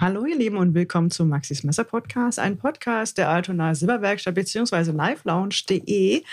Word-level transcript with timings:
Hallo 0.00 0.24
ihr 0.24 0.38
Lieben 0.38 0.56
und 0.56 0.72
willkommen 0.72 1.10
zum 1.10 1.28
Maxis 1.28 1.62
Messer 1.62 1.84
Podcast, 1.84 2.38
ein 2.38 2.56
Podcast 2.56 3.18
der 3.18 3.28
Altona 3.28 3.74
Silberwerkstatt 3.74 4.34
bzw. 4.34 4.92
livelounge.de. 4.92 6.24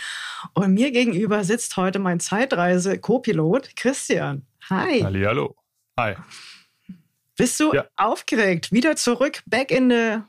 Und 0.54 0.74
mir 0.74 0.90
gegenüber 0.92 1.44
sitzt 1.44 1.76
heute 1.76 2.00
mein 2.00 2.22
Zeitreise-Copilot 2.22 3.76
Christian. 3.76 4.46
Hi. 4.70 5.02
Hallo. 5.02 5.54
Hi. 6.00 6.16
Bist 7.36 7.60
du 7.60 7.74
ja. 7.74 7.86
aufgeregt? 7.98 8.72
Wieder 8.72 8.96
zurück, 8.96 9.44
back 9.46 9.72
in 9.72 9.90
the 9.90 10.22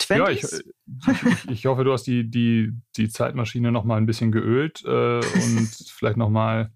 20s? 0.00 0.16
Ja, 0.16 0.30
ich, 0.30 0.44
ich, 0.44 1.50
ich 1.50 1.66
hoffe, 1.66 1.84
du 1.84 1.92
hast 1.92 2.04
die, 2.04 2.30
die, 2.30 2.72
die 2.96 3.10
Zeitmaschine 3.10 3.70
noch 3.70 3.84
mal 3.84 3.98
ein 3.98 4.06
bisschen 4.06 4.32
geölt 4.32 4.82
äh, 4.86 5.18
und 5.18 5.68
vielleicht 5.94 6.16
noch 6.16 6.30
mal 6.30 6.72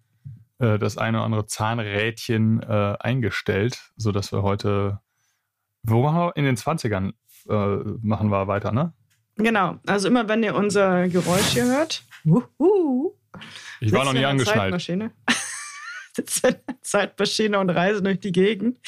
äh, 0.58 0.78
das 0.78 0.98
eine 0.98 1.16
oder 1.16 1.24
andere 1.24 1.46
Zahnrädchen 1.46 2.62
äh, 2.62 2.96
eingestellt, 3.00 3.92
sodass 3.96 4.30
wir 4.30 4.42
heute, 4.42 5.00
wo 5.82 6.02
machen 6.02 6.18
wir? 6.18 6.36
In 6.36 6.44
den 6.44 6.56
20ern 6.56 7.12
äh, 7.48 7.98
machen 8.02 8.30
wir 8.30 8.46
weiter, 8.46 8.72
ne? 8.72 8.92
Genau, 9.36 9.78
also 9.86 10.08
immer 10.08 10.28
wenn 10.28 10.42
ihr 10.42 10.54
unser 10.54 11.08
Geräusch 11.08 11.48
hier 11.48 11.64
hört, 11.64 12.04
wuhu, 12.24 13.14
ich 13.80 13.92
war 13.92 14.04
noch 14.04 14.12
nie 14.12 14.24
angeschnallt. 14.24 14.72
Zeitmaschine. 14.72 15.12
Zeitmaschine 16.82 17.58
und 17.58 17.70
Reise 17.70 18.02
durch 18.02 18.20
die 18.20 18.32
Gegend. 18.32 18.78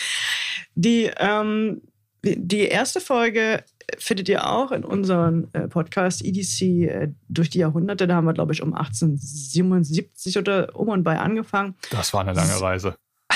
Die, 0.75 1.11
ähm, 1.17 1.83
die 2.23 2.67
erste 2.67 3.01
Folge 3.01 3.65
findet 3.99 4.29
ihr 4.29 4.47
auch 4.47 4.73
in 4.73 4.85
unserem 4.85 5.49
äh, 5.53 5.69
Podcast 5.69 6.25
EDC 6.25 6.63
äh, 6.63 7.13
durch 7.29 7.51
die 7.51 7.59
Jahrhunderte. 7.59 8.07
Da 8.07 8.17
haben 8.17 8.27
wir, 8.27 8.35
glaube 8.35 8.53
ich, 8.53 8.63
um 8.63 8.75
1877 8.75 10.39
oder 10.39 10.75
um 10.75 10.89
und 10.89 11.03
bei 11.03 11.19
angefangen. 11.19 11.75
Das 11.91 12.13
war 12.13 12.21
eine 12.21 12.33
lange 12.33 12.61
Reise. 12.61 12.97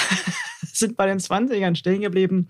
sind 0.63 0.97
bei 0.97 1.07
den 1.07 1.19
20ern 1.19 1.75
stehen 1.75 2.03
geblieben. 2.03 2.49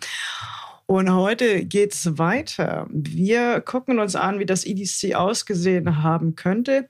Und 0.91 1.13
heute 1.13 1.67
geht 1.67 1.93
es 1.93 2.17
weiter. 2.17 2.87
Wir 2.91 3.61
gucken 3.61 3.99
uns 3.99 4.17
an, 4.17 4.39
wie 4.39 4.47
das 4.47 4.65
EDC 4.65 5.15
ausgesehen 5.15 6.03
haben 6.03 6.35
könnte. 6.35 6.89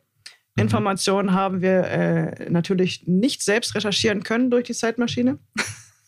Mhm. 0.55 0.63
Informationen 0.63 1.33
haben 1.33 1.63
wir 1.63 1.83
äh, 1.83 2.49
natürlich 2.49 3.09
nicht 3.09 3.43
selbst 3.43 3.75
recherchieren 3.75 4.23
können 4.23 4.53
durch 4.53 4.67
die 4.69 4.73
Zeitmaschine. 4.73 5.41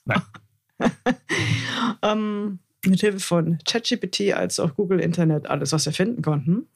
Nein. 0.05 0.23
ähm, 2.03 2.61
mit 2.87 3.01
Hilfe 3.01 3.19
von 3.19 3.59
ChatGPT 3.69 4.35
als 4.35 4.61
auch 4.61 4.77
Google 4.77 5.01
Internet 5.01 5.51
alles, 5.51 5.73
was 5.73 5.85
wir 5.85 5.93
finden 5.93 6.23
konnten. 6.23 6.69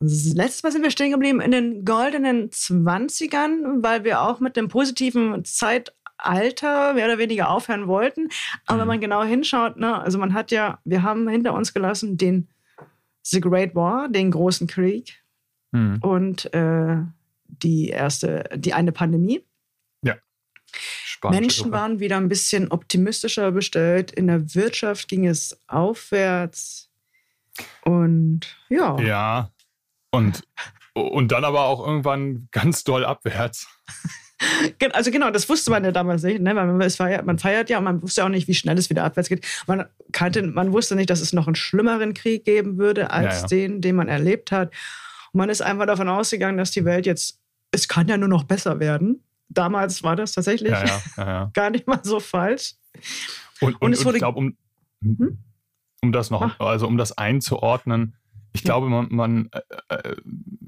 Letztes 0.00 0.62
Mal 0.62 0.72
sind 0.72 0.82
wir 0.82 0.90
stehen 0.90 1.10
geblieben 1.10 1.42
in 1.42 1.50
den 1.50 1.84
goldenen 1.84 2.48
20ern, 2.48 3.82
weil 3.82 4.04
wir 4.04 4.22
auch 4.22 4.40
mit 4.40 4.56
dem 4.56 4.68
positiven 4.68 5.44
Zeitalter 6.22 6.94
mehr 6.94 7.06
oder 7.06 7.18
weniger 7.18 7.50
aufhören 7.50 7.86
wollten. 7.86 8.28
Aber 8.66 8.76
mhm. 8.76 8.80
wenn 8.80 8.88
man 8.88 9.00
genau 9.00 9.22
hinschaut, 9.24 9.76
ne, 9.76 10.00
also 10.00 10.18
man 10.18 10.34
hat 10.34 10.50
ja, 10.50 10.78
wir 10.84 11.02
haben 11.02 11.28
hinter 11.28 11.54
uns 11.54 11.74
gelassen 11.74 12.16
den 12.16 12.48
The 13.22 13.40
Great 13.40 13.74
War, 13.74 14.08
den 14.08 14.30
großen 14.30 14.66
Krieg 14.66 15.22
mhm. 15.72 15.98
und 16.00 16.52
äh, 16.54 16.96
die 17.44 17.88
erste, 17.88 18.48
die 18.54 18.72
eine 18.74 18.92
Pandemie. 18.92 19.44
Spanische 20.72 21.40
Menschen 21.40 21.62
Gruppe. 21.64 21.76
waren 21.76 22.00
wieder 22.00 22.16
ein 22.16 22.28
bisschen 22.28 22.70
optimistischer 22.70 23.50
bestellt. 23.52 24.12
In 24.12 24.28
der 24.28 24.54
Wirtschaft 24.54 25.08
ging 25.08 25.26
es 25.26 25.60
aufwärts. 25.66 26.90
Und 27.82 28.56
ja. 28.68 28.98
Ja. 29.00 29.50
Und, 30.12 30.42
und 30.94 31.32
dann 31.32 31.44
aber 31.44 31.64
auch 31.64 31.84
irgendwann 31.84 32.48
ganz 32.52 32.84
doll 32.84 33.04
abwärts. 33.04 33.66
Also 34.92 35.10
genau, 35.10 35.30
das 35.30 35.48
wusste 35.48 35.70
man 35.70 35.84
ja 35.84 35.92
damals 35.92 36.22
nicht, 36.22 36.40
ne? 36.40 36.54
man, 36.54 36.90
feiert, 36.90 37.26
man 37.26 37.38
feiert 37.38 37.68
ja 37.68 37.78
und 37.78 37.84
man 37.84 38.02
wusste 38.02 38.24
auch 38.24 38.30
nicht, 38.30 38.48
wie 38.48 38.54
schnell 38.54 38.78
es 38.78 38.88
wieder 38.88 39.04
abwärts 39.04 39.28
geht. 39.28 39.46
Man, 39.66 39.84
kannte, 40.12 40.42
man 40.42 40.72
wusste 40.72 40.96
nicht, 40.96 41.10
dass 41.10 41.20
es 41.20 41.32
noch 41.34 41.46
einen 41.46 41.56
schlimmeren 41.56 42.14
Krieg 42.14 42.44
geben 42.44 42.78
würde 42.78 43.10
als 43.10 43.34
ja, 43.34 43.40
ja. 43.40 43.46
den, 43.46 43.80
den 43.82 43.96
man 43.96 44.08
erlebt 44.08 44.50
hat. 44.50 44.72
Und 45.32 45.38
man 45.38 45.50
ist 45.50 45.60
einfach 45.60 45.86
davon 45.86 46.08
ausgegangen, 46.08 46.56
dass 46.56 46.70
die 46.70 46.86
Welt 46.86 47.04
jetzt, 47.04 47.38
es 47.70 47.86
kann 47.86 48.08
ja 48.08 48.16
nur 48.16 48.28
noch 48.28 48.44
besser 48.44 48.80
werden 48.80 49.22
damals 49.50 50.02
war 50.02 50.16
das 50.16 50.32
tatsächlich 50.32 50.70
ja, 50.70 50.84
ja, 50.84 51.00
ja, 51.16 51.50
gar 51.54 51.70
nicht 51.70 51.86
mal 51.86 52.00
so 52.02 52.20
falsch. 52.20 52.74
Und, 53.60 53.74
und, 53.74 53.82
und 53.82 53.92
es 53.92 54.04
wurde. 54.04 54.16
ich 54.16 54.20
glaube, 54.20 54.38
um, 54.38 54.56
hm? 55.02 55.38
um 56.00 56.12
das 56.12 56.30
noch, 56.30 56.58
also 56.60 56.86
um 56.86 56.96
das 56.96 57.18
einzuordnen, 57.18 58.14
ich 58.52 58.62
glaube, 58.62 58.88
man, 58.88 59.08
man 59.10 59.50
äh, 59.52 59.94
äh, 59.94 60.16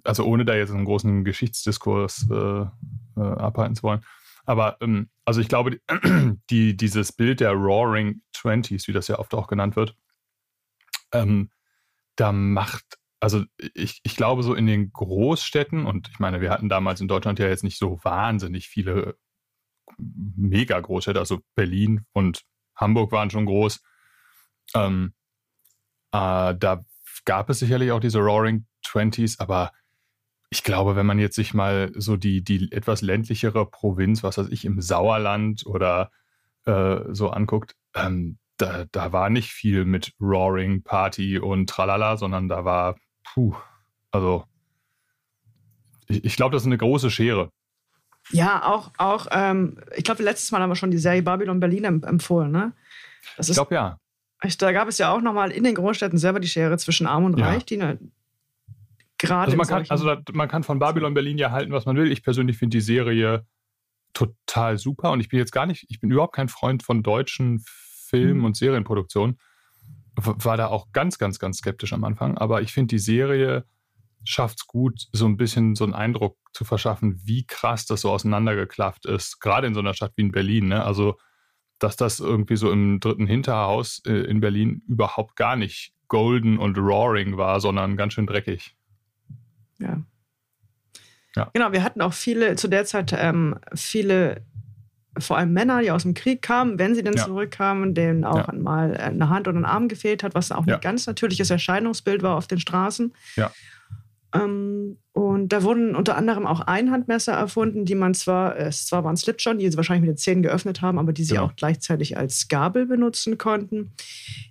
also 0.04 0.24
ohne 0.24 0.44
da 0.44 0.54
jetzt 0.54 0.72
einen 0.72 0.84
großen 0.84 1.24
Geschichtsdiskurs 1.24 2.28
äh, 2.30 2.64
äh, 3.16 3.20
abhalten 3.20 3.76
zu 3.76 3.82
wollen, 3.84 4.04
aber 4.44 4.76
ähm, 4.80 5.10
also 5.24 5.40
ich 5.40 5.48
glaube, 5.48 5.80
die, 6.50 6.76
dieses 6.76 7.12
Bild 7.12 7.40
der 7.40 7.52
Roaring 7.52 8.22
Twenties, 8.32 8.88
wie 8.88 8.92
das 8.92 9.08
ja 9.08 9.18
oft 9.18 9.34
auch 9.34 9.46
genannt 9.46 9.76
wird, 9.76 9.96
ähm, 11.12 11.50
da 12.16 12.32
macht 12.32 12.98
also 13.22 13.44
ich, 13.74 14.00
ich 14.02 14.16
glaube, 14.16 14.42
so 14.42 14.52
in 14.52 14.66
den 14.66 14.92
Großstädten, 14.92 15.86
und 15.86 16.08
ich 16.08 16.18
meine, 16.18 16.40
wir 16.40 16.50
hatten 16.50 16.68
damals 16.68 17.00
in 17.00 17.06
Deutschland 17.06 17.38
ja 17.38 17.46
jetzt 17.46 17.62
nicht 17.62 17.78
so 17.78 18.00
wahnsinnig 18.02 18.66
viele 18.66 19.16
mega 19.96 20.80
Großstädte, 20.80 21.20
also 21.20 21.40
Berlin 21.54 22.04
und 22.12 22.42
Hamburg 22.74 23.12
waren 23.12 23.30
schon 23.30 23.46
groß. 23.46 23.80
Ähm, 24.74 25.14
äh, 26.12 26.54
da 26.56 26.84
gab 27.24 27.50
es 27.50 27.58
sicherlich 27.58 27.92
auch 27.92 28.00
diese 28.00 28.18
Roaring 28.18 28.66
Twenties, 28.82 29.38
aber 29.40 29.72
ich 30.50 30.64
glaube, 30.64 30.96
wenn 30.96 31.06
man 31.06 31.18
jetzt 31.18 31.36
sich 31.36 31.54
mal 31.54 31.90
so 31.94 32.16
die, 32.16 32.42
die 32.44 32.70
etwas 32.72 33.00
ländlichere 33.00 33.64
Provinz, 33.64 34.22
was 34.22 34.36
weiß 34.36 34.48
ich, 34.48 34.64
im 34.64 34.80
Sauerland 34.80 35.64
oder 35.64 36.10
äh, 36.66 37.00
so 37.10 37.30
anguckt, 37.30 37.74
ähm, 37.94 38.38
da, 38.58 38.84
da 38.92 39.12
war 39.12 39.30
nicht 39.30 39.50
viel 39.50 39.84
mit 39.84 40.12
Roaring 40.20 40.82
Party 40.82 41.38
und 41.38 41.70
Tralala, 41.70 42.16
sondern 42.16 42.48
da 42.48 42.64
war 42.64 42.96
puh, 43.24 43.54
also 44.10 44.44
ich, 46.08 46.24
ich 46.24 46.36
glaube, 46.36 46.52
das 46.52 46.62
ist 46.62 46.66
eine 46.66 46.78
große 46.78 47.10
Schere. 47.10 47.50
Ja, 48.30 48.64
auch, 48.64 48.92
auch 48.98 49.26
ähm, 49.30 49.78
ich 49.96 50.04
glaube, 50.04 50.22
letztes 50.22 50.52
Mal 50.52 50.60
haben 50.60 50.70
wir 50.70 50.76
schon 50.76 50.90
die 50.90 50.98
Serie 50.98 51.22
Babylon 51.22 51.60
Berlin 51.60 51.84
empfohlen, 51.84 52.52
ne? 52.52 52.72
Das 53.36 53.48
ich 53.48 53.54
glaube, 53.54 53.74
ja. 53.74 53.98
Da 54.58 54.72
gab 54.72 54.88
es 54.88 54.98
ja 54.98 55.12
auch 55.12 55.20
nochmal 55.20 55.50
in 55.50 55.64
den 55.64 55.74
Großstädten 55.74 56.18
selber 56.18 56.40
die 56.40 56.48
Schere 56.48 56.76
zwischen 56.78 57.06
Arm 57.06 57.24
und 57.24 57.34
Reich, 57.34 57.64
die 57.64 57.76
ne, 57.76 57.98
gerade. 59.18 59.52
Also, 59.52 59.56
man 59.56 59.66
kann, 59.66 59.86
also 59.88 60.16
man 60.32 60.48
kann 60.48 60.62
von 60.62 60.78
Babylon 60.78 61.14
Berlin 61.14 61.38
ja 61.38 61.50
halten, 61.50 61.72
was 61.72 61.86
man 61.86 61.96
will. 61.96 62.10
Ich 62.10 62.22
persönlich 62.22 62.58
finde 62.58 62.76
die 62.76 62.80
Serie 62.80 63.46
total 64.12 64.78
super 64.78 65.12
und 65.12 65.20
ich 65.20 65.28
bin 65.28 65.38
jetzt 65.38 65.52
gar 65.52 65.66
nicht, 65.66 65.86
ich 65.88 66.00
bin 66.00 66.10
überhaupt 66.10 66.34
kein 66.34 66.48
Freund 66.48 66.82
von 66.82 67.02
deutschen 67.02 67.62
Film- 67.64 68.38
mhm. 68.38 68.44
und 68.44 68.56
Serienproduktionen 68.56 69.38
war 70.16 70.56
da 70.56 70.66
auch 70.66 70.92
ganz, 70.92 71.18
ganz, 71.18 71.38
ganz 71.38 71.58
skeptisch 71.58 71.92
am 71.92 72.04
Anfang. 72.04 72.36
Aber 72.36 72.60
ich 72.60 72.72
finde, 72.72 72.88
die 72.88 72.98
Serie 72.98 73.64
schafft 74.24 74.60
es 74.60 74.66
gut, 74.66 75.08
so 75.12 75.26
ein 75.26 75.36
bisschen 75.36 75.74
so 75.74 75.84
einen 75.84 75.94
Eindruck 75.94 76.36
zu 76.52 76.64
verschaffen, 76.64 77.20
wie 77.24 77.46
krass 77.46 77.86
das 77.86 78.02
so 78.02 78.10
auseinandergeklafft 78.10 79.06
ist. 79.06 79.40
Gerade 79.40 79.66
in 79.66 79.74
so 79.74 79.80
einer 79.80 79.94
Stadt 79.94 80.12
wie 80.16 80.22
in 80.22 80.32
Berlin. 80.32 80.68
Ne? 80.68 80.84
Also, 80.84 81.16
dass 81.82 81.96
das 81.96 82.20
irgendwie 82.20 82.56
so 82.56 82.70
im 82.70 83.00
dritten 83.00 83.26
Hinterhaus 83.26 84.02
äh, 84.06 84.12
in 84.12 84.40
Berlin 84.40 84.82
überhaupt 84.88 85.36
gar 85.36 85.56
nicht 85.56 85.92
golden 86.08 86.58
und 86.58 86.78
roaring 86.78 87.36
war, 87.36 87.60
sondern 87.60 87.96
ganz 87.96 88.12
schön 88.14 88.26
dreckig. 88.26 88.76
Ja. 89.78 90.02
Ja. 91.34 91.50
Genau, 91.54 91.72
wir 91.72 91.82
hatten 91.82 92.02
auch 92.02 92.12
viele, 92.12 92.56
zu 92.56 92.68
der 92.68 92.84
Zeit 92.84 93.14
ähm, 93.16 93.56
viele 93.74 94.42
vor 95.18 95.36
allem 95.36 95.52
Männer, 95.52 95.82
die 95.82 95.90
aus 95.90 96.02
dem 96.02 96.14
Krieg 96.14 96.40
kamen, 96.40 96.78
wenn 96.78 96.94
sie 96.94 97.02
denn 97.02 97.14
ja. 97.14 97.24
zurückkamen, 97.24 97.94
denen 97.94 98.24
auch 98.24 98.48
ja. 98.48 98.54
mal 98.54 98.96
eine 98.96 99.28
Hand 99.28 99.46
oder 99.46 99.58
ein 99.58 99.66
Arm 99.66 99.88
gefehlt 99.88 100.22
hat, 100.22 100.34
was 100.34 100.50
auch 100.52 100.66
ein 100.66 100.80
ganz 100.80 101.06
natürliches 101.06 101.50
Erscheinungsbild 101.50 102.22
war 102.22 102.36
auf 102.36 102.46
den 102.46 102.58
Straßen. 102.58 103.12
Ja. 103.36 103.50
Ähm, 104.34 104.98
und 105.12 105.52
da 105.52 105.62
wurden 105.62 105.94
unter 105.94 106.16
anderem 106.16 106.46
auch 106.46 106.60
Einhandmesser 106.60 107.32
erfunden, 107.32 107.84
die 107.84 107.94
man 107.94 108.14
zwar, 108.14 108.56
es 108.56 108.86
zwar 108.86 109.04
waren 109.04 109.16
Slipjohn, 109.16 109.58
die 109.58 109.70
sie 109.70 109.76
wahrscheinlich 109.76 110.08
mit 110.08 110.16
den 110.16 110.16
Zähnen 110.18 110.42
geöffnet 110.42 110.80
haben, 110.80 110.98
aber 110.98 111.12
die 111.12 111.24
sie 111.24 111.34
genau. 111.34 111.46
auch 111.46 111.56
gleichzeitig 111.56 112.16
als 112.16 112.48
Gabel 112.48 112.86
benutzen 112.86 113.36
konnten. 113.36 113.92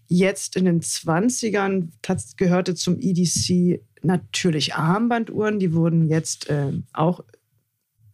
Jetzt 0.08 0.56
in 0.56 0.66
den 0.66 0.82
20ern 0.82 1.90
gehörte 2.38 2.76
zum 2.76 3.00
EDC 3.00 3.82
natürlich 4.04 4.76
Armbanduhren, 4.76 5.60
die 5.60 5.74
wurden 5.74 6.08
jetzt 6.08 6.50
äh, 6.50 6.74
auch 6.94 7.24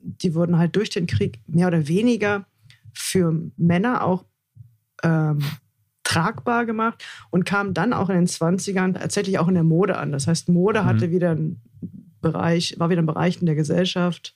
die 0.08 0.36
wurden 0.36 0.58
halt 0.58 0.75
durch 0.75 0.90
den 0.90 1.08
Krieg 1.08 1.40
mehr 1.48 1.68
oder 1.68 1.88
weniger 1.88 2.46
für 2.94 3.52
Männer 3.58 4.04
auch 4.04 4.25
ähm, 5.04 5.40
tragbar 6.07 6.65
gemacht 6.65 7.04
und 7.31 7.44
kamen 7.44 7.74
dann 7.74 7.92
auch 7.92 8.09
in 8.09 8.15
den 8.15 8.27
20ern 8.27 8.94
tatsächlich 8.94 9.39
auch 9.39 9.50
in 9.50 9.56
der 9.56 9.63
Mode 9.63 9.98
an. 9.98 10.13
Das 10.13 10.25
heißt, 10.25 10.48
Mode 10.48 10.83
mhm. 10.83 10.86
hatte 10.86 11.12
wieder 11.12 11.31
einen 11.31 11.62
Bereich, 12.21 12.75
war 12.77 12.89
wieder 12.89 13.01
ein 13.01 13.07
Bereich 13.07 13.42
in 13.42 13.45
der 13.45 13.56
Gesellschaft. 13.56 14.36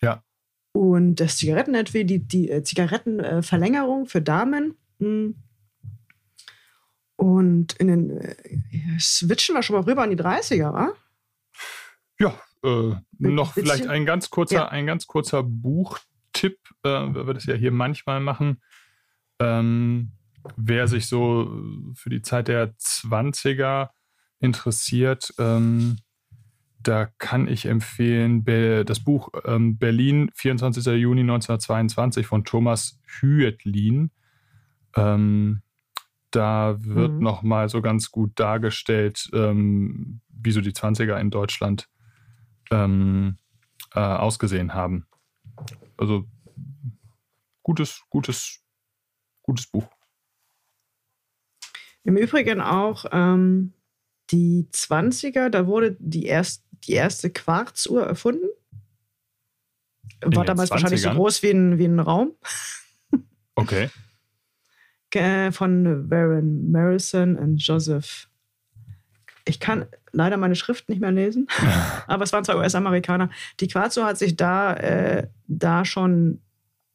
Ja. 0.00 0.22
Und 0.72 1.16
das 1.16 1.36
Zigarettenetui, 1.36 2.04
die, 2.04 2.20
die 2.20 2.50
äh, 2.50 2.62
Zigarettenverlängerung 2.62 4.06
für 4.06 4.22
Damen. 4.22 4.74
Mh. 4.98 5.06
Hm. 5.08 5.34
Und 7.16 7.72
in 7.74 7.86
den 7.88 8.10
äh, 8.18 8.36
switchen 8.98 9.54
wir 9.54 9.62
schon 9.62 9.76
mal 9.76 9.84
rüber 9.84 10.02
an 10.02 10.10
die 10.10 10.16
30er, 10.16 10.72
wa? 10.72 10.92
Ja, 12.18 12.38
äh, 12.62 12.94
noch 13.18 13.54
vielleicht 13.54 13.86
ein 13.86 14.04
ganz 14.04 14.28
kurzer, 14.28 14.54
ja. 14.56 14.68
ein 14.68 14.86
ganz 14.86 15.06
kurzer 15.06 15.42
Buchtipp, 15.42 16.58
äh, 16.82 16.88
weil 16.88 17.26
wir 17.26 17.34
das 17.34 17.46
ja 17.46 17.54
hier 17.54 17.72
manchmal 17.72 18.20
machen. 18.20 18.60
Ähm, 19.40 20.12
wer 20.56 20.88
sich 20.88 21.06
so 21.06 21.50
für 21.94 22.10
die 22.10 22.22
Zeit 22.22 22.48
der 22.48 22.76
20er 22.76 23.90
interessiert, 24.38 25.34
ähm, 25.38 25.98
da 26.86 27.06
kann 27.18 27.48
ich 27.48 27.66
empfehlen 27.66 28.44
das 28.84 29.00
Buch 29.00 29.30
ähm, 29.44 29.76
Berlin, 29.76 30.30
24. 30.34 30.86
Juni 30.86 31.22
1922 31.22 32.26
von 32.26 32.44
Thomas 32.44 33.00
Hüetlin. 33.04 34.12
Ähm, 34.94 35.62
da 36.30 36.76
wird 36.78 37.12
mhm. 37.12 37.18
nochmal 37.20 37.68
so 37.68 37.82
ganz 37.82 38.10
gut 38.10 38.32
dargestellt, 38.36 39.28
ähm, 39.32 40.20
wie 40.28 40.52
so 40.52 40.60
die 40.60 40.72
20er 40.72 41.18
in 41.18 41.30
Deutschland 41.30 41.88
ähm, 42.70 43.38
äh, 43.94 44.00
ausgesehen 44.00 44.74
haben. 44.74 45.06
Also 45.96 46.26
gutes, 47.62 48.02
gutes, 48.10 48.62
gutes 49.42 49.66
Buch. 49.66 49.88
Im 52.06 52.16
Übrigen 52.16 52.60
auch 52.60 53.04
ähm, 53.10 53.72
die 54.30 54.68
20er, 54.72 55.48
da 55.48 55.66
wurde 55.66 55.96
die, 55.98 56.26
erst, 56.26 56.64
die 56.84 56.92
erste 56.92 57.30
Quarzuhr 57.30 58.06
erfunden. 58.06 58.46
War 60.20 60.44
damals 60.44 60.70
20ern? 60.70 60.72
wahrscheinlich 60.74 61.02
so 61.02 61.10
groß 61.10 61.42
wie 61.42 61.50
ein, 61.50 61.78
wie 61.78 61.86
ein 61.86 62.00
Raum. 62.00 62.32
Okay. 63.58 63.88
Von 65.52 66.10
Baron 66.10 66.70
Marison 66.70 67.36
und 67.36 67.56
Joseph. 67.56 68.28
Ich 69.46 69.60
kann 69.60 69.86
leider 70.12 70.36
meine 70.36 70.56
Schrift 70.56 70.90
nicht 70.90 71.00
mehr 71.00 71.10
lesen, 71.10 71.48
aber 72.06 72.24
es 72.24 72.34
waren 72.34 72.44
zwei 72.44 72.56
US-Amerikaner. 72.56 73.30
Die 73.60 73.66
Quarzuhr 73.66 74.04
hat 74.04 74.18
sich 74.18 74.36
da, 74.36 74.74
äh, 74.74 75.28
da 75.46 75.86
schon 75.86 76.42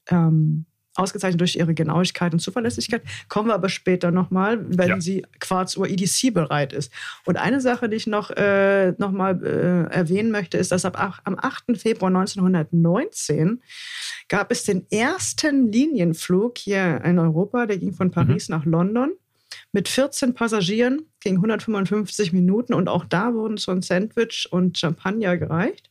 ähm, 0.08 0.68
ausgezeichnet 0.96 1.40
durch 1.40 1.56
ihre 1.56 1.74
Genauigkeit 1.74 2.34
und 2.34 2.40
Zuverlässigkeit. 2.40 3.04
Kommen 3.30 3.50
wir 3.50 3.54
aber 3.54 3.70
später 3.70 4.12
nochmal, 4.12 4.66
wenn 4.70 4.90
ja. 4.90 5.02
sie 5.02 5.26
Quarzuhr 5.40 5.88
EDC 5.88 6.34
bereit 6.34 6.74
ist. 6.74 6.92
Und 7.26 7.38
eine 7.38 7.62
Sache, 7.62 7.88
die 7.88 7.96
ich 7.96 8.08
noch, 8.08 8.30
äh, 8.32 8.92
noch 8.98 9.12
mal 9.12 9.42
äh, 9.44 9.94
erwähnen 9.94 10.32
möchte, 10.32 10.58
ist, 10.58 10.72
dass 10.72 10.86
ab, 10.86 11.22
am 11.24 11.38
8. 11.40 11.78
Februar 11.78 12.10
1919 12.10 13.62
gab 14.28 14.52
es 14.52 14.64
den 14.64 14.86
ersten 14.92 15.72
Linienflug 15.72 16.58
hier 16.58 17.02
in 17.04 17.20
Europa, 17.20 17.66
der 17.66 17.78
ging 17.78 17.94
von 17.94 18.12
Paris 18.12 18.50
mhm. 18.50 18.56
nach 18.56 18.66
London 18.66 19.12
mit 19.72 19.88
14 19.88 20.34
Passagieren, 20.34 21.08
ging 21.20 21.36
155 21.36 22.34
Minuten 22.34 22.74
und 22.74 22.90
auch 22.90 23.06
da 23.06 23.34
wurden 23.34 23.58
so 23.58 23.72
ein 23.72 23.82
Sandwich 23.82 24.48
und 24.52 24.78
Champagner 24.78 25.38
gereicht. 25.38 25.91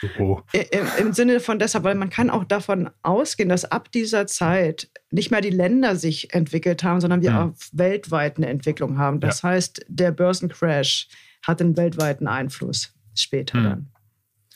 So. 0.00 0.42
Im, 0.52 0.86
Im 0.98 1.12
Sinne 1.14 1.40
von 1.40 1.58
deshalb, 1.58 1.84
weil 1.84 1.94
man 1.94 2.10
kann 2.10 2.28
auch 2.28 2.44
davon 2.44 2.90
ausgehen, 3.02 3.48
dass 3.48 3.64
ab 3.64 3.90
dieser 3.92 4.26
Zeit 4.26 4.90
nicht 5.10 5.30
mehr 5.30 5.40
die 5.40 5.50
Länder 5.50 5.96
sich 5.96 6.34
entwickelt 6.34 6.84
haben, 6.84 7.00
sondern 7.00 7.22
wir 7.22 7.30
mhm. 7.30 7.36
auch 7.36 7.52
weltweit 7.72 8.36
eine 8.36 8.48
Entwicklung 8.48 8.98
haben. 8.98 9.20
Das 9.20 9.42
ja. 9.42 9.50
heißt, 9.50 9.86
der 9.88 10.12
Börsencrash 10.12 11.08
hat 11.46 11.62
einen 11.62 11.76
weltweiten 11.76 12.26
Einfluss 12.26 12.92
später 13.14 13.58
mhm. 13.58 13.64
dann. 13.64 13.92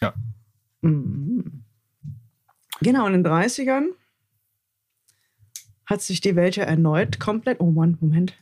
Ja. 0.03 0.15
Mhm. 0.83 1.65
Genau, 2.83 3.07
in 3.07 3.13
den 3.15 3.27
30ern 3.27 3.89
hat 5.87 6.03
sich 6.03 6.21
die 6.21 6.37
Welt 6.37 6.57
ja 6.57 6.65
erneut 6.65 7.19
komplett. 7.19 7.61
Oh 7.61 7.71
Mann, 7.71 7.97
Moment. 8.01 8.35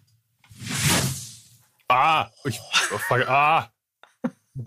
Ah, 1.89 2.29
ich, 2.45 2.61
ah, 3.27 3.69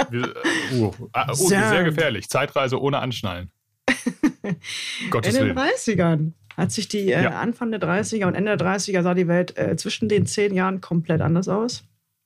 wir, 0.09 0.33
uh, 0.73 0.93
uh, 1.15 1.33
sehr 1.33 1.83
gefährlich. 1.83 2.29
Zeitreise 2.29 2.79
ohne 2.81 2.99
Anschnallen. 2.99 3.51
Gottes 5.09 5.35
In 5.35 5.47
den 5.47 5.55
Willen. 5.55 5.69
30ern 5.69 6.31
hat 6.57 6.71
sich 6.71 6.87
die 6.87 7.11
äh, 7.11 7.23
ja. 7.23 7.39
Anfang 7.39 7.71
der 7.71 7.81
30er 7.81 8.25
und 8.25 8.35
Ende 8.35 8.55
der 8.55 8.67
30er 8.67 9.01
sah 9.03 9.13
die 9.13 9.27
Welt 9.27 9.57
äh, 9.57 9.75
zwischen 9.77 10.09
den 10.09 10.25
zehn 10.25 10.53
Jahren 10.53 10.81
komplett 10.81 11.21
anders 11.21 11.47
aus. 11.47 11.83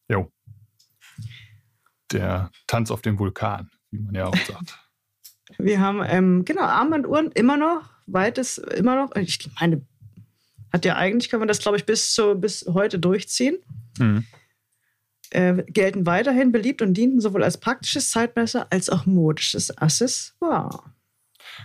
Jo. 0.09 0.31
Der 2.11 2.51
Tanz 2.67 2.91
auf 2.91 3.01
dem 3.01 3.19
Vulkan, 3.19 3.69
wie 3.91 3.99
man 3.99 4.15
ja 4.15 4.25
auch 4.25 4.37
sagt. 4.47 4.79
Wir 5.57 5.79
haben, 5.79 6.01
ähm, 6.05 6.43
genau, 6.43 6.63
Armbanduhren 6.63 7.31
immer 7.31 7.57
noch, 7.57 7.83
weites, 8.07 8.57
immer 8.57 8.95
noch. 8.95 9.15
Ich 9.15 9.49
meine, 9.59 9.85
hat 10.73 10.85
ja 10.85 10.95
eigentlich, 10.95 11.29
kann 11.29 11.39
man 11.39 11.47
das, 11.47 11.59
glaube 11.59 11.77
ich, 11.77 11.85
bis, 11.85 12.13
zu, 12.13 12.35
bis 12.35 12.65
heute 12.67 12.99
durchziehen. 12.99 13.57
Mhm 13.99 14.25
äh, 15.35 15.63
gelten 15.67 16.05
weiterhin 16.05 16.51
beliebt 16.51 16.81
und 16.81 16.93
dienten 16.93 17.19
sowohl 17.19 17.43
als 17.43 17.57
praktisches 17.57 18.09
Zeitmesser 18.09 18.67
als 18.71 18.89
auch 18.89 19.05
modisches 19.05 19.77
Accessoire. 19.77 20.83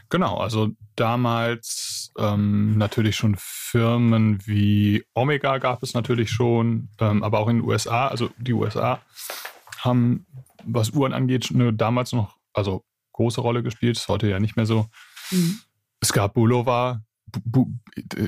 Genau, 0.09 0.37
also 0.37 0.71
damals 0.97 2.13
ähm, 2.19 2.77
natürlich 2.77 3.17
schon 3.17 3.37
Firmen 3.39 4.39
wie 4.47 5.05
Omega 5.15 5.59
gab 5.59 5.83
es 5.83 5.95
natürlich 5.95 6.31
schon, 6.31 6.89
ähm, 6.99 7.23
aber 7.23 7.39
auch 7.39 7.49
in 7.49 7.59
den 7.59 7.67
USA, 7.67 8.09
also 8.09 8.31
die 8.39 8.53
USA 8.53 9.01
haben, 9.79 10.27
was 10.65 10.91
Uhren 10.91 11.13
angeht, 11.13 11.51
nur 11.51 11.73
damals 11.73 12.13
noch, 12.13 12.37
also 12.53 12.85
große 13.13 13.41
Rolle 13.41 13.63
gespielt, 13.63 13.97
ist 13.97 14.09
heute 14.09 14.29
ja 14.29 14.41
nicht 14.41 14.57
mehr 14.57 14.67
so. 14.67 14.87
Mhm. 15.31 15.61
Es 16.01 16.13
gab 16.13 16.35
Bulova, 16.35 17.03
Bu, 17.27 17.41
Bu, 17.45 17.71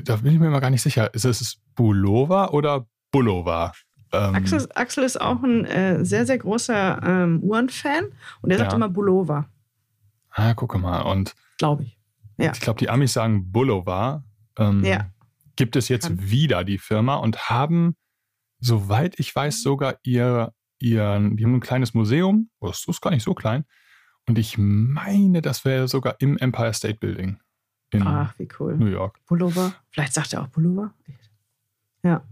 da 0.03 0.17
bin 0.17 0.33
ich 0.33 0.39
mir 0.39 0.47
immer 0.47 0.61
gar 0.61 0.69
nicht 0.69 0.81
sicher, 0.81 1.13
ist 1.13 1.25
es 1.25 1.59
Bulova 1.75 2.49
oder 2.49 2.87
Bulova? 3.11 3.73
Ähm, 4.13 4.35
Axel, 4.35 4.67
Axel, 4.75 5.03
ist 5.03 5.19
auch 5.19 5.41
ein 5.43 5.65
äh, 5.65 6.05
sehr, 6.05 6.25
sehr 6.25 6.37
großer 6.37 7.01
ähm, 7.03 7.39
Uhrenfan 7.41 8.05
und 8.41 8.51
er 8.51 8.59
sagt 8.59 8.71
ja. 8.71 8.75
immer 8.75 8.89
Bulova. 8.89 9.49
Ah, 10.29 10.53
gucke 10.53 10.77
mal. 10.77 11.01
Und 11.01 11.35
glaube 11.57 11.83
ich. 11.83 11.97
Ja. 12.37 12.51
Ich 12.53 12.59
glaube, 12.59 12.79
die 12.79 12.89
Amis 12.89 13.13
sagen 13.13 13.51
Bulova. 13.51 14.23
Ähm, 14.57 14.83
ja. 14.83 15.09
Gibt 15.55 15.75
es 15.75 15.89
jetzt 15.89 16.07
Kann. 16.07 16.29
wieder 16.29 16.63
die 16.63 16.77
Firma 16.77 17.15
und 17.15 17.49
haben, 17.49 17.95
soweit 18.59 19.19
ich 19.19 19.35
weiß, 19.35 19.61
sogar 19.61 19.97
ihr, 20.03 20.53
ihr, 20.79 21.19
die 21.33 21.43
haben 21.43 21.55
ein 21.55 21.59
kleines 21.59 21.93
Museum. 21.93 22.49
Oh, 22.59 22.67
das 22.67 22.87
ist 22.87 23.01
gar 23.01 23.11
nicht 23.11 23.23
so 23.23 23.33
klein. 23.33 23.65
Und 24.27 24.37
ich 24.39 24.57
meine, 24.57 25.41
das 25.41 25.65
wäre 25.65 25.87
sogar 25.87 26.15
im 26.19 26.37
Empire 26.37 26.73
State 26.73 26.97
Building. 26.99 27.39
In 27.91 28.03
Ach, 28.03 28.33
wie 28.39 28.47
cool. 28.59 28.75
New 28.75 28.87
York. 28.87 29.19
Pullover. 29.25 29.73
Vielleicht 29.91 30.13
sagt 30.13 30.33
er 30.33 30.41
auch 30.41 30.51
Pullover. 30.51 30.93
Ja. 32.03 32.23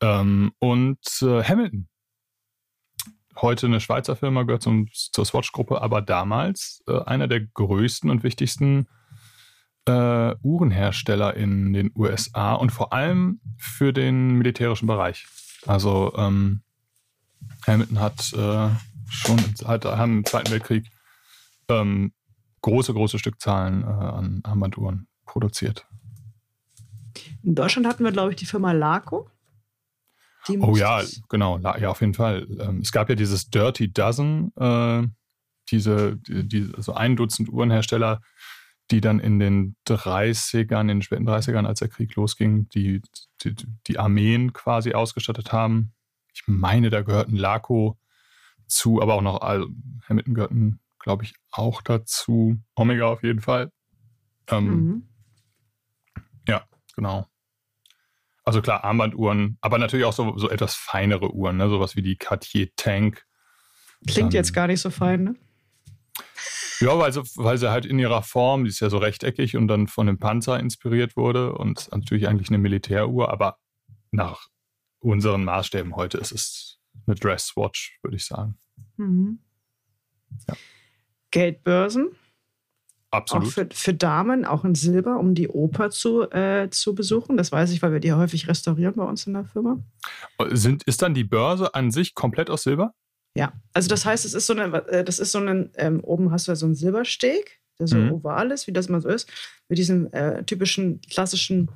Ähm, 0.00 0.52
und 0.58 0.98
äh, 1.22 1.42
Hamilton. 1.42 1.88
Heute 3.36 3.66
eine 3.66 3.80
Schweizer 3.80 4.16
Firma, 4.16 4.42
gehört 4.42 4.62
zum, 4.62 4.88
zur 4.92 5.24
Swatch-Gruppe, 5.24 5.80
aber 5.80 6.02
damals 6.02 6.82
äh, 6.86 7.00
einer 7.04 7.28
der 7.28 7.40
größten 7.40 8.10
und 8.10 8.22
wichtigsten 8.22 8.88
äh, 9.86 10.34
Uhrenhersteller 10.42 11.34
in 11.34 11.72
den 11.72 11.90
USA 11.94 12.54
und 12.54 12.70
vor 12.70 12.92
allem 12.92 13.40
für 13.56 13.92
den 13.92 14.36
militärischen 14.36 14.86
Bereich. 14.86 15.26
Also 15.66 16.12
ähm, 16.16 16.62
Hamilton 17.66 18.00
hat 18.00 18.32
äh, 18.32 18.68
schon 19.08 19.38
hat, 19.64 19.84
haben 19.84 20.18
im 20.18 20.24
Zweiten 20.24 20.50
Weltkrieg 20.50 20.86
ähm, 21.68 22.12
große, 22.62 22.92
große 22.92 23.18
Stückzahlen 23.18 23.82
äh, 23.82 23.86
an 23.86 24.40
Armbanduhren 24.44 25.08
produziert. 25.24 25.86
In 27.42 27.54
Deutschland 27.54 27.86
hatten 27.86 28.04
wir, 28.04 28.12
glaube 28.12 28.30
ich, 28.30 28.36
die 28.36 28.46
Firma 28.46 28.72
Laco 28.72 29.30
oh 30.60 30.76
ja, 30.76 31.02
genau, 31.28 31.58
ja, 31.58 31.90
auf 31.90 32.00
jeden 32.00 32.14
Fall. 32.14 32.46
Ähm, 32.58 32.80
es 32.80 32.92
gab 32.92 33.08
ja 33.08 33.14
dieses 33.14 33.50
Dirty 33.50 33.92
Dozen, 33.92 34.52
äh, 34.56 35.06
diese, 35.70 36.16
die, 36.16 36.48
die, 36.48 36.72
also 36.76 36.94
ein 36.94 37.16
Dutzend 37.16 37.48
Uhrenhersteller, 37.48 38.20
die 38.90 39.00
dann 39.00 39.20
in 39.20 39.38
den 39.38 39.76
30ern, 39.86 40.80
in 40.82 40.88
den 40.88 41.02
späten 41.02 41.28
30ern, 41.28 41.66
als 41.66 41.78
der 41.78 41.88
Krieg 41.88 42.14
losging, 42.16 42.68
die, 42.70 43.02
die, 43.42 43.54
die 43.86 43.98
Armeen 43.98 44.52
quasi 44.52 44.94
ausgestattet 44.94 45.52
haben. 45.52 45.92
Ich 46.32 46.42
meine, 46.46 46.90
da 46.90 47.02
gehörten 47.02 47.36
Laco 47.36 47.98
zu, 48.66 49.00
aber 49.00 49.14
auch 49.14 49.22
noch, 49.22 49.40
also 49.42 49.68
Hamilton 50.08 50.34
gehörten, 50.34 50.80
glaube 50.98 51.24
ich, 51.24 51.34
auch 51.50 51.82
dazu. 51.82 52.58
Omega 52.74 53.06
auf 53.06 53.22
jeden 53.22 53.40
Fall. 53.40 53.70
Ähm, 54.48 54.64
mhm. 54.66 55.08
Ja, 56.48 56.64
genau. 56.94 57.26
Also 58.50 58.62
klar, 58.62 58.82
Armbanduhren, 58.82 59.58
aber 59.60 59.78
natürlich 59.78 60.04
auch 60.04 60.12
so, 60.12 60.36
so 60.36 60.50
etwas 60.50 60.74
feinere 60.74 61.32
Uhren, 61.32 61.56
ne? 61.56 61.70
sowas 61.70 61.94
wie 61.94 62.02
die 62.02 62.16
Cartier 62.16 62.68
Tank. 62.74 63.24
Klingt 64.08 64.34
ähm, 64.34 64.38
jetzt 64.38 64.52
gar 64.52 64.66
nicht 64.66 64.80
so 64.80 64.90
fein, 64.90 65.22
ne? 65.22 65.36
Ja, 66.80 66.98
weil 66.98 67.12
sie, 67.12 67.22
weil 67.36 67.58
sie 67.58 67.70
halt 67.70 67.86
in 67.86 68.00
ihrer 68.00 68.24
Form, 68.24 68.64
die 68.64 68.70
ist 68.70 68.80
ja 68.80 68.90
so 68.90 68.98
rechteckig 68.98 69.56
und 69.56 69.68
dann 69.68 69.86
von 69.86 70.08
dem 70.08 70.18
Panzer 70.18 70.58
inspiriert 70.58 71.16
wurde 71.16 71.52
und 71.52 71.92
natürlich 71.92 72.26
eigentlich 72.26 72.48
eine 72.48 72.58
Militäruhr, 72.58 73.30
aber 73.30 73.56
nach 74.10 74.48
unseren 74.98 75.44
Maßstäben 75.44 75.94
heute 75.94 76.18
ist 76.18 76.32
es 76.32 76.80
eine 77.06 77.14
Dresswatch, 77.14 78.00
würde 78.02 78.16
ich 78.16 78.26
sagen. 78.26 78.58
Mhm. 78.96 79.38
Ja. 80.48 80.56
Geldbörsen 81.30 82.16
Absolut. 83.10 83.48
Auch 83.48 83.50
für, 83.50 83.68
für 83.72 83.94
Damen, 83.94 84.44
auch 84.44 84.64
in 84.64 84.74
Silber, 84.74 85.18
um 85.18 85.34
die 85.34 85.48
Oper 85.48 85.90
zu, 85.90 86.30
äh, 86.30 86.68
zu 86.70 86.94
besuchen. 86.94 87.36
Das 87.36 87.50
weiß 87.50 87.72
ich, 87.72 87.82
weil 87.82 87.92
wir 87.92 88.00
die 88.00 88.12
häufig 88.12 88.46
restaurieren 88.46 88.94
bei 88.94 89.04
uns 89.04 89.26
in 89.26 89.34
der 89.34 89.44
Firma. 89.44 89.78
Sind, 90.50 90.84
ist 90.84 91.02
dann 91.02 91.14
die 91.14 91.24
Börse 91.24 91.74
an 91.74 91.90
sich 91.90 92.14
komplett 92.14 92.50
aus 92.50 92.62
Silber? 92.62 92.94
Ja, 93.36 93.52
also 93.72 93.88
das 93.88 94.04
heißt, 94.04 94.24
es 94.24 94.34
ist 94.34 94.46
so 94.46 94.52
eine, 94.52 94.86
äh, 94.88 95.04
das 95.04 95.18
ist 95.18 95.32
so 95.32 95.38
ein, 95.38 95.70
ähm, 95.76 96.00
oben 96.04 96.30
hast 96.30 96.46
du 96.46 96.52
ja 96.52 96.56
so 96.56 96.66
einen 96.66 96.74
Silbersteg, 96.74 97.60
der 97.78 97.86
so 97.88 97.96
mhm. 97.96 98.12
oval 98.12 98.50
ist, 98.52 98.66
wie 98.66 98.72
das 98.72 98.88
mal 98.88 99.00
so 99.00 99.08
ist, 99.08 99.28
mit 99.68 99.78
diesem 99.78 100.12
äh, 100.12 100.44
typischen 100.44 101.00
klassischen 101.00 101.70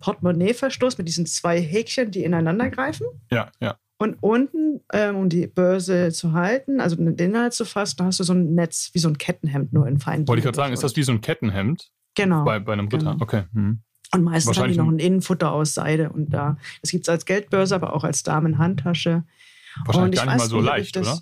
Portemonnaie-Verschluss 0.00 0.96
mit 0.96 1.08
diesen 1.08 1.26
zwei 1.26 1.60
Häkchen, 1.60 2.10
die 2.10 2.24
ineinander 2.24 2.70
greifen. 2.70 3.06
Ja, 3.30 3.50
ja. 3.60 3.76
Und 4.00 4.16
unten, 4.20 4.80
ähm, 4.92 5.16
um 5.16 5.28
die 5.28 5.48
Börse 5.48 6.12
zu 6.12 6.32
halten, 6.32 6.80
also 6.80 6.94
den 6.94 7.16
Inhalt 7.16 7.52
zu 7.52 7.64
fassen, 7.64 7.96
da 7.98 8.04
hast 8.04 8.20
du 8.20 8.24
so 8.24 8.32
ein 8.32 8.54
Netz, 8.54 8.90
wie 8.92 9.00
so 9.00 9.08
ein 9.08 9.18
Kettenhemd, 9.18 9.72
nur 9.72 9.88
in 9.88 9.98
feinen. 9.98 10.26
Wollte 10.28 10.38
ich 10.38 10.44
gerade 10.44 10.56
sagen, 10.56 10.72
ist 10.72 10.84
das 10.84 10.94
wie 10.94 11.02
so 11.02 11.10
ein 11.10 11.20
Kettenhemd? 11.20 11.90
Genau. 12.14 12.44
Bei, 12.44 12.60
bei 12.60 12.74
einem 12.74 12.86
Ritter, 12.86 13.12
genau. 13.12 13.22
okay. 13.22 13.44
Hm. 13.52 13.80
Und 14.14 14.22
meistens 14.22 14.58
haben 14.58 14.70
die 14.70 14.78
noch 14.78 14.88
ein 14.88 15.00
Innenfutter 15.00 15.52
aus 15.52 15.74
Seide. 15.74 16.10
Und 16.10 16.30
da, 16.30 16.56
das 16.80 16.92
gibt 16.92 17.04
es 17.04 17.08
als 17.08 17.26
Geldbörse, 17.26 17.74
aber 17.74 17.92
auch 17.92 18.04
als 18.04 18.22
Damenhandtasche. 18.22 19.24
Wahrscheinlich 19.84 20.20
gar 20.20 20.26
nicht 20.26 20.38
mal 20.38 20.48
so 20.48 20.60
leicht, 20.60 20.96
das, 20.96 21.06
oder? 21.06 21.20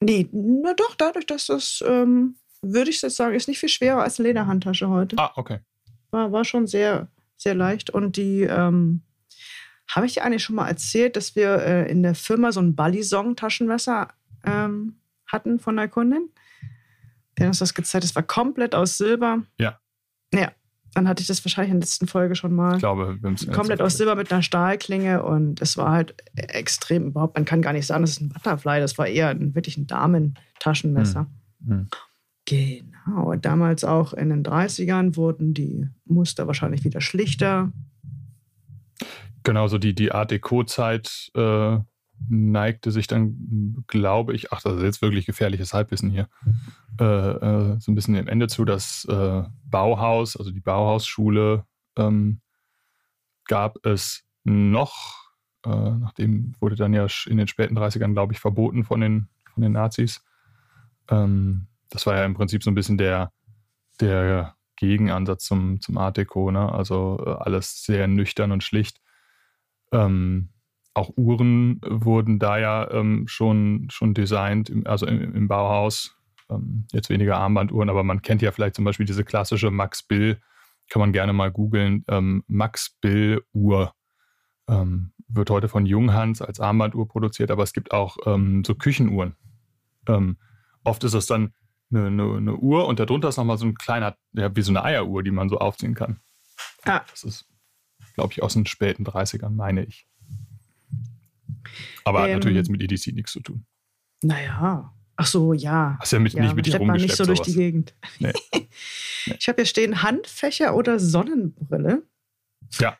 Nee, 0.00 0.28
na 0.32 0.74
doch, 0.74 0.94
dadurch, 0.96 1.26
dass 1.26 1.46
das, 1.46 1.84
ähm, 1.86 2.36
würde 2.62 2.90
ich 2.90 3.00
jetzt 3.02 3.16
sagen, 3.16 3.34
ist 3.34 3.48
nicht 3.48 3.58
viel 3.58 3.68
schwerer 3.68 4.02
als 4.02 4.18
eine 4.18 4.28
Lederhandtasche 4.28 4.88
heute. 4.88 5.16
Ah, 5.18 5.32
okay. 5.36 5.58
War, 6.10 6.32
war 6.32 6.44
schon 6.44 6.66
sehr, 6.66 7.08
sehr 7.36 7.54
leicht. 7.54 7.90
Und 7.90 8.16
die, 8.16 8.42
ähm, 8.42 9.02
habe 9.90 10.06
ich 10.06 10.14
dir 10.14 10.24
eigentlich 10.24 10.42
schon 10.42 10.56
mal 10.56 10.68
erzählt, 10.68 11.16
dass 11.16 11.36
wir 11.36 11.56
äh, 11.58 11.90
in 11.90 12.02
der 12.02 12.14
Firma 12.14 12.52
so 12.52 12.60
ein 12.60 12.76
Balisong-Taschenmesser 12.76 14.08
ähm, 14.44 15.00
hatten 15.26 15.58
von 15.58 15.76
der 15.76 15.88
Kundin? 15.88 16.30
Der 17.36 17.46
hat 17.46 17.50
uns 17.50 17.58
das 17.58 17.74
gezeigt. 17.74 18.04
Das 18.04 18.14
war 18.14 18.22
komplett 18.22 18.74
aus 18.74 18.98
Silber. 18.98 19.42
Ja. 19.58 19.80
Ja, 20.32 20.52
dann 20.94 21.08
hatte 21.08 21.22
ich 21.22 21.26
das 21.26 21.44
wahrscheinlich 21.44 21.72
in 21.72 21.80
der 21.80 21.86
letzten 21.86 22.06
Folge 22.06 22.34
schon 22.34 22.54
mal. 22.54 22.74
Ich 22.74 22.80
glaube, 22.80 23.18
wir 23.20 23.30
haben 23.30 23.36
Komplett 23.52 23.80
aus 23.80 23.96
Silber 23.96 24.14
mit 24.14 24.32
einer 24.32 24.42
Stahlklinge 24.42 25.22
und 25.22 25.60
es 25.60 25.76
war 25.76 25.90
halt 25.90 26.14
extrem 26.34 27.06
überhaupt. 27.06 27.36
Man 27.36 27.44
kann 27.44 27.62
gar 27.62 27.72
nicht 27.72 27.86
sagen, 27.86 28.02
das 28.02 28.12
ist 28.12 28.20
ein 28.20 28.28
Butterfly, 28.28 28.80
das 28.80 28.98
war 28.98 29.06
eher 29.06 29.28
ein, 29.28 29.54
wirklich 29.54 29.76
ein 29.76 29.86
Damentaschenmesser. 29.86 31.26
Hm. 31.64 31.68
Hm. 31.68 31.88
Genau. 32.46 33.34
Damals 33.36 33.84
auch 33.84 34.12
in 34.12 34.30
den 34.30 34.42
30ern 34.42 35.16
wurden 35.16 35.54
die 35.54 35.88
Muster 36.04 36.46
wahrscheinlich 36.46 36.84
wieder 36.84 37.00
schlichter. 37.00 37.72
Genau, 39.42 39.68
so 39.68 39.78
die, 39.78 39.94
die 39.94 40.12
Art 40.12 40.30
Deco-Zeit 40.30 41.30
äh, 41.34 41.78
neigte 42.28 42.90
sich 42.90 43.06
dann, 43.06 43.84
glaube 43.86 44.34
ich, 44.34 44.52
ach, 44.52 44.60
das 44.62 44.76
ist 44.76 44.82
jetzt 44.82 45.02
wirklich 45.02 45.26
gefährliches 45.26 45.72
Halbwissen 45.72 46.10
hier, 46.10 46.28
äh, 46.98 47.04
äh, 47.04 47.80
so 47.80 47.90
ein 47.90 47.94
bisschen 47.94 48.14
dem 48.14 48.28
Ende 48.28 48.48
zu, 48.48 48.64
dass 48.64 49.06
äh, 49.06 49.42
Bauhaus, 49.64 50.36
also 50.36 50.50
die 50.50 50.60
Bauhausschule, 50.60 51.64
ähm, 51.96 52.40
gab 53.46 53.84
es 53.84 54.24
noch, 54.44 55.32
äh, 55.64 55.70
nachdem 55.70 56.54
wurde 56.60 56.76
dann 56.76 56.92
ja 56.92 57.06
in 57.26 57.38
den 57.38 57.48
späten 57.48 57.76
30ern, 57.76 58.12
glaube 58.12 58.32
ich, 58.32 58.40
verboten 58.40 58.84
von 58.84 59.00
den, 59.00 59.28
von 59.52 59.62
den 59.62 59.72
Nazis. 59.72 60.22
Ähm, 61.08 61.66
das 61.88 62.06
war 62.06 62.16
ja 62.16 62.24
im 62.24 62.34
Prinzip 62.34 62.62
so 62.62 62.70
ein 62.70 62.74
bisschen 62.74 62.98
der, 62.98 63.32
der 64.00 64.54
Gegenansatz 64.76 65.44
zum, 65.44 65.80
zum 65.80 65.98
Art 65.98 66.16
Deco, 66.16 66.50
ne? 66.50 66.72
also 66.72 67.22
äh, 67.26 67.30
alles 67.30 67.82
sehr 67.82 68.06
nüchtern 68.06 68.52
und 68.52 68.62
schlicht. 68.62 68.99
Ähm, 69.92 70.50
auch 70.94 71.10
Uhren 71.16 71.80
wurden 71.84 72.38
da 72.38 72.58
ja 72.58 72.90
ähm, 72.90 73.26
schon, 73.28 73.88
schon 73.90 74.14
designt, 74.14 74.72
also 74.86 75.06
im, 75.06 75.34
im 75.34 75.48
Bauhaus. 75.48 76.16
Ähm, 76.48 76.86
jetzt 76.92 77.10
weniger 77.10 77.36
Armbanduhren, 77.36 77.90
aber 77.90 78.02
man 78.02 78.22
kennt 78.22 78.42
ja 78.42 78.52
vielleicht 78.52 78.74
zum 78.74 78.84
Beispiel 78.84 79.06
diese 79.06 79.24
klassische 79.24 79.70
Max 79.70 80.02
Bill, 80.02 80.40
kann 80.88 81.00
man 81.00 81.12
gerne 81.12 81.32
mal 81.32 81.52
googeln, 81.52 82.04
ähm, 82.08 82.42
Max 82.48 82.96
Bill 83.00 83.42
Uhr. 83.52 83.94
Ähm, 84.68 85.12
wird 85.28 85.50
heute 85.50 85.68
von 85.68 85.86
Junghans 85.86 86.42
als 86.42 86.58
Armbanduhr 86.58 87.06
produziert, 87.06 87.52
aber 87.52 87.62
es 87.62 87.72
gibt 87.72 87.92
auch 87.92 88.16
ähm, 88.26 88.64
so 88.64 88.74
Küchenuhren. 88.74 89.36
Oft 90.82 91.04
ist 91.04 91.14
es 91.14 91.26
dann 91.26 91.54
eine, 91.92 92.06
eine, 92.06 92.36
eine, 92.36 92.56
Uhr 92.56 92.86
und 92.86 93.00
darunter 93.00 93.28
ist 93.28 93.36
nochmal 93.36 93.58
so 93.58 93.66
ein 93.66 93.74
kleiner, 93.74 94.16
ja, 94.32 94.54
wie 94.54 94.62
so 94.62 94.72
eine 94.72 94.84
Eieruhr, 94.84 95.22
die 95.22 95.30
man 95.30 95.48
so 95.48 95.58
aufziehen 95.58 95.94
kann. 95.94 96.20
Ah. 96.84 97.02
Das 97.10 97.24
ist, 97.24 97.49
glaube 98.14 98.32
ich, 98.32 98.42
aus 98.42 98.54
den 98.54 98.66
späten 98.66 99.04
30ern, 99.04 99.50
meine 99.50 99.84
ich. 99.84 100.06
Aber 102.04 102.22
hat 102.22 102.30
natürlich 102.30 102.56
jetzt 102.56 102.70
mit 102.70 102.82
EDC 102.82 103.14
nichts 103.14 103.32
zu 103.32 103.40
tun. 103.40 103.66
Naja. 104.22 104.92
Ach 105.16 105.26
so, 105.26 105.52
ja. 105.52 105.98
Hast 106.00 106.12
ja 106.12 106.18
mit, 106.18 106.32
ja, 106.32 106.42
nicht 106.42 106.56
mit 106.56 106.64
dir 106.66 106.76
rumgeschleppt. 106.76 107.08
nicht 107.08 107.16
so 107.16 107.24
sowas. 107.24 107.38
durch 107.38 107.48
die 107.48 107.54
Gegend. 107.54 107.94
Nee. 108.18 108.32
Ich 109.38 109.48
habe 109.48 109.56
hier 109.56 109.66
stehen 109.66 110.02
Handfächer 110.02 110.74
oder 110.74 110.98
Sonnenbrille. 110.98 112.02
Ja. 112.78 112.96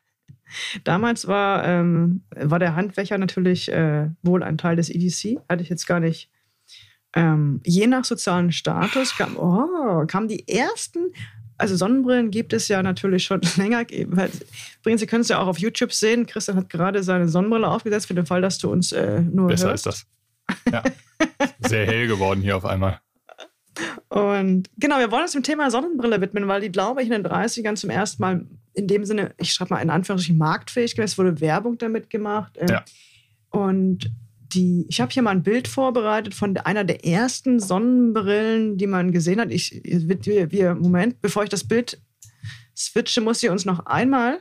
Damals 0.85 1.27
war, 1.27 1.65
ähm, 1.65 2.25
war 2.37 2.59
der 2.59 2.77
Handfächer 2.77 3.17
natürlich 3.17 3.73
äh, 3.73 4.11
wohl 4.23 4.43
ein 4.43 4.59
Teil 4.59 4.77
des 4.77 4.91
EDC. 4.91 5.41
Hatte 5.49 5.63
ich 5.63 5.71
jetzt 5.71 5.87
gar 5.87 5.99
nicht. 5.99 6.31
Ähm, 7.15 7.63
je 7.65 7.87
nach 7.87 8.05
sozialen 8.05 8.53
Status 8.53 9.17
kam, 9.17 9.39
oh, 9.39 10.05
kamen 10.07 10.29
die 10.29 10.47
ersten 10.47 11.13
also 11.61 11.77
Sonnenbrillen 11.77 12.31
gibt 12.31 12.53
es 12.53 12.69
ja 12.69 12.83
natürlich 12.83 13.25
schon 13.25 13.41
länger. 13.57 13.83
Übrigens, 13.91 15.01
Sie 15.01 15.07
können 15.07 15.23
es 15.23 15.29
ja 15.29 15.39
auch 15.39 15.47
auf 15.47 15.59
YouTube 15.59 15.93
sehen. 15.93 16.27
Christian 16.27 16.57
hat 16.57 16.71
gerade 16.71 17.03
seine 17.03 17.29
Sonnenbrille 17.29 17.69
aufgesetzt 17.69 18.07
für 18.07 18.15
den 18.15 18.27
Fall, 18.27 18.41
dass 18.41 18.59
du 18.59 18.71
uns 18.71 18.93
äh, 18.93 19.21
nur 19.21 19.49
Besser 19.49 19.69
hörst. 19.69 19.87
ist 19.87 20.07
das. 20.67 20.73
Ja. 20.73 20.83
Sehr 21.69 21.87
hell 21.87 22.09
geworden 22.09 22.41
hier 22.43 22.57
auf 22.57 22.65
einmal. 22.65 23.01
Und 24.09 24.69
genau, 24.79 24.99
wir 24.99 25.11
wollen 25.11 25.23
uns 25.23 25.33
dem 25.33 25.43
Thema 25.43 25.71
Sonnenbrille 25.71 26.21
widmen, 26.21 26.49
weil 26.49 26.61
die, 26.61 26.73
glaube 26.73 27.03
ich, 27.03 27.09
in 27.09 27.13
den 27.23 27.25
30ern 27.27 27.77
zum 27.77 27.91
ersten 27.91 28.21
Mal 28.21 28.47
in 28.75 28.87
dem 28.87 29.05
Sinne, 29.05 29.35
ich 29.39 29.53
schreibe 29.53 29.75
mal 29.75 29.81
in 29.81 29.91
Anführungsstrichen, 29.91 30.39
marktfähig 30.39 30.95
gewesen. 30.95 31.13
Es 31.13 31.19
wurde 31.19 31.41
Werbung 31.41 31.79
damit 31.79 32.11
gemacht. 32.11 32.57
Ähm, 32.59 32.69
Ja. 32.69 32.85
Und 33.51 34.11
die, 34.55 34.87
ich 34.89 35.01
habe 35.01 35.13
hier 35.13 35.23
mal 35.23 35.31
ein 35.31 35.43
Bild 35.43 35.69
vorbereitet 35.69 36.35
von 36.35 36.57
einer 36.57 36.85
der 36.85 37.05
ersten 37.05 37.61
Sonnenbrillen, 37.61 38.77
die 38.77 38.87
man 38.87 39.13
gesehen 39.13 39.41
hat. 39.41 39.51
Ich, 39.51 39.81
wir, 39.85 40.51
wir, 40.51 40.75
Moment, 40.75 41.21
bevor 41.21 41.43
ich 41.43 41.49
das 41.49 41.65
Bild 41.65 42.01
switche, 42.77 43.21
muss 43.21 43.43
ich 43.43 43.51
uns 43.51 43.65
noch 43.65 43.87
einmal 43.87 44.41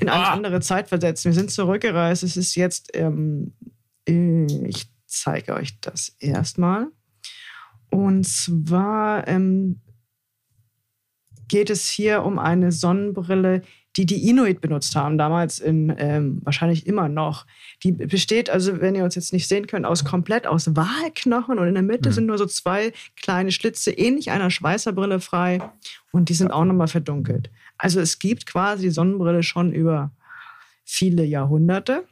in 0.00 0.08
eine 0.08 0.26
Ah. 0.26 0.32
andere 0.32 0.60
Zeit 0.60 0.88
versetzen. 0.88 1.26
Wir 1.30 1.34
sind 1.34 1.50
zurückgereist. 1.50 2.22
Es 2.22 2.36
ist 2.36 2.54
jetzt, 2.54 2.90
ähm, 2.94 3.52
äh, 4.08 4.46
ich 4.66 4.86
zeige 5.06 5.54
euch 5.54 5.80
das 5.80 6.14
erstmal. 6.20 6.88
Und 7.90 8.26
zwar 8.26 9.26
ähm, 9.26 9.80
geht 11.48 11.70
es 11.70 11.88
hier 11.88 12.22
um 12.22 12.38
eine 12.38 12.70
Sonnenbrille, 12.70 13.62
die 13.98 14.06
die 14.06 14.28
Inuit 14.30 14.60
benutzt 14.60 14.94
haben, 14.94 15.18
damals 15.18 15.58
in, 15.58 15.92
ähm, 15.98 16.40
wahrscheinlich 16.44 16.86
immer 16.86 17.08
noch. 17.08 17.46
Die 17.82 17.90
besteht, 17.90 18.48
also 18.48 18.80
wenn 18.80 18.94
ihr 18.94 19.02
uns 19.02 19.16
jetzt 19.16 19.32
nicht 19.32 19.48
sehen 19.48 19.66
könnt, 19.66 19.84
aus 19.84 20.04
komplett 20.04 20.46
aus 20.46 20.74
Walknochen 20.76 21.58
und 21.58 21.66
in 21.66 21.74
der 21.74 21.82
Mitte 21.82 22.08
Mhm. 22.10 22.12
sind 22.14 22.26
nur 22.26 22.38
so 22.38 22.46
zwei 22.46 22.92
kleine 23.20 23.50
Schlitze, 23.50 23.90
ähnlich 23.90 24.30
einer 24.30 24.50
Schweißerbrille 24.50 25.18
frei 25.18 25.58
und 26.12 26.28
die 26.28 26.34
sind 26.34 26.52
auch 26.52 26.64
nochmal 26.64 26.86
verdunkelt. 26.88 27.50
Also 27.76 27.98
es 28.00 28.20
gibt 28.20 28.46
quasi 28.46 28.84
die 28.84 28.90
Sonnenbrille 28.90 29.42
schon 29.42 29.72
über 29.72 30.12
viele 30.84 31.24
Jahrhunderte. 31.24 32.04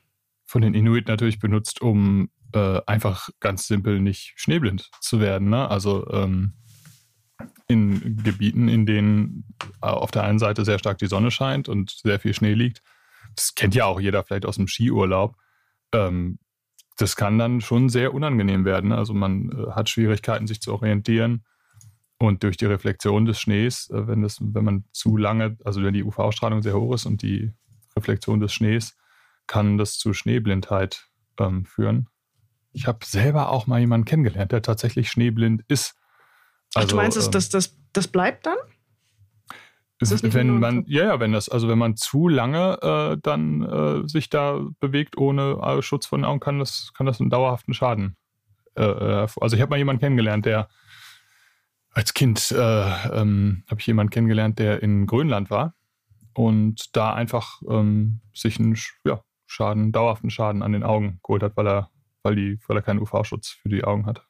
Von 0.45 0.63
den 0.63 0.75
Inuit 0.75 1.07
natürlich 1.07 1.39
benutzt, 1.39 1.81
um 1.81 2.31
äh, 2.53 2.81
einfach 2.87 3.29
ganz 3.39 3.69
simpel 3.69 4.01
nicht 4.01 4.35
schneeblind 4.37 4.91
zu 5.01 5.21
werden. 5.21 5.51
Ne? 5.51 5.71
Also 5.71 6.09
ähm, 6.11 6.55
in 7.69 8.23
Gebieten, 8.23 8.69
in 8.69 8.87
denen 8.87 9.45
äh, 9.83 9.87
auf 9.87 10.11
der 10.11 10.23
einen 10.23 10.39
Seite 10.39 10.65
sehr 10.65 10.79
stark 10.79 10.99
die 10.99 11.07
Sonne 11.07 11.31
scheint 11.31 11.69
und 11.69 11.91
sehr 11.91 12.21
viel 12.21 12.35
Schnee 12.35 12.55
liegt. 12.55 12.83
Das 13.35 13.55
kennt 13.55 13.75
ja 13.75 13.87
auch 13.87 14.01
jeder 14.01 14.23
vielleicht 14.25 14.47
aus 14.47 14.57
dem 14.57 14.69
Skiurlaub. 14.69 15.37
Ähm, 15.93 16.39
das 16.97 17.17
kann 17.17 17.39
dann 17.39 17.61
schon 17.61 17.89
sehr 17.89 18.15
unangenehm 18.15 18.65
werden. 18.65 18.93
Also 18.93 19.15
man 19.15 19.51
äh, 19.51 19.73
hat 19.73 19.89
Schwierigkeiten, 19.89 20.47
sich 20.47 20.61
zu 20.61 20.73
orientieren. 20.73 21.45
Und 22.19 22.43
durch 22.43 22.57
die 22.57 22.65
Reflexion 22.65 23.27
des 23.27 23.41
Schnees, 23.41 23.91
äh, 23.91 24.07
wenn, 24.07 24.23
das, 24.23 24.39
wenn 24.41 24.65
man 24.65 24.85
zu 24.93 25.17
lange, 25.17 25.59
also 25.65 25.83
wenn 25.83 25.93
die 25.93 26.05
UV-Strahlung 26.05 26.63
sehr 26.63 26.79
hoch 26.79 26.95
ist 26.95 27.05
und 27.05 27.23
die 27.23 27.53
Reflexion 27.95 28.41
des 28.41 28.53
Schnees, 28.53 28.97
kann 29.47 29.79
das 29.79 29.99
zu 29.99 30.13
Schneeblindheit 30.13 31.09
ähm, 31.39 31.67
führen. 31.67 32.09
Ich 32.73 32.87
habe 32.87 33.05
selber 33.05 33.51
auch 33.51 33.67
mal 33.67 33.81
jemanden 33.81 34.07
kennengelernt, 34.07 34.53
der 34.53 34.63
tatsächlich 34.63 35.11
schneeblind 35.11 35.63
ist. 35.69 35.95
Ach, 36.77 36.85
du 36.85 36.97
meinst, 36.97 37.17
ähm, 37.17 37.31
das, 37.31 37.49
das, 37.49 37.77
das 37.93 38.09
bleibt 38.09 38.47
dann? 38.47 38.57
ist 39.99 40.35
wenn 40.35 40.61
man, 40.61 40.85
ja, 40.87 41.05
ja, 41.05 41.21
wenn 41.21 41.33
das, 41.33 41.49
also 41.49 41.69
wenn 41.69 41.79
man 41.79 41.97
zu 41.97 42.29
lange 42.29 42.79
äh, 42.83 43.19
dann 43.23 43.63
äh, 43.63 44.07
sich 44.09 44.29
da 44.29 44.61
bewegt 44.79 45.17
ohne 45.17 45.59
äh, 45.63 45.83
Schutz 45.83 46.07
von 46.07 46.21
den 46.21 46.27
Augen, 46.27 46.41
kann 46.41 46.59
das, 46.59 46.93
kann 46.95 47.07
das 47.07 47.21
einen 47.21 47.31
dauerhaften 47.31 47.73
Schaden. 47.73 48.17
Äh, 48.75 48.85
äh, 48.85 49.27
also 49.41 49.57
ich 49.57 49.63
habe 49.63 49.71
mal 49.71 49.79
jemanden 49.79 50.01
kennengelernt, 50.01 50.45
der 50.45 50.69
als 51.91 52.13
Kind 52.13 52.51
äh, 52.51 53.09
ähm, 53.21 53.65
habe 53.71 53.81
ich 53.81 53.87
jemanden 53.87 54.11
kennengelernt, 54.11 54.59
der 54.59 54.83
in 54.83 55.07
Grönland 55.07 55.49
war 55.49 55.75
und 56.35 56.95
da 56.95 57.15
einfach 57.15 57.63
ähm, 57.69 58.21
sich 58.35 58.61
einen 58.61 58.77
ja, 59.07 59.23
Schaden, 59.47 59.93
dauerhaften 59.93 60.29
Schaden 60.29 60.63
an 60.63 60.73
den 60.73 60.83
Augen 60.83 61.21
geholt 61.23 61.43
hat, 61.43 61.57
weil 61.57 61.67
er, 61.67 61.91
weil 62.23 62.37
die, 62.37 62.59
weil 62.67 62.77
er 62.77 62.83
keinen 62.83 63.01
UV-Schutz 63.01 63.49
für 63.49 63.71
die 63.71 63.83
Augen 63.85 64.05
hat. 64.05 64.27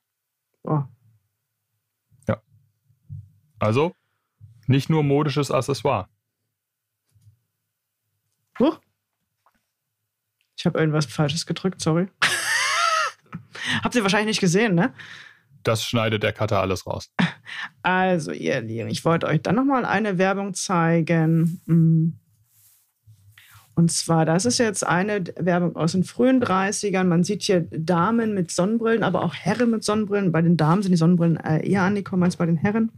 Oh. 0.62 0.85
Also 3.59 3.95
nicht 4.67 4.91
nur 4.91 5.03
modisches 5.03 5.51
Accessoire. 5.51 6.09
Huch. 8.59 8.81
Ich 10.57 10.65
habe 10.65 10.79
irgendwas 10.79 11.07
Falsches 11.07 11.47
gedrückt, 11.47 11.81
sorry. 11.81 12.09
Habt 13.83 13.95
ihr 13.95 14.03
wahrscheinlich 14.03 14.29
nicht 14.29 14.41
gesehen, 14.41 14.75
ne? 14.75 14.95
Das 15.63 15.85
schneidet 15.85 16.23
der 16.23 16.33
Cutter 16.33 16.61
alles 16.61 16.87
raus. 16.87 17.13
Also, 17.83 18.33
ihr 18.33 18.61
Lieben, 18.61 18.89
ich 18.89 19.05
wollte 19.05 19.27
euch 19.27 19.43
dann 19.43 19.57
nochmal 19.57 19.85
eine 19.85 20.19
Werbung 20.19 20.55
zeigen. 20.55 21.61
Hm. 21.67 22.19
Und 23.75 23.93
zwar, 23.93 24.25
das 24.25 24.47
ist 24.47 24.59
jetzt 24.59 24.87
eine 24.87 25.25
Werbung 25.39 25.77
aus 25.77 25.93
den 25.93 26.05
frühen 26.05 26.43
30ern. 26.43 27.05
Man 27.05 27.25
sieht 27.25 27.43
hier 27.43 27.69
Damen 27.71 28.33
mit 28.33 28.51
Sonnenbrillen, 28.51 29.03
aber 29.03 29.23
auch 29.23 29.35
Herren 29.35 29.71
mit 29.71 29.85
Sonnenbrillen. 29.85 30.33
Bei 30.33 30.41
den 30.41 30.57
Damen 30.57 30.83
sind 30.83 30.93
die 30.93 30.97
Sonnenbrillen 30.97 31.37
äh, 31.37 31.69
eher 31.69 31.83
angekommen 31.83 32.23
als 32.23 32.37
bei 32.37 32.47
den 32.47 32.57
Herren. 32.57 32.91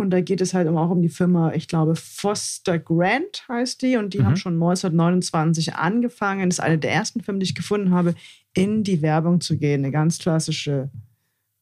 Und 0.00 0.10
da 0.10 0.20
geht 0.20 0.40
es 0.40 0.54
halt 0.54 0.68
auch 0.68 0.90
um 0.90 1.02
die 1.02 1.08
Firma, 1.08 1.52
ich 1.52 1.68
glaube, 1.68 1.94
Foster 1.94 2.78
Grant 2.78 3.44
heißt 3.48 3.82
die. 3.82 3.96
Und 3.96 4.14
die 4.14 4.20
mhm. 4.20 4.26
haben 4.26 4.36
schon 4.36 4.54
1929 4.54 5.74
angefangen. 5.74 6.48
Das 6.48 6.58
ist 6.58 6.64
eine 6.64 6.78
der 6.78 6.92
ersten 6.92 7.20
Firmen, 7.20 7.40
die 7.40 7.44
ich 7.44 7.54
gefunden 7.54 7.92
habe, 7.92 8.14
in 8.54 8.82
die 8.82 9.02
Werbung 9.02 9.40
zu 9.40 9.58
gehen. 9.58 9.84
Eine 9.84 9.92
ganz 9.92 10.18
klassische 10.18 10.90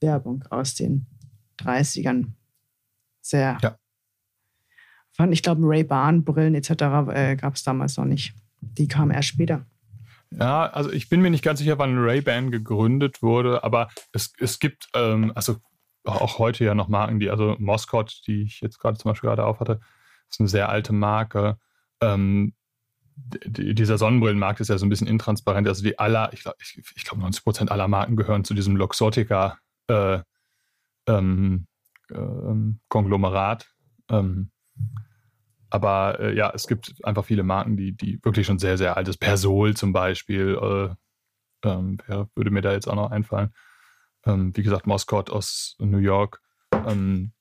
Werbung 0.00 0.44
aus 0.50 0.74
den 0.74 1.06
30ern. 1.58 2.26
Sehr 3.20 3.58
ja 3.62 3.76
fand. 5.18 5.34
Ich 5.34 5.42
glaube, 5.42 5.60
Ray-Ban-Brillen 5.64 6.54
etc. 6.54 6.70
Äh, 7.12 7.36
gab 7.36 7.56
es 7.56 7.64
damals 7.64 7.98
noch 7.98 8.06
nicht. 8.06 8.32
Die 8.60 8.88
kamen 8.88 9.10
erst 9.10 9.28
später. 9.28 9.66
Ja, 10.30 10.66
also 10.66 10.90
ich 10.92 11.08
bin 11.08 11.20
mir 11.20 11.30
nicht 11.30 11.44
ganz 11.44 11.58
sicher, 11.58 11.78
wann 11.78 11.98
Ray-Ban 11.98 12.50
gegründet 12.50 13.22
wurde, 13.22 13.64
aber 13.64 13.88
es, 14.12 14.32
es 14.38 14.58
gibt, 14.58 14.88
ähm, 14.94 15.32
also 15.34 15.56
auch 16.16 16.38
heute 16.38 16.64
ja 16.64 16.74
noch 16.74 16.88
Marken, 16.88 17.20
die, 17.20 17.30
also 17.30 17.56
Moscot, 17.58 18.22
die 18.26 18.42
ich 18.42 18.60
jetzt 18.60 18.78
gerade 18.78 18.98
zum 18.98 19.10
Beispiel 19.10 19.28
gerade 19.28 19.44
auf 19.44 19.60
hatte, 19.60 19.80
ist 20.28 20.40
eine 20.40 20.48
sehr 20.48 20.68
alte 20.68 20.92
Marke. 20.92 21.58
Ähm, 22.00 22.54
die, 23.16 23.74
dieser 23.74 23.98
Sonnenbrillenmarkt 23.98 24.60
ist 24.60 24.68
ja 24.68 24.78
so 24.78 24.86
ein 24.86 24.88
bisschen 24.88 25.06
intransparent. 25.06 25.66
Also 25.66 25.82
die 25.82 25.98
aller, 25.98 26.32
ich 26.32 26.42
glaube, 26.42 26.56
ich, 26.60 26.80
ich 26.94 27.04
glaub 27.04 27.18
90 27.18 27.42
Prozent 27.42 27.70
aller 27.72 27.88
Marken 27.88 28.16
gehören 28.16 28.44
zu 28.44 28.54
diesem 28.54 28.76
Luxottica 28.76 29.58
äh, 29.88 30.20
ähm, 31.06 31.66
äh, 32.10 32.74
Konglomerat. 32.88 33.66
Ähm, 34.10 34.50
aber 35.70 36.20
äh, 36.20 36.34
ja, 36.34 36.50
es 36.54 36.66
gibt 36.66 36.94
einfach 37.04 37.24
viele 37.24 37.42
Marken, 37.42 37.76
die, 37.76 37.92
die 37.92 38.22
wirklich 38.22 38.46
schon 38.46 38.58
sehr, 38.58 38.78
sehr 38.78 38.96
altes 38.96 39.16
Persol 39.16 39.76
zum 39.76 39.92
Beispiel, 39.92 40.58
äh, 40.60 41.68
ähm, 41.68 41.98
würde 42.34 42.50
mir 42.50 42.62
da 42.62 42.72
jetzt 42.72 42.88
auch 42.88 42.94
noch 42.94 43.10
einfallen. 43.10 43.52
Ähm, 44.28 44.54
wie 44.54 44.62
gesagt, 44.62 44.86
Moscot 44.86 45.30
aus 45.30 45.74
New 45.78 45.98
York. 45.98 46.40
Ähm, 46.72 47.32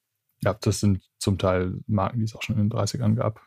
ja, 0.44 0.54
das 0.54 0.80
sind 0.80 1.04
zum 1.18 1.38
Teil 1.38 1.80
Marken, 1.88 2.20
die 2.20 2.26
es 2.26 2.36
auch 2.36 2.42
schon 2.42 2.58
in 2.58 2.70
den 2.70 2.78
30ern 2.78 3.16
gab. 3.16 3.42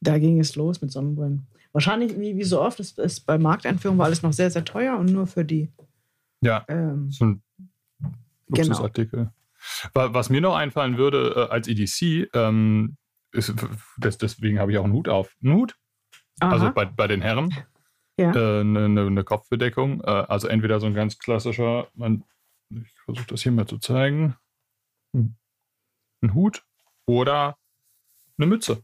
Da 0.00 0.18
ging 0.18 0.40
es 0.40 0.56
los 0.56 0.80
mit 0.80 0.90
Sonnenbrillen. 0.90 1.46
Wahrscheinlich, 1.72 2.18
wie, 2.18 2.36
wie 2.36 2.44
so 2.44 2.60
oft, 2.60 2.80
ist, 2.80 2.98
ist 2.98 3.20
bei 3.20 3.36
Markteinführung 3.36 3.98
war 3.98 4.06
alles 4.06 4.22
noch 4.22 4.32
sehr, 4.32 4.50
sehr 4.50 4.64
teuer 4.64 4.96
und 4.96 5.12
nur 5.12 5.26
für 5.26 5.44
die. 5.44 5.70
Ja, 6.40 6.64
ähm, 6.68 7.10
so 7.10 7.26
ein. 7.26 7.42
Luxusartikel. 8.48 9.30
Genau. 9.92 10.14
Was 10.14 10.30
mir 10.30 10.40
noch 10.40 10.56
einfallen 10.56 10.96
würde 10.96 11.48
äh, 11.50 11.52
als 11.52 11.68
EDC, 11.68 12.30
ähm, 12.34 12.96
ist, 13.32 13.54
das, 13.98 14.16
deswegen 14.16 14.58
habe 14.58 14.72
ich 14.72 14.78
auch 14.78 14.84
einen 14.84 14.94
Hut 14.94 15.08
auf. 15.08 15.36
Einen 15.42 15.54
Hut? 15.54 15.76
Aha. 16.40 16.52
Also 16.52 16.72
bei, 16.72 16.86
bei 16.86 17.06
den 17.06 17.20
Herren. 17.20 17.54
Ja. 18.18 18.34
Äh, 18.34 18.60
eine, 18.60 18.88
ne, 18.88 19.10
ne 19.10 19.24
Kopfbedeckung. 19.24 20.02
Äh, 20.02 20.10
also 20.10 20.48
entweder 20.48 20.80
so 20.80 20.86
ein 20.86 20.94
ganz 20.94 21.18
klassischer, 21.18 21.88
man, 21.94 22.24
ich 22.70 22.92
versuche 23.04 23.26
das 23.28 23.42
hier 23.42 23.52
mal 23.52 23.66
zu 23.66 23.78
zeigen. 23.78 24.36
Hm. 25.14 25.36
Ein 26.22 26.34
Hut 26.34 26.64
oder 27.06 27.56
eine 28.36 28.46
Mütze. 28.46 28.82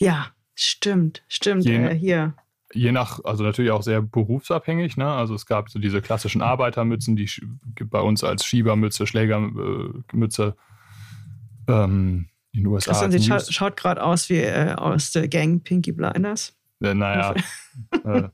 Ja, 0.00 0.32
stimmt, 0.54 1.24
stimmt. 1.28 1.64
Je, 1.64 1.76
äh, 1.76 1.94
hier 1.94 2.34
je 2.72 2.92
nach, 2.92 3.20
also 3.24 3.44
natürlich 3.44 3.70
auch 3.70 3.82
sehr 3.82 4.02
berufsabhängig. 4.02 4.96
Ne? 4.96 5.06
Also 5.06 5.34
es 5.34 5.46
gab 5.46 5.70
so 5.70 5.78
diese 5.78 6.02
klassischen 6.02 6.42
Arbeitermützen, 6.42 7.16
die 7.16 7.30
bei 7.84 8.00
uns 8.00 8.24
als 8.24 8.44
Schiebermütze, 8.44 9.06
Schlägermütze 9.06 10.56
ähm, 11.68 12.28
in 12.52 12.60
den 12.60 12.66
USA. 12.66 12.90
Christian, 12.90 13.12
sie 13.12 13.22
scha 13.22 13.40
schaut 13.40 13.76
gerade 13.76 14.02
aus 14.02 14.28
wie 14.28 14.38
äh, 14.38 14.74
aus 14.74 15.12
der 15.12 15.28
Gang 15.28 15.62
Pinky 15.64 15.92
Blinders. 15.92 16.57
Äh, 16.80 16.94
naja. 16.94 17.34
äh, 18.04 18.28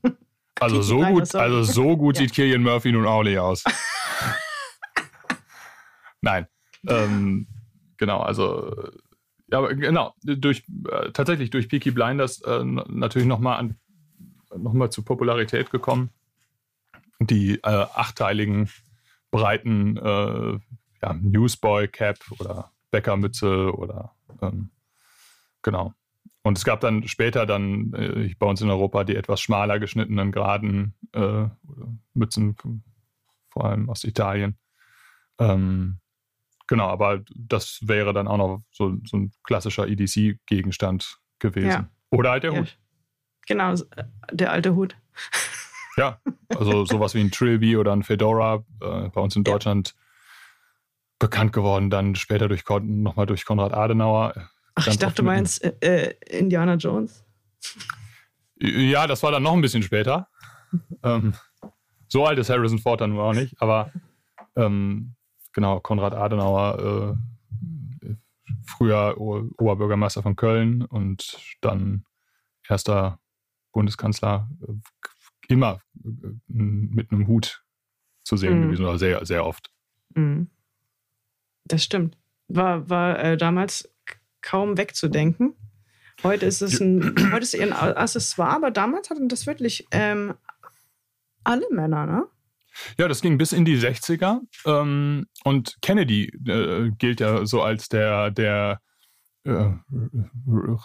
also, 0.59 0.81
so 0.81 1.01
gut, 1.01 1.35
also 1.35 1.63
so 1.63 1.97
gut 1.97 2.15
ja. 2.15 2.21
sieht 2.21 2.33
Killian 2.33 2.63
Murphy 2.63 2.91
nun 2.91 3.05
auch 3.05 3.23
nicht 3.23 3.39
aus. 3.39 3.63
Nein. 6.21 6.47
Ähm, 6.87 7.47
genau, 7.97 8.21
also 8.21 8.73
ja, 9.51 9.59
aber 9.59 9.75
genau, 9.75 10.13
durch, 10.23 10.63
äh, 10.89 11.11
tatsächlich 11.11 11.49
durch 11.49 11.69
Peaky 11.69 11.91
Blinders 11.91 12.41
äh, 12.41 12.63
natürlich 12.63 13.27
nochmal 13.27 13.59
an 13.59 13.75
nochmal 14.55 14.89
zu 14.89 15.03
Popularität 15.03 15.71
gekommen. 15.71 16.09
Die 17.19 17.55
äh, 17.55 17.61
achteiligen, 17.63 18.69
breiten 19.31 19.97
äh, 19.97 20.59
ja, 21.01 21.13
Newsboy-Cap 21.13 22.17
oder 22.39 22.71
Bäckermütze 22.91 23.73
oder 23.73 24.15
ähm, 24.41 24.69
genau. 25.61 25.93
Und 26.43 26.57
es 26.57 26.63
gab 26.63 26.79
dann 26.79 27.07
später 27.07 27.45
dann 27.45 27.93
äh, 27.93 28.33
bei 28.37 28.45
uns 28.45 28.61
in 28.61 28.69
Europa 28.69 29.03
die 29.03 29.15
etwas 29.15 29.41
schmaler 29.41 29.79
geschnittenen 29.79 30.31
geraden 30.31 30.93
äh, 31.13 31.47
Mützen, 32.13 32.55
vor 33.49 33.65
allem 33.65 33.89
aus 33.89 34.03
Italien. 34.03 34.57
Ähm, 35.39 35.99
genau, 36.67 36.87
aber 36.87 37.23
das 37.35 37.79
wäre 37.81 38.13
dann 38.13 38.27
auch 38.27 38.37
noch 38.37 38.61
so, 38.71 38.97
so 39.05 39.17
ein 39.17 39.31
klassischer 39.43 39.87
EDC-Gegenstand 39.87 41.17
gewesen. 41.39 41.67
Ja. 41.67 41.89
Oder 42.11 42.31
halt 42.31 42.43
der 42.43 42.53
ja. 42.53 42.59
Hut. 42.59 42.77
Genau, 43.47 43.73
äh, 43.73 44.03
der 44.31 44.51
alte 44.51 44.75
Hut. 44.75 44.95
Ja, 45.97 46.19
also 46.49 46.83
sowas 46.83 47.15
wie 47.15 47.21
ein 47.21 47.31
Trilby 47.31 47.77
oder 47.77 47.93
ein 47.93 48.03
Fedora, 48.03 48.65
äh, 48.81 49.07
bei 49.07 49.21
uns 49.21 49.37
in 49.37 49.45
Deutschland 49.45 49.95
ja. 49.95 50.03
bekannt 51.19 51.53
geworden, 51.53 51.89
dann 51.89 52.15
später 52.15 52.49
durch 52.49 52.65
nochmal 52.67 53.25
durch 53.25 53.45
Konrad 53.45 53.73
Adenauer. 53.73 54.49
Ach, 54.75 54.87
ich 54.87 54.97
dachte, 54.97 55.15
du 55.15 55.23
meinst 55.23 55.63
äh, 55.63 55.73
äh, 55.81 56.39
Indiana 56.39 56.75
Jones. 56.75 57.23
Ja, 58.59 59.07
das 59.07 59.23
war 59.23 59.31
dann 59.31 59.43
noch 59.43 59.53
ein 59.53 59.61
bisschen 59.61 59.83
später. 59.83 60.27
ähm, 61.03 61.33
so 62.07 62.25
alt 62.25 62.37
ist 62.39 62.49
Harrison 62.49 62.79
Ford 62.79 63.01
dann 63.01 63.11
nur 63.11 63.23
auch 63.23 63.33
nicht, 63.33 63.59
aber 63.61 63.91
ähm, 64.55 65.15
genau, 65.53 65.79
Konrad 65.79 66.13
Adenauer, 66.13 67.17
äh, 68.03 68.15
früher 68.65 69.15
Oberbürgermeister 69.17 70.21
von 70.21 70.35
Köln 70.35 70.83
und 70.83 71.37
dann 71.61 72.05
erster 72.67 73.19
Bundeskanzler 73.71 74.49
äh, 74.67 74.73
immer 75.47 75.81
äh, 76.03 76.09
mit 76.47 77.11
einem 77.11 77.27
Hut 77.27 77.63
zu 78.23 78.37
sehen 78.37 78.59
mhm. 78.59 78.63
gewesen, 78.63 78.85
oder 78.85 78.97
sehr, 78.97 79.25
sehr 79.25 79.45
oft. 79.45 79.71
Mhm. 80.15 80.49
Das 81.65 81.83
stimmt. 81.83 82.17
War, 82.47 82.89
war 82.89 83.19
äh, 83.19 83.37
damals 83.37 83.94
kaum 84.45 84.77
wegzudenken. 84.77 85.55
Heute 86.23 86.45
ist 86.45 86.61
es 86.61 86.79
ein, 86.79 87.15
heute 87.33 87.43
ist 87.43 87.59
ein 87.59 87.73
Accessoire, 87.73 88.55
aber 88.55 88.71
damals 88.71 89.09
hatten 89.09 89.27
das 89.27 89.47
wirklich 89.47 89.85
ähm, 89.91 90.35
alle 91.43 91.65
Männer, 91.71 92.05
ne? 92.05 92.25
Ja, 92.97 93.07
das 93.07 93.21
ging 93.21 93.37
bis 93.37 93.53
in 93.53 93.65
die 93.65 93.77
60er. 93.77 94.39
Ähm, 94.65 95.27
und 95.43 95.77
Kennedy 95.81 96.25
äh, 96.47 96.91
gilt 96.97 97.21
ja 97.21 97.45
so 97.45 97.61
als 97.61 97.87
der, 97.87 98.31
der 98.31 98.81
äh, 99.45 99.69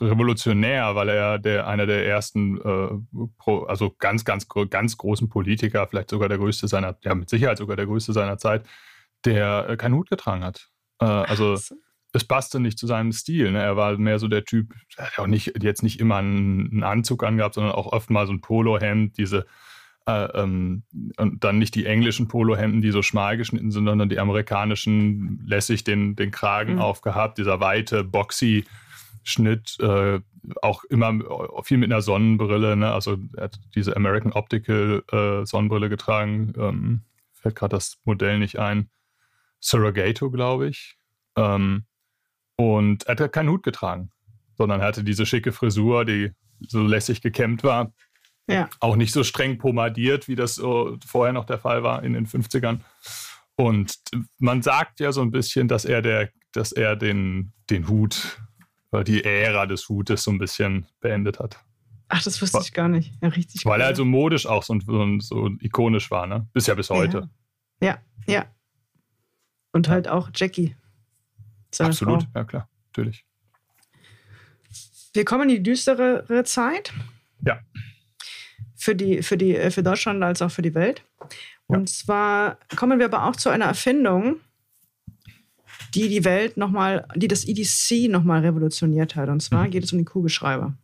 revolutionär, 0.00 0.94
weil 0.94 1.08
er 1.08 1.38
der, 1.38 1.66
einer 1.66 1.86
der 1.86 2.06
ersten, 2.06 2.58
äh, 2.58 3.26
pro, 3.38 3.64
also 3.64 3.94
ganz, 3.98 4.24
ganz, 4.24 4.46
ganz 4.48 4.96
großen 4.96 5.28
Politiker, 5.28 5.86
vielleicht 5.88 6.10
sogar 6.10 6.28
der 6.28 6.38
größte 6.38 6.68
seiner, 6.68 6.96
ja, 7.02 7.14
mit 7.14 7.28
Sicherheit 7.28 7.58
sogar 7.58 7.76
der 7.76 7.86
größte 7.86 8.12
seiner 8.12 8.38
Zeit, 8.38 8.64
der 9.24 9.68
äh, 9.68 9.76
keinen 9.76 9.94
Hut 9.94 10.10
getragen 10.10 10.44
hat. 10.44 10.68
Äh, 11.00 11.06
also 11.06 11.56
es 12.12 12.24
passte 12.24 12.60
nicht 12.60 12.78
zu 12.78 12.86
seinem 12.86 13.12
Stil. 13.12 13.52
Ne? 13.52 13.62
Er 13.62 13.76
war 13.76 13.96
mehr 13.96 14.18
so 14.18 14.28
der 14.28 14.44
Typ, 14.44 14.74
er 14.96 15.06
hat 15.06 15.18
auch 15.18 15.26
nicht, 15.26 15.62
jetzt 15.62 15.82
nicht 15.82 16.00
immer 16.00 16.16
einen, 16.16 16.70
einen 16.70 16.82
Anzug 16.82 17.24
angehabt, 17.24 17.54
sondern 17.54 17.72
auch 17.72 17.92
oft 17.92 18.10
mal 18.10 18.26
so 18.26 18.32
ein 18.32 18.40
Polohemd, 18.40 19.16
diese 19.16 19.46
äh, 20.06 20.24
ähm, 20.34 20.82
und 21.18 21.44
dann 21.44 21.58
nicht 21.58 21.74
die 21.74 21.86
englischen 21.86 22.26
Polohemden, 22.28 22.80
die 22.80 22.90
so 22.90 23.02
schmal 23.02 23.36
geschnitten 23.36 23.70
sind, 23.70 23.86
sondern 23.86 24.08
die 24.08 24.18
amerikanischen, 24.18 25.44
lässig 25.46 25.84
den, 25.84 26.16
den 26.16 26.30
Kragen 26.30 26.74
mhm. 26.74 26.80
aufgehabt, 26.80 27.38
dieser 27.38 27.60
weite, 27.60 28.02
boxy 28.02 28.64
Schnitt, 29.22 29.76
äh, 29.80 30.20
auch 30.62 30.84
immer 30.84 31.12
viel 31.62 31.76
mit 31.76 31.92
einer 31.92 32.00
Sonnenbrille, 32.00 32.74
ne? 32.76 32.92
also 32.92 33.18
er 33.36 33.44
hat 33.44 33.60
diese 33.74 33.94
American 33.94 34.32
Optical 34.32 35.04
äh, 35.12 35.44
Sonnenbrille 35.44 35.90
getragen, 35.90 36.54
ähm, 36.56 37.02
fällt 37.34 37.56
gerade 37.56 37.76
das 37.76 38.00
Modell 38.04 38.38
nicht 38.38 38.58
ein, 38.58 38.88
Surrogato, 39.60 40.30
glaube 40.30 40.68
ich. 40.68 40.96
Ähm, 41.36 41.84
und 42.60 43.06
er 43.06 43.16
hat 43.16 43.32
keinen 43.32 43.48
Hut 43.48 43.62
getragen, 43.62 44.10
sondern 44.58 44.80
er 44.80 44.88
hatte 44.88 45.02
diese 45.02 45.24
schicke 45.24 45.50
Frisur, 45.50 46.04
die 46.04 46.32
so 46.68 46.82
lässig 46.82 47.22
gekämmt 47.22 47.64
war. 47.64 47.94
Ja. 48.50 48.68
Auch 48.80 48.96
nicht 48.96 49.14
so 49.14 49.24
streng 49.24 49.56
pomadiert, 49.56 50.28
wie 50.28 50.34
das 50.34 50.56
so 50.56 50.98
vorher 51.06 51.32
noch 51.32 51.46
der 51.46 51.58
Fall 51.58 51.82
war 51.82 52.02
in 52.02 52.12
den 52.12 52.26
50ern. 52.26 52.80
Und 53.56 53.94
man 54.38 54.60
sagt 54.60 55.00
ja 55.00 55.10
so 55.10 55.22
ein 55.22 55.30
bisschen, 55.30 55.68
dass 55.68 55.86
er 55.86 56.02
der, 56.02 56.28
dass 56.52 56.72
er 56.72 56.96
den, 56.96 57.54
den 57.70 57.88
Hut, 57.88 58.38
die 59.06 59.24
Ära 59.24 59.64
des 59.64 59.88
Hutes 59.88 60.22
so 60.22 60.30
ein 60.30 60.38
bisschen 60.38 60.86
beendet 61.00 61.38
hat. 61.38 61.64
Ach, 62.08 62.22
das 62.22 62.42
wusste 62.42 62.58
ich 62.60 62.74
gar 62.74 62.88
nicht. 62.88 63.14
Ja, 63.22 63.28
richtig. 63.28 63.64
Weil 63.64 63.76
cool. 63.76 63.80
er 63.80 63.86
also 63.86 64.04
modisch 64.04 64.44
auch 64.44 64.64
so, 64.64 64.78
so, 64.80 65.18
so, 65.20 65.48
ikonisch 65.60 66.10
war, 66.10 66.26
ne? 66.26 66.46
Bis 66.52 66.66
ja 66.66 66.74
bis 66.74 66.90
heute. 66.90 67.30
Ja, 67.80 68.00
ja. 68.26 68.34
ja. 68.34 68.46
Und 69.72 69.88
halt 69.88 70.08
auch 70.08 70.28
Jackie. 70.34 70.76
Absolut, 71.78 72.22
Frau. 72.22 72.30
ja 72.34 72.44
klar, 72.44 72.68
natürlich. 72.88 73.24
wir 75.14 75.24
kommen 75.24 75.48
in 75.48 75.56
die 75.56 75.62
düstere 75.62 76.44
Zeit. 76.44 76.92
Ja. 77.44 77.60
Für, 78.76 78.94
die, 78.94 79.22
für, 79.22 79.36
die, 79.36 79.56
äh, 79.56 79.70
für 79.70 79.82
Deutschland 79.82 80.22
als 80.22 80.40
auch 80.42 80.50
für 80.50 80.62
die 80.62 80.74
Welt. 80.74 81.04
Und 81.66 81.88
ja. 81.90 81.94
zwar 81.94 82.58
kommen 82.76 82.98
wir 82.98 83.06
aber 83.06 83.26
auch 83.26 83.36
zu 83.36 83.50
einer 83.50 83.66
Erfindung, 83.66 84.40
die 85.94 86.08
die 86.08 86.24
Welt 86.24 86.56
nochmal, 86.56 87.06
die 87.14 87.28
das 87.28 87.46
EDC 87.46 88.10
nochmal 88.10 88.40
revolutioniert 88.40 89.16
hat. 89.16 89.28
Und 89.28 89.40
zwar 89.40 89.66
mhm. 89.66 89.70
geht 89.70 89.84
es 89.84 89.92
um 89.92 89.98
den 89.98 90.04
Kugelschreiber. 90.04 90.76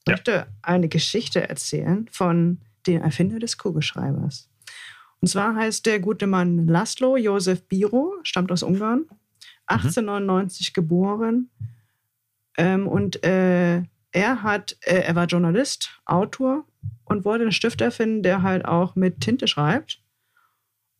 Ich 0.00 0.08
ja. 0.08 0.12
möchte 0.14 0.46
eine 0.62 0.88
Geschichte 0.88 1.48
erzählen 1.48 2.08
von 2.10 2.60
dem 2.86 3.02
Erfinder 3.02 3.38
des 3.38 3.58
Kugelschreibers. 3.58 4.48
Und 5.20 5.28
zwar 5.28 5.54
heißt 5.54 5.86
der 5.86 6.00
gute 6.00 6.26
Mann 6.26 6.66
Laszlo 6.66 7.16
Josef 7.16 7.62
Biro, 7.64 8.14
stammt 8.22 8.52
aus 8.52 8.62
Ungarn, 8.62 9.06
1899 9.68 10.70
mhm. 10.70 10.74
geboren. 10.74 11.50
Ähm, 12.56 12.88
und 12.88 13.24
äh, 13.24 13.82
er 14.12 14.42
hat, 14.42 14.76
äh, 14.82 15.00
er 15.00 15.14
war 15.14 15.26
Journalist, 15.26 16.00
Autor 16.04 16.64
und 17.04 17.24
wollte 17.24 17.42
einen 17.42 17.52
Stift 17.52 17.80
erfinden, 17.80 18.22
der 18.22 18.42
halt 18.42 18.64
auch 18.64 18.96
mit 18.96 19.20
Tinte 19.20 19.46
schreibt 19.46 20.02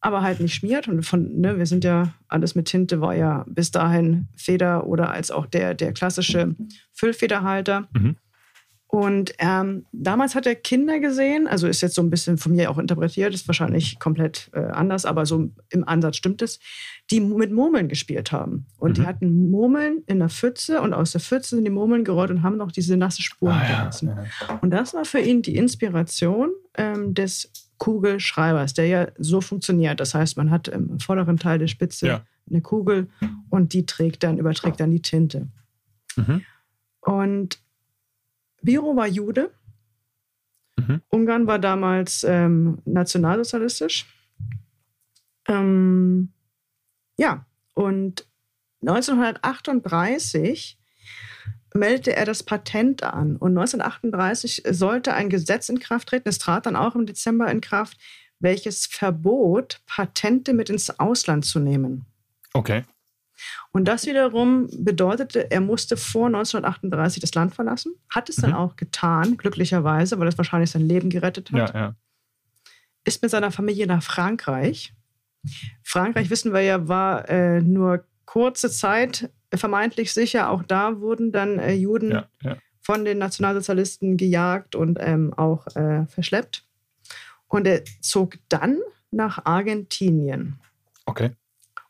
aber 0.00 0.22
halt 0.22 0.40
nicht 0.40 0.54
schmiert. 0.54 0.88
Und 0.88 1.02
von, 1.04 1.40
ne, 1.40 1.59
wir 1.59 1.66
sind 1.66 1.85
ja, 1.85 2.14
alles 2.28 2.54
mit 2.54 2.66
Tinte 2.66 3.00
war 3.00 3.14
ja 3.14 3.44
bis 3.48 3.70
dahin 3.70 4.28
Feder 4.37 4.87
oder 4.87 5.11
als 5.11 5.31
auch 5.31 5.46
der, 5.46 5.74
der 5.74 5.92
klassische 5.92 6.54
Füllfederhalter. 6.92 7.88
Mhm. 7.92 8.16
Und 8.90 9.35
ähm, 9.38 9.85
damals 9.92 10.35
hat 10.35 10.46
er 10.46 10.55
Kinder 10.55 10.98
gesehen, 10.98 11.46
also 11.46 11.66
ist 11.66 11.83
jetzt 11.83 11.94
so 11.94 12.01
ein 12.01 12.09
bisschen 12.09 12.38
von 12.38 12.53
mir 12.53 12.70
auch 12.70 12.79
interpretiert, 12.79 13.35
ist 13.35 13.46
wahrscheinlich 13.46 13.98
komplett 13.98 14.48
äh, 14.55 14.61
anders, 14.61 15.05
aber 15.05 15.27
so 15.27 15.51
im 15.68 15.87
Ansatz 15.87 16.16
stimmt 16.16 16.40
es, 16.40 16.59
die 17.11 17.20
mit 17.20 17.53
Murmeln 17.53 17.88
gespielt 17.88 18.33
haben. 18.33 18.64
Und 18.79 18.92
mhm. 18.92 18.94
die 18.94 19.07
hatten 19.07 19.51
Murmeln 19.51 20.05
in 20.07 20.20
der 20.20 20.31
Pfütze 20.31 20.81
und 20.81 20.94
aus 20.94 21.12
der 21.12 21.20
Pfütze 21.20 21.57
sind 21.57 21.66
die 21.66 21.70
Murmeln 21.70 22.03
gerollt 22.03 22.31
und 22.31 22.42
haben 22.42 22.57
noch 22.57 22.72
diese 22.72 22.96
nasse 22.96 23.20
Spuren 23.20 23.61
ah, 23.61 23.66
gelassen. 23.66 24.09
Ja, 24.09 24.24
ja. 24.48 24.59
Und 24.62 24.70
das 24.70 24.94
war 24.94 25.05
für 25.05 25.20
ihn 25.20 25.42
die 25.42 25.57
Inspiration 25.57 26.48
ähm, 26.74 27.12
des 27.12 27.53
Kugelschreibers, 27.77 28.72
der 28.72 28.87
ja 28.87 29.09
so 29.18 29.42
funktioniert. 29.42 30.01
Das 30.01 30.14
heißt, 30.14 30.38
man 30.38 30.51
hat 30.51 30.66
im 30.66 30.98
vorderen 30.98 31.37
Teil 31.37 31.59
der 31.59 31.68
Spitze 31.68 32.07
ja. 32.07 32.20
eine 32.48 32.62
Kugel 32.62 33.09
und 33.51 33.74
die 33.74 33.85
trägt 33.85 34.22
dann, 34.22 34.38
überträgt 34.38 34.81
dann 34.81 34.90
die 34.90 35.03
Tinte. 35.03 35.48
Mhm. 36.16 36.42
Und 37.03 37.59
Biro 38.68 38.94
war 38.96 39.07
Jude. 39.07 39.50
Mhm. 40.76 41.00
Ungarn 41.09 41.46
war 41.46 41.59
damals 41.59 42.22
ähm, 42.22 42.83
nationalsozialistisch. 42.85 44.04
Ähm, 45.48 46.35
ja, 47.16 47.46
und 47.72 48.26
1938 48.83 50.78
meldete 51.72 52.14
er 52.14 52.26
das 52.26 52.42
Patent 52.42 53.02
an. 53.04 53.37
Und 53.37 53.57
1938 53.57 54.64
sollte 54.68 55.14
ein 55.14 55.31
Gesetz 55.31 55.70
in 55.70 55.81
Kraft 55.81 56.11
treten, 56.11 56.28
es 56.28 56.38
trat 56.38 56.66
dann 56.66 56.76
auch 56.76 56.94
im 56.94 57.07
Dezember 57.07 57.50
in 57.50 57.62
Kraft, 57.62 57.96
welches 58.38 58.85
verbot, 58.85 59.81
Patente 59.87 60.52
mit 60.52 60.68
ins 60.68 61.00
Ausland 61.00 61.46
zu 61.46 61.59
nehmen. 61.59 62.04
Okay. 62.52 62.85
Und 63.72 63.87
das 63.87 64.07
wiederum 64.07 64.68
bedeutete, 64.79 65.51
er 65.51 65.61
musste 65.61 65.96
vor 65.96 66.27
1938 66.27 67.20
das 67.20 67.35
Land 67.35 67.55
verlassen, 67.55 67.94
hat 68.11 68.29
es 68.29 68.38
mhm. 68.38 68.42
dann 68.42 68.55
auch 68.55 68.77
getan, 68.77 69.37
glücklicherweise, 69.37 70.18
weil 70.18 70.29
es 70.29 70.38
wahrscheinlich 70.38 70.70
sein 70.70 70.87
Leben 70.87 71.11
gerettet 71.11 71.53
hat. 71.53 71.74
Ja, 71.74 71.81
ja. 71.81 71.94
Ist 73.05 73.22
mit 73.22 73.31
seiner 73.31 73.51
Familie 73.51 73.87
nach 73.87 74.03
Frankreich. 74.03 74.94
Frankreich, 75.83 76.31
wissen 76.31 76.53
wir 76.53 76.61
ja, 76.61 76.88
war 76.88 77.29
äh, 77.29 77.61
nur 77.61 78.05
kurze 78.24 78.70
Zeit 78.70 79.31
vermeintlich 79.55 80.12
sicher. 80.12 80.51
Auch 80.51 80.62
da 80.62 81.01
wurden 81.01 81.33
dann 81.33 81.59
äh, 81.59 81.72
Juden 81.72 82.22
ja. 82.42 82.57
von 82.83 83.05
den 83.05 83.18
Nationalsozialisten 83.18 84.16
gejagt 84.16 84.74
und 84.74 84.98
ähm, 85.01 85.33
auch 85.35 85.66
äh, 85.77 86.07
verschleppt. 86.07 86.66
Und 87.46 87.66
er 87.66 87.83
zog 88.03 88.37
dann 88.48 88.79
nach 89.11 89.44
Argentinien. 89.46 90.61
Okay. 91.07 91.31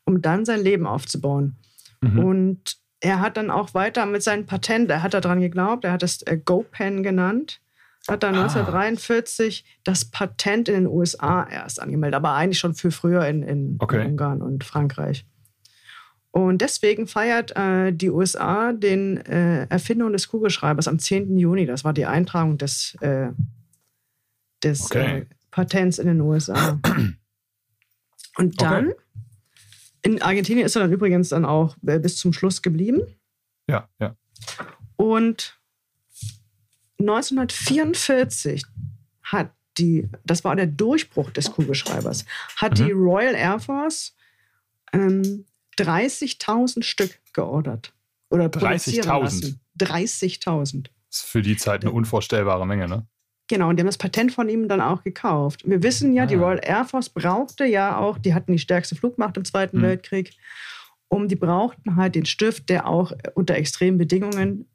Um 0.09 0.21
dann 0.23 0.43
sein 0.43 0.61
Leben 0.61 0.87
aufzubauen. 0.87 1.55
Mhm. 2.01 2.19
Und 2.19 2.77
er 2.99 3.21
hat 3.21 3.37
dann 3.37 3.51
auch 3.51 3.73
weiter 3.73 4.05
mit 4.05 4.23
seinem 4.23 4.45
Patent, 4.45 4.89
er 4.89 5.03
hat 5.03 5.13
daran 5.13 5.39
geglaubt, 5.39 5.85
er 5.85 5.91
hat 5.91 6.03
es 6.03 6.23
äh, 6.23 6.37
GoPen 6.37 7.03
genannt, 7.03 7.61
hat 8.07 8.23
dann 8.23 8.35
ah. 8.35 8.43
1943 8.43 9.65
das 9.83 10.05
Patent 10.05 10.67
in 10.67 10.73
den 10.73 10.87
USA 10.87 11.47
erst 11.47 11.79
angemeldet, 11.79 12.15
aber 12.15 12.33
eigentlich 12.33 12.59
schon 12.59 12.73
viel 12.73 12.91
früher 12.91 13.25
in, 13.27 13.43
in, 13.43 13.75
okay. 13.79 14.01
in 14.01 14.11
Ungarn 14.11 14.41
und 14.41 14.63
Frankreich. 14.63 15.25
Und 16.31 16.61
deswegen 16.61 17.07
feiert 17.07 17.55
äh, 17.55 17.91
die 17.91 18.09
USA 18.09 18.73
den 18.73 19.17
äh, 19.17 19.65
Erfindung 19.69 20.11
des 20.13 20.27
Kugelschreibers 20.27 20.87
am 20.87 20.99
10. 20.99 21.37
Juni. 21.37 21.65
Das 21.65 21.83
war 21.83 21.93
die 21.93 22.05
Eintragung 22.05 22.57
des, 22.57 22.95
äh, 23.01 23.29
des 24.63 24.85
okay. 24.85 25.19
Äh, 25.19 25.25
Patents 25.51 25.99
in 25.99 26.07
den 26.07 26.21
USA. 26.21 26.79
Und 28.37 28.61
dann, 28.61 28.89
okay. 28.89 28.95
In 30.01 30.21
Argentinien 30.21 30.65
ist 30.65 30.75
er 30.75 30.83
dann 30.83 30.91
übrigens 30.91 31.29
dann 31.29 31.45
auch 31.45 31.75
äh, 31.85 31.99
bis 31.99 32.17
zum 32.17 32.33
Schluss 32.33 32.61
geblieben. 32.61 33.01
Ja, 33.67 33.87
ja. 33.99 34.15
Und 34.95 35.59
1944 36.99 38.65
hat 39.23 39.51
die, 39.77 40.09
das 40.25 40.43
war 40.43 40.55
der 40.55 40.67
Durchbruch 40.67 41.31
des 41.31 41.51
Kugelschreibers, 41.51 42.25
hat 42.57 42.79
mhm. 42.79 42.85
die 42.85 42.91
Royal 42.91 43.35
Air 43.35 43.59
Force 43.59 44.15
ähm, 44.91 45.45
30.000 45.77 46.83
Stück 46.83 47.19
geordert. 47.33 47.93
Oder 48.29 48.45
30.000. 48.45 49.55
30.000. 49.79 50.83
Das 51.09 51.21
ist 51.21 51.25
für 51.25 51.41
die 51.41 51.57
Zeit 51.57 51.83
eine 51.83 51.91
unvorstellbare 51.91 52.67
Menge, 52.67 52.87
ne? 52.87 53.07
Genau, 53.49 53.69
und 53.69 53.77
die 53.77 53.81
haben 53.81 53.87
das 53.87 53.97
Patent 53.97 54.31
von 54.31 54.47
ihm 54.47 54.67
dann 54.67 54.79
auch 54.79 55.03
gekauft. 55.03 55.67
Wir 55.67 55.81
wissen 55.81 56.13
ja, 56.13 56.23
ah. 56.23 56.25
die 56.27 56.35
Royal 56.35 56.61
Air 56.63 56.85
Force 56.85 57.09
brauchte 57.09 57.65
ja 57.65 57.97
auch, 57.97 58.19
die 58.19 58.35
hatten 58.35 58.51
die 58.51 58.59
stärkste 58.59 58.95
Flugmacht 58.95 59.37
im 59.37 59.43
Zweiten 59.43 59.77
hm. 59.77 59.83
Weltkrieg, 59.83 60.37
um 61.07 61.27
die 61.27 61.35
brauchten 61.35 61.95
halt 61.95 62.13
den 62.13 62.25
Stift, 62.25 62.69
der 62.69 62.87
auch 62.87 63.11
unter 63.33 63.55
extremen 63.55 63.97
Bedingungen 63.97 64.69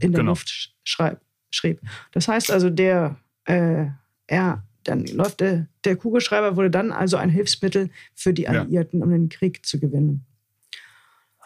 in 0.00 0.12
der 0.12 0.20
genau. 0.20 0.32
Luft 0.32 0.74
schreib, 0.84 1.20
schrieb. 1.50 1.80
Das 2.12 2.28
heißt 2.28 2.50
also, 2.50 2.70
der 2.70 3.16
äh, 3.44 3.86
er 4.26 4.64
dann 4.84 5.04
läuft 5.06 5.40
der, 5.40 5.68
der 5.84 5.96
Kugelschreiber 5.96 6.56
wurde 6.56 6.70
dann 6.70 6.90
also 6.92 7.16
ein 7.16 7.28
Hilfsmittel 7.28 7.90
für 8.14 8.32
die 8.32 8.48
Alliierten, 8.48 8.98
ja. 8.98 9.04
um 9.04 9.12
den 9.12 9.28
Krieg 9.28 9.64
zu 9.64 9.78
gewinnen. 9.78 10.24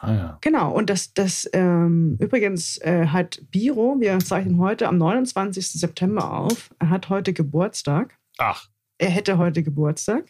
Ah, 0.06 0.14
ja. 0.14 0.38
Genau, 0.40 0.72
und 0.72 0.90
das, 0.90 1.14
das 1.14 1.48
ähm, 1.52 2.16
übrigens 2.20 2.78
äh, 2.78 3.06
hat 3.06 3.40
Biro, 3.50 3.96
wir 3.98 4.18
zeichnen 4.20 4.58
heute 4.58 4.88
am 4.88 4.98
29. 4.98 5.72
September 5.72 6.32
auf, 6.32 6.74
er 6.78 6.90
hat 6.90 7.08
heute 7.08 7.32
Geburtstag. 7.32 8.18
Ach. 8.38 8.68
Er 8.98 9.10
hätte 9.10 9.38
heute 9.38 9.62
Geburtstag. 9.62 10.24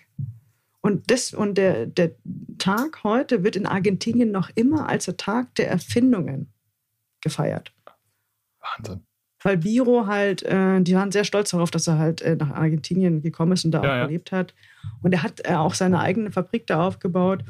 Und, 0.80 1.10
das, 1.10 1.34
und 1.34 1.58
der, 1.58 1.86
der 1.86 2.12
Tag 2.58 3.02
heute 3.04 3.42
wird 3.44 3.56
in 3.56 3.66
Argentinien 3.66 4.30
noch 4.30 4.50
immer 4.54 4.88
als 4.88 5.06
der 5.06 5.16
Tag 5.16 5.54
der 5.56 5.68
Erfindungen 5.68 6.52
gefeiert. 7.20 7.72
Wahnsinn 8.60 9.06
weil 9.46 9.58
Biro 9.58 10.06
halt, 10.06 10.42
äh, 10.42 10.80
die 10.80 10.96
waren 10.96 11.12
sehr 11.12 11.22
stolz 11.22 11.50
darauf, 11.50 11.70
dass 11.70 11.86
er 11.86 11.98
halt 11.98 12.20
äh, 12.20 12.34
nach 12.34 12.50
Argentinien 12.50 13.22
gekommen 13.22 13.52
ist 13.52 13.64
und 13.64 13.70
da 13.70 13.82
ja, 13.82 13.84
auch 13.84 13.96
ja. 13.96 14.06
gelebt 14.06 14.32
hat. 14.32 14.54
Und 15.02 15.12
er 15.12 15.22
hat 15.22 15.48
äh, 15.48 15.54
auch 15.54 15.74
seine 15.74 16.00
eigene 16.00 16.32
Fabrik 16.32 16.66
da 16.66 16.84
aufgebaut. 16.84 17.44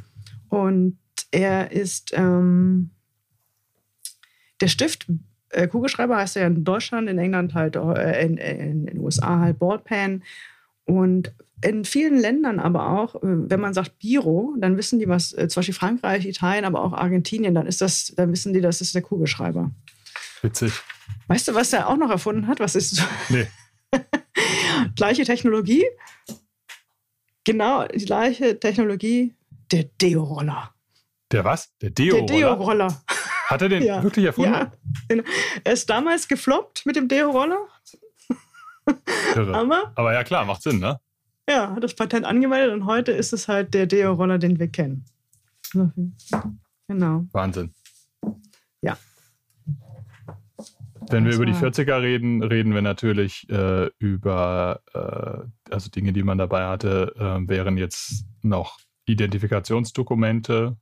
Und 0.50 0.98
er 1.30 1.72
ist 1.72 2.12
ähm, 2.14 2.90
der 4.60 4.68
Stift, 4.68 5.06
äh, 5.50 5.68
Kugelschreiber 5.68 6.16
heißt 6.16 6.36
er 6.36 6.42
ja 6.42 6.48
in 6.48 6.64
Deutschland, 6.64 7.08
in 7.08 7.18
England 7.18 7.54
halt, 7.54 7.76
äh, 7.76 8.24
in, 8.24 8.36
in, 8.36 8.60
in 8.60 8.86
den 8.86 8.98
USA 9.00 9.40
halt 9.40 9.58
Boardpan. 9.58 10.22
Und 10.84 11.32
in 11.62 11.84
vielen 11.84 12.18
Ländern 12.18 12.60
aber 12.60 12.90
auch, 12.90 13.16
äh, 13.16 13.20
wenn 13.22 13.60
man 13.60 13.74
sagt 13.74 13.98
Biro, 13.98 14.54
dann 14.58 14.76
wissen 14.76 14.98
die 14.98 15.08
was, 15.08 15.30
zum 15.30 15.48
Beispiel 15.54 15.74
Frankreich, 15.74 16.26
Italien, 16.26 16.64
aber 16.64 16.82
auch 16.82 16.92
Argentinien, 16.92 17.54
dann 17.54 17.66
ist 17.66 17.80
das, 17.80 18.12
dann 18.16 18.32
wissen 18.32 18.52
die, 18.52 18.60
das 18.60 18.80
ist 18.80 18.94
der 18.94 19.02
Kugelschreiber. 19.02 19.70
Witzig. 20.42 20.72
Weißt 21.28 21.48
du, 21.48 21.54
was 21.54 21.72
er 21.72 21.88
auch 21.88 21.96
noch 21.96 22.10
erfunden 22.10 22.46
hat? 22.46 22.60
Was 22.60 22.76
ist 22.76 23.02
Nee. 23.28 23.46
gleiche 24.96 25.24
Technologie? 25.24 25.84
Genau, 27.44 27.86
die 27.86 28.04
gleiche 28.04 28.58
Technologie. 28.58 29.34
Der 29.72 29.84
Deo-Roller. 29.84 30.75
Der 31.32 31.44
was? 31.44 31.74
Der 31.80 31.90
Deo-Roller? 31.90 32.26
Der 32.26 32.36
Deo-Roller. 32.36 33.02
Hat 33.48 33.62
er 33.62 33.68
den 33.68 33.82
ja. 33.84 34.02
wirklich 34.02 34.24
erfunden? 34.24 34.52
Ja. 34.52 34.72
Er 35.64 35.72
ist 35.72 35.90
damals 35.90 36.28
gefloppt 36.28 36.86
mit 36.86 36.96
dem 36.96 37.08
Deo-Roller. 37.08 37.66
aber, 39.34 39.92
aber 39.94 40.12
ja, 40.14 40.22
klar, 40.24 40.44
macht 40.44 40.62
Sinn, 40.62 40.78
ne? 40.78 41.00
Ja, 41.48 41.74
hat 41.74 41.82
das 41.82 41.94
Patent 41.94 42.26
angemeldet 42.26 42.72
und 42.72 42.86
heute 42.86 43.12
ist 43.12 43.32
es 43.32 43.48
halt 43.48 43.74
der 43.74 43.86
Deo-Roller, 43.86 44.38
den 44.38 44.58
wir 44.58 44.68
kennen. 44.68 45.04
Genau. 46.88 47.24
Wahnsinn. 47.32 47.72
Ja. 48.82 48.96
Wenn 51.08 51.24
wir 51.24 51.34
über 51.34 51.46
die 51.46 51.52
40er 51.52 52.00
reden, 52.02 52.42
reden 52.42 52.74
wir 52.74 52.82
natürlich 52.82 53.48
äh, 53.48 53.90
über 53.98 54.80
äh, 54.92 55.72
also 55.72 55.90
Dinge, 55.90 56.12
die 56.12 56.22
man 56.22 56.38
dabei 56.38 56.66
hatte, 56.66 57.14
äh, 57.16 57.48
wären 57.48 57.76
jetzt 57.76 58.26
noch 58.42 58.78
Identifikationsdokumente. 59.06 60.76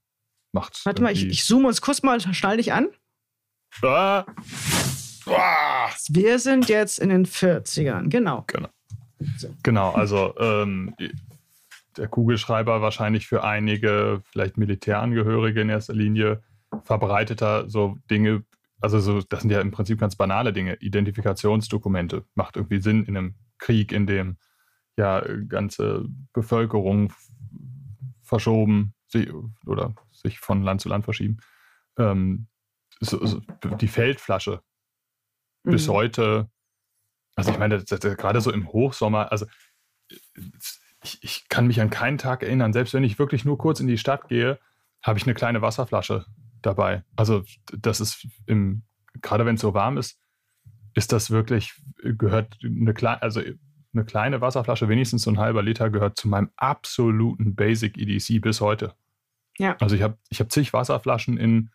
Macht 0.55 0.87
Warte 0.87 1.03
mal, 1.03 1.13
ich, 1.13 1.27
ich 1.27 1.45
zoome 1.45 1.67
uns 1.67 1.81
kurz 1.81 2.05
mal, 2.05 2.21
schnall 2.21 2.59
dich 2.59 2.73
an. 2.73 2.89
Ah. 3.83 4.25
Wir 6.09 6.39
sind 6.39 6.69
jetzt 6.69 7.01
in 7.01 7.09
den 7.09 7.27
40ern, 7.27 8.09
genau. 8.09 8.45
Genau. 8.47 8.69
Genau, 9.65 9.91
also 9.93 10.33
ähm, 10.39 10.95
der 11.97 12.07
Kugelschreiber 12.07 12.83
wahrscheinlich 12.83 13.27
für 13.27 13.43
einige, 13.43 14.23
vielleicht 14.31 14.57
Militärangehörige 14.57 15.61
in 15.61 15.71
erster 15.71 15.95
Linie, 15.95 16.43
verbreiteter 16.85 17.69
so 17.69 17.97
Dinge, 18.09 18.45
also 18.81 19.01
so, 19.01 19.23
das 19.23 19.41
sind 19.41 19.51
ja 19.51 19.61
im 19.61 19.73
Prinzip 19.73 19.99
ganz 19.99 20.15
banale 20.15 20.53
Dinge. 20.53 20.77
Identifikationsdokumente 20.77 22.25
macht 22.37 22.57
irgendwie 22.57 22.81
Sinn 22.81 23.05
in 23.05 23.17
einem 23.17 23.35
Krieg, 23.59 23.91
in 23.91 24.07
dem 24.07 24.37
ja 24.97 25.25
ganze 25.49 26.05
Bevölkerung 26.33 27.13
verschoben 28.23 28.94
oder 29.67 29.95
sich 30.13 30.39
von 30.39 30.63
Land 30.63 30.81
zu 30.81 30.89
Land 30.89 31.05
verschieben. 31.05 31.39
Ähm, 31.99 32.49
so, 33.01 33.25
so, 33.25 33.41
die 33.81 33.89
Feldflasche 33.89 34.63
mhm. 35.65 35.71
bis 35.71 35.89
heute, 35.89 36.51
also 37.37 37.51
ich 37.51 37.59
meine, 37.59 37.83
gerade 37.83 38.41
so 38.41 38.53
im 38.53 38.69
Hochsommer, 38.69 39.33
also 39.33 39.47
ich, 41.03 41.23
ich, 41.23 41.49
kann 41.49 41.67
mich 41.67 41.81
an 41.81 41.91
keinen 41.91 42.19
Tag 42.19 42.43
erinnern, 42.43 42.73
selbst 42.73 42.95
wenn 42.95 43.05
ich 43.05 43.19
wirklich 43.19 43.45
nur 43.45 43.59
kurz 43.59 43.81
in 43.81 43.87
die 43.87 43.99
Stadt 43.99 44.29
gehe, 44.29 44.59
habe 45.03 45.19
ich 45.19 45.25
eine 45.27 45.35
kleine 45.35 45.61
Wasserflasche 45.61 46.25
dabei. 46.63 47.05
Also 47.17 47.45
das 47.73 48.01
ist 48.01 48.27
im, 48.47 48.83
gerade 49.21 49.45
wenn 49.45 49.57
es 49.57 49.61
so 49.61 49.75
warm 49.75 49.99
ist, 49.99 50.19
ist 50.95 51.13
das 51.13 51.31
wirklich, 51.31 51.75
gehört 52.03 52.59
eine 52.63 52.95
kleine, 52.95 53.21
also 53.21 53.43
eine 53.93 54.05
kleine 54.05 54.41
Wasserflasche, 54.41 54.89
wenigstens 54.89 55.23
so 55.23 55.31
ein 55.31 55.39
halber 55.39 55.63
Liter, 55.63 55.91
gehört 55.91 56.19
zu 56.19 56.29
meinem 56.29 56.51
absoluten 56.57 57.55
Basic 57.55 57.97
EDC 57.99 58.41
bis 58.41 58.61
heute. 58.61 58.95
Ja. 59.59 59.77
Also 59.81 59.95
ich 59.97 60.03
habe 60.03 60.19
ich 60.31 60.41
hab 60.41 60.51
zig 60.51 60.73
Wasserflaschen 60.73 61.37
in 61.37 61.71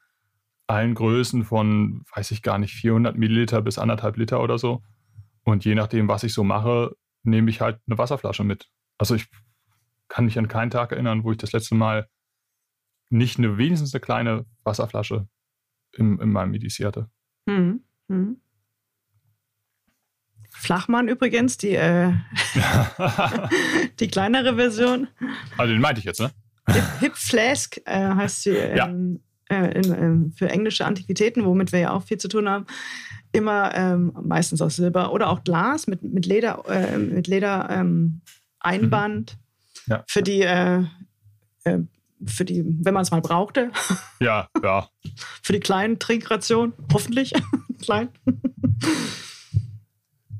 allen 0.67 0.93
Größen 0.93 1.43
von, 1.45 2.03
weiß 2.13 2.31
ich 2.31 2.43
gar 2.43 2.59
nicht, 2.59 2.73
400 2.73 3.17
Milliliter 3.17 3.61
bis 3.61 3.79
anderthalb 3.79 4.17
Liter 4.17 4.41
oder 4.41 4.59
so. 4.59 4.83
Und 5.43 5.65
je 5.65 5.75
nachdem, 5.75 6.07
was 6.07 6.23
ich 6.23 6.33
so 6.33 6.43
mache, 6.43 6.95
nehme 7.23 7.49
ich 7.49 7.61
halt 7.61 7.79
eine 7.87 7.97
Wasserflasche 7.97 8.43
mit. 8.43 8.69
Also 8.97 9.15
ich 9.15 9.27
kann 10.07 10.25
mich 10.25 10.37
an 10.37 10.47
keinen 10.47 10.69
Tag 10.69 10.91
erinnern, 10.91 11.23
wo 11.23 11.31
ich 11.31 11.37
das 11.37 11.53
letzte 11.53 11.75
Mal 11.75 12.07
nicht 13.09 13.37
eine, 13.37 13.57
wenigstens 13.57 13.93
eine 13.93 14.01
kleine 14.01 14.45
Wasserflasche 14.63 15.27
im, 15.93 16.19
in 16.19 16.31
meinem 16.31 16.53
EDC 16.53 16.85
hatte. 16.85 17.09
Mhm. 17.45 17.83
Mhm. 18.07 18.41
Flachmann 20.51 21.07
übrigens, 21.07 21.57
die, 21.57 21.75
äh, 21.75 22.13
die 23.99 24.07
kleinere 24.07 24.55
Version. 24.55 25.07
Also 25.57 25.73
den 25.73 25.81
meinte 25.81 25.99
ich 25.99 26.05
jetzt, 26.05 26.19
ne? 26.19 26.31
Hip, 26.99 27.15
Flask 27.15 27.77
äh, 27.85 28.09
heißt 28.09 28.43
sie 28.43 28.53
ja. 28.53 28.87
ähm, 28.87 29.21
äh, 29.49 29.79
in, 29.79 29.93
ähm, 29.93 30.31
für 30.31 30.49
englische 30.49 30.85
Antiquitäten, 30.85 31.45
womit 31.45 31.71
wir 31.71 31.79
ja 31.79 31.91
auch 31.91 32.03
viel 32.03 32.17
zu 32.17 32.27
tun 32.27 32.49
haben. 32.49 32.65
Immer 33.31 33.75
ähm, 33.75 34.13
meistens 34.21 34.61
aus 34.61 34.75
Silber 34.75 35.11
oder 35.11 35.29
auch 35.29 35.43
Glas 35.43 35.87
mit, 35.87 36.03
mit 36.03 36.25
Leder, 36.25 36.63
äh, 36.67 36.97
mit 36.97 37.27
Leder 37.27 37.67
ähm, 37.69 38.21
Einband 38.59 39.37
mhm. 39.85 39.91
ja. 39.91 40.03
für 40.07 40.23
die 40.23 40.41
äh, 40.41 40.83
äh, 41.63 41.79
für 42.25 42.45
die, 42.45 42.63
wenn 42.65 42.93
man 42.93 43.03
es 43.03 43.11
mal 43.11 43.21
brauchte. 43.21 43.71
Ja, 44.21 44.49
ja. 44.61 44.89
für 45.41 45.53
die 45.53 45.61
kleinen 45.61 45.97
Trinkrationen, 45.97 46.73
hoffentlich 46.91 47.31
klein. 47.81 48.09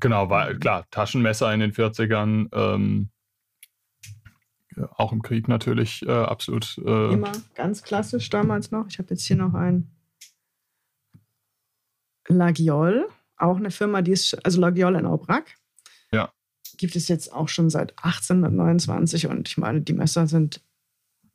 Genau, 0.00 0.28
weil 0.28 0.58
klar, 0.58 0.84
Taschenmesser 0.90 1.52
in 1.54 1.60
den 1.60 1.72
40ern, 1.72 2.48
ähm, 2.52 3.08
auch 4.96 5.12
im 5.12 5.22
Krieg 5.22 5.48
natürlich 5.48 6.02
äh, 6.06 6.10
absolut. 6.10 6.78
Äh, 6.78 7.12
Immer 7.12 7.32
ganz 7.54 7.82
klassisch 7.82 8.28
damals 8.30 8.70
noch. 8.70 8.86
Ich 8.88 8.98
habe 8.98 9.10
jetzt 9.10 9.24
hier 9.24 9.36
noch 9.36 9.54
ein 9.54 9.90
Lagiol, 12.28 13.08
auch 13.36 13.56
eine 13.56 13.70
Firma, 13.70 14.02
die 14.02 14.12
ist, 14.12 14.34
also 14.44 14.60
Lagiol 14.60 14.94
in 14.96 15.06
Aubrac. 15.06 15.56
Ja. 16.12 16.32
Gibt 16.76 16.96
es 16.96 17.08
jetzt 17.08 17.32
auch 17.32 17.48
schon 17.48 17.70
seit 17.70 17.92
1829 17.98 19.26
und 19.26 19.48
ich 19.48 19.58
meine, 19.58 19.80
die 19.80 19.92
Messer 19.92 20.26
sind 20.26 20.62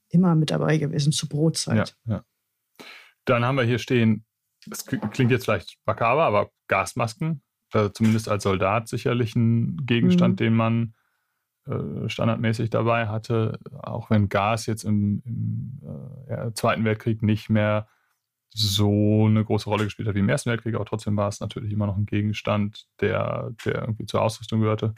immer 0.09 0.35
mit 0.35 0.51
dabei 0.51 0.77
gewesen 0.77 1.11
zur 1.11 1.29
Brotzeit. 1.29 1.95
Ja, 2.05 2.15
ja. 2.15 2.85
Dann 3.25 3.43
haben 3.43 3.55
wir 3.55 3.63
hier 3.63 3.79
stehen, 3.79 4.25
das 4.67 4.85
klingt 4.85 5.31
jetzt 5.31 5.45
vielleicht 5.45 5.77
makaber, 5.85 6.23
aber 6.23 6.51
Gasmasken, 6.67 7.41
äh, 7.73 7.89
zumindest 7.91 8.29
als 8.29 8.43
Soldat 8.43 8.87
sicherlich 8.87 9.35
ein 9.35 9.85
Gegenstand, 9.85 10.33
mhm. 10.33 10.43
den 10.43 10.55
man 10.55 10.95
äh, 11.67 12.09
standardmäßig 12.09 12.69
dabei 12.69 13.07
hatte, 13.07 13.59
auch 13.81 14.09
wenn 14.09 14.29
Gas 14.29 14.65
jetzt 14.65 14.83
im, 14.83 15.21
im 15.25 15.81
äh, 16.27 16.51
Zweiten 16.53 16.85
Weltkrieg 16.85 17.23
nicht 17.23 17.49
mehr 17.49 17.87
so 18.49 19.25
eine 19.25 19.43
große 19.43 19.69
Rolle 19.69 19.83
gespielt 19.83 20.07
hat 20.07 20.15
wie 20.15 20.19
im 20.19 20.29
Ersten 20.29 20.49
Weltkrieg, 20.49 20.75
aber 20.75 20.85
trotzdem 20.85 21.17
war 21.17 21.27
es 21.27 21.41
natürlich 21.41 21.73
immer 21.73 21.87
noch 21.87 21.97
ein 21.97 22.05
Gegenstand, 22.05 22.87
der, 23.01 23.51
der 23.65 23.81
irgendwie 23.81 24.05
zur 24.05 24.21
Ausrüstung 24.21 24.61
gehörte. 24.61 24.93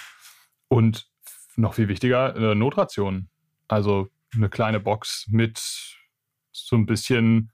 Und 0.67 1.09
noch 1.55 1.73
viel 1.73 1.87
wichtiger, 1.87 2.35
äh, 2.35 2.53
Notrationen. 2.53 3.29
Also 3.67 4.09
eine 4.35 4.49
kleine 4.49 4.79
Box 4.79 5.27
mit 5.29 5.59
so 6.51 6.75
ein 6.75 6.85
bisschen, 6.85 7.51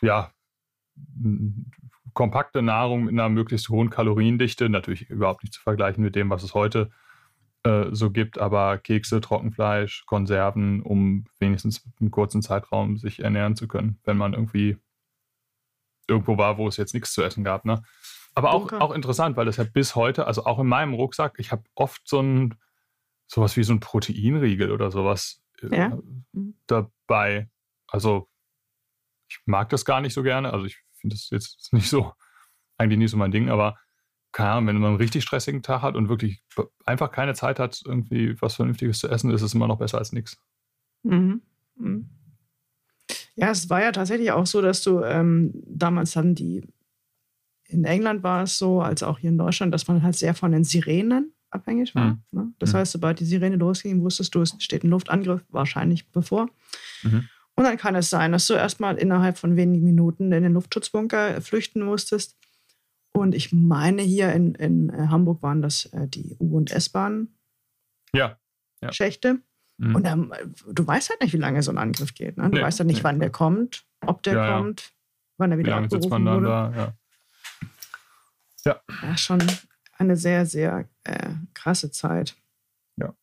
ja, 0.00 0.32
kompakte 2.12 2.62
Nahrung 2.62 3.04
mit 3.04 3.12
einer 3.12 3.28
möglichst 3.28 3.68
hohen 3.68 3.90
Kaloriendichte. 3.90 4.68
Natürlich 4.68 5.08
überhaupt 5.08 5.44
nicht 5.44 5.54
zu 5.54 5.60
vergleichen 5.60 6.02
mit 6.02 6.16
dem, 6.16 6.30
was 6.30 6.42
es 6.42 6.54
heute 6.54 6.90
äh, 7.64 7.86
so 7.90 8.10
gibt, 8.10 8.38
aber 8.38 8.78
Kekse, 8.78 9.20
Trockenfleisch, 9.20 10.04
Konserven, 10.06 10.82
um 10.82 11.26
wenigstens 11.38 11.84
einen 12.00 12.10
kurzen 12.10 12.42
Zeitraum 12.42 12.96
sich 12.96 13.20
ernähren 13.20 13.56
zu 13.56 13.68
können, 13.68 13.98
wenn 14.04 14.16
man 14.16 14.32
irgendwie 14.32 14.78
irgendwo 16.08 16.38
war, 16.38 16.58
wo 16.58 16.68
es 16.68 16.76
jetzt 16.76 16.94
nichts 16.94 17.12
zu 17.12 17.22
essen 17.22 17.44
gab. 17.44 17.64
Ne? 17.64 17.82
Aber 18.34 18.52
auch, 18.52 18.72
auch 18.72 18.92
interessant, 18.92 19.36
weil 19.36 19.46
das 19.46 19.58
ja 19.58 19.64
bis 19.64 19.94
heute, 19.94 20.26
also 20.26 20.44
auch 20.44 20.58
in 20.58 20.66
meinem 20.66 20.94
Rucksack, 20.94 21.34
ich 21.38 21.52
habe 21.52 21.64
oft 21.74 22.02
so 22.06 22.20
ein 22.20 22.54
sowas 23.26 23.56
wie 23.56 23.62
so 23.62 23.72
ein 23.72 23.80
Proteinriegel 23.80 24.72
oder 24.72 24.90
sowas 24.90 25.42
äh, 25.62 25.76
ja. 25.76 25.98
dabei. 26.66 27.48
Also 27.86 28.28
ich 29.28 29.40
mag 29.46 29.68
das 29.68 29.84
gar 29.84 30.00
nicht 30.00 30.14
so 30.14 30.22
gerne. 30.22 30.52
Also 30.52 30.66
ich 30.66 30.78
finde 30.96 31.14
das 31.14 31.30
jetzt 31.30 31.72
nicht 31.72 31.88
so, 31.88 32.12
eigentlich 32.76 32.98
nicht 32.98 33.10
so 33.10 33.16
mein 33.16 33.30
Ding, 33.30 33.48
aber 33.48 33.78
keine 34.32 34.50
Ahnung, 34.50 34.66
wenn 34.68 34.78
man 34.78 34.90
einen 34.90 34.96
richtig 34.96 35.22
stressigen 35.24 35.62
Tag 35.62 35.82
hat 35.82 35.96
und 35.96 36.08
wirklich 36.08 36.42
einfach 36.84 37.10
keine 37.10 37.34
Zeit 37.34 37.58
hat, 37.58 37.82
irgendwie 37.84 38.40
was 38.40 38.54
Vernünftiges 38.54 38.98
zu 38.98 39.08
essen, 39.08 39.30
ist 39.30 39.42
es 39.42 39.54
immer 39.54 39.66
noch 39.66 39.78
besser 39.78 39.98
als 39.98 40.12
nichts. 40.12 40.36
Mhm. 41.02 41.42
Mhm. 41.76 42.08
Ja, 43.34 43.50
es 43.50 43.70
war 43.70 43.82
ja 43.82 43.92
tatsächlich 43.92 44.32
auch 44.32 44.46
so, 44.46 44.60
dass 44.60 44.82
du 44.82 45.02
ähm, 45.02 45.52
damals 45.66 46.12
dann 46.12 46.34
die, 46.34 46.62
in 47.64 47.84
England 47.84 48.22
war 48.22 48.42
es 48.42 48.58
so, 48.58 48.82
als 48.82 49.02
auch 49.02 49.18
hier 49.18 49.30
in 49.30 49.38
Deutschland, 49.38 49.72
dass 49.72 49.88
man 49.88 50.02
halt 50.02 50.16
sehr 50.16 50.34
von 50.34 50.52
den 50.52 50.64
Sirenen 50.64 51.32
abhängig 51.50 51.94
war. 51.94 52.12
Mhm. 52.12 52.22
Ne? 52.30 52.52
Das 52.58 52.72
mhm. 52.72 52.78
heißt, 52.78 52.92
sobald 52.92 53.20
die 53.20 53.24
Sirene 53.24 53.56
losging, 53.56 54.02
wusstest 54.02 54.34
du, 54.34 54.42
es 54.42 54.54
steht 54.58 54.84
ein 54.84 54.90
Luftangriff 54.90 55.44
wahrscheinlich 55.48 56.08
bevor. 56.10 56.48
Mhm. 57.02 57.28
Und 57.56 57.64
dann 57.64 57.76
kann 57.76 57.94
es 57.94 58.08
sein, 58.08 58.32
dass 58.32 58.46
du 58.46 58.54
erstmal 58.54 58.96
innerhalb 58.96 59.36
von 59.36 59.56
wenigen 59.56 59.84
Minuten 59.84 60.32
in 60.32 60.42
den 60.42 60.54
Luftschutzbunker 60.54 61.40
flüchten 61.42 61.82
musstest. 61.82 62.36
Und 63.20 63.34
ich 63.34 63.52
meine, 63.52 64.00
hier 64.00 64.32
in, 64.32 64.54
in 64.54 64.88
äh, 64.88 65.08
Hamburg 65.08 65.42
waren 65.42 65.60
das 65.60 65.84
äh, 65.92 66.08
die 66.08 66.38
U- 66.40 66.56
und 66.56 66.70
S-Bahn-Schächte. 66.70 69.28
Ja, 69.28 69.34
ja. 69.34 69.40
Mhm. 69.76 69.94
Und 69.94 70.06
dann, 70.06 70.32
du 70.72 70.86
weißt 70.86 71.10
halt 71.10 71.20
nicht, 71.20 71.34
wie 71.34 71.38
lange 71.38 71.62
so 71.62 71.70
ein 71.70 71.76
Angriff 71.76 72.14
geht. 72.14 72.38
Ne? 72.38 72.44
Du 72.44 72.56
nee, 72.56 72.62
weißt 72.62 72.80
halt 72.80 72.86
nicht, 72.86 73.00
nee, 73.00 73.04
wann 73.04 73.20
der 73.20 73.28
kommt, 73.28 73.84
ob 74.06 74.22
der 74.22 74.36
ja, 74.36 74.56
kommt, 74.56 74.94
wann 75.36 75.52
er 75.52 75.58
wieder 75.58 75.66
wie 75.66 75.70
lange 75.70 75.90
sitzt 75.90 76.08
man 76.08 76.24
dann 76.24 76.36
wurde. 76.36 76.46
da? 76.46 76.72
Ja. 76.74 76.94
ja. 78.64 78.80
Ja, 79.02 79.14
schon 79.18 79.42
eine 79.98 80.16
sehr, 80.16 80.46
sehr 80.46 80.88
äh, 81.04 81.34
krasse 81.52 81.90
Zeit. 81.90 82.38
Ja. 82.96 83.14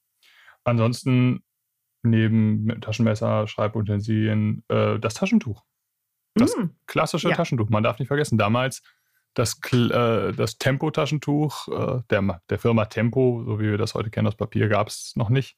Ansonsten 0.64 1.42
neben 2.04 2.80
Taschenmesser, 2.82 3.48
Schreibutensilien, 3.48 4.64
äh, 4.68 5.00
das 5.00 5.16
Taschentuch. 5.16 5.66
Das 6.36 6.56
mm. 6.56 6.66
klassische 6.86 7.30
ja. 7.30 7.36
Taschentuch. 7.36 7.70
Man 7.70 7.82
darf 7.82 7.98
nicht 7.98 8.10
vergessen, 8.10 8.38
damals 8.38 8.84
das, 9.38 9.60
äh, 9.72 10.34
das 10.34 10.58
Tempo-Taschentuch 10.58 11.68
äh, 11.68 12.02
der, 12.10 12.42
der 12.50 12.60
Firma 12.60 12.86
Tempo, 12.86 13.44
so 13.46 13.60
wie 13.60 13.70
wir 13.70 13.78
das 13.78 13.94
heute 13.94 14.10
kennen 14.10 14.28
aus 14.28 14.36
Papier, 14.36 14.68
gab 14.68 14.88
es 14.88 15.16
noch 15.16 15.30
nicht. 15.30 15.56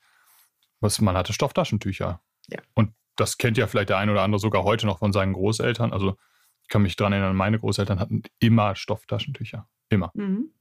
Was, 0.81 0.99
man 0.99 1.15
hatte 1.15 1.31
Stofftaschentücher. 1.31 2.21
Ja. 2.49 2.59
Und 2.73 2.93
das 3.15 3.37
kennt 3.37 3.57
ja 3.57 3.67
vielleicht 3.67 3.89
der 3.89 3.97
eine 3.97 4.11
oder 4.11 4.23
andere 4.23 4.39
sogar 4.39 4.65
heute 4.65 4.85
noch 4.85 4.99
von 4.99 5.13
seinen 5.13 5.31
Großeltern. 5.31 5.93
Also 5.93 6.17
ich 6.63 6.67
kann 6.67 6.81
mich 6.81 6.97
daran 6.97 7.13
erinnern, 7.13 7.37
meine 7.37 7.57
Großeltern 7.57 8.01
hatten 8.01 8.23
immer 8.39 8.75
Stofftaschentücher. 8.75 9.69
Immer. 9.87 10.11
Mhm. 10.13 10.51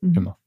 Mhm. 0.00 0.14
Immer. 0.14 0.38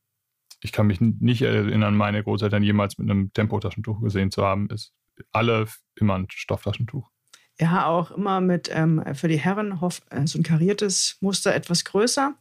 Ich 0.61 0.71
kann 0.71 0.87
mich 0.87 0.99
nicht 0.99 1.43
erinnern, 1.43 1.95
meine 1.95 2.23
Großeltern 2.23 2.63
jemals 2.63 2.97
mit 2.97 3.07
einem 3.07 3.31
Tempotaschentuch 3.33 4.01
gesehen 4.01 4.31
zu 4.31 4.43
haben. 4.43 4.67
Ist 4.71 4.95
alle 5.31 5.67
immer 5.95 6.15
ein 6.15 6.25
Stofftaschentuch. 6.29 7.11
Ja, 7.59 7.87
auch 7.87 8.11
immer 8.11 8.39
mit 8.39 8.69
ähm, 8.71 9.03
für 9.15 9.27
die 9.27 9.39
Herren 9.39 9.79
äh, 10.09 10.27
so 10.27 10.37
ein 10.37 10.43
kariertes 10.43 11.17
Muster 11.21 11.55
etwas 11.55 11.85
größer. 11.85 12.35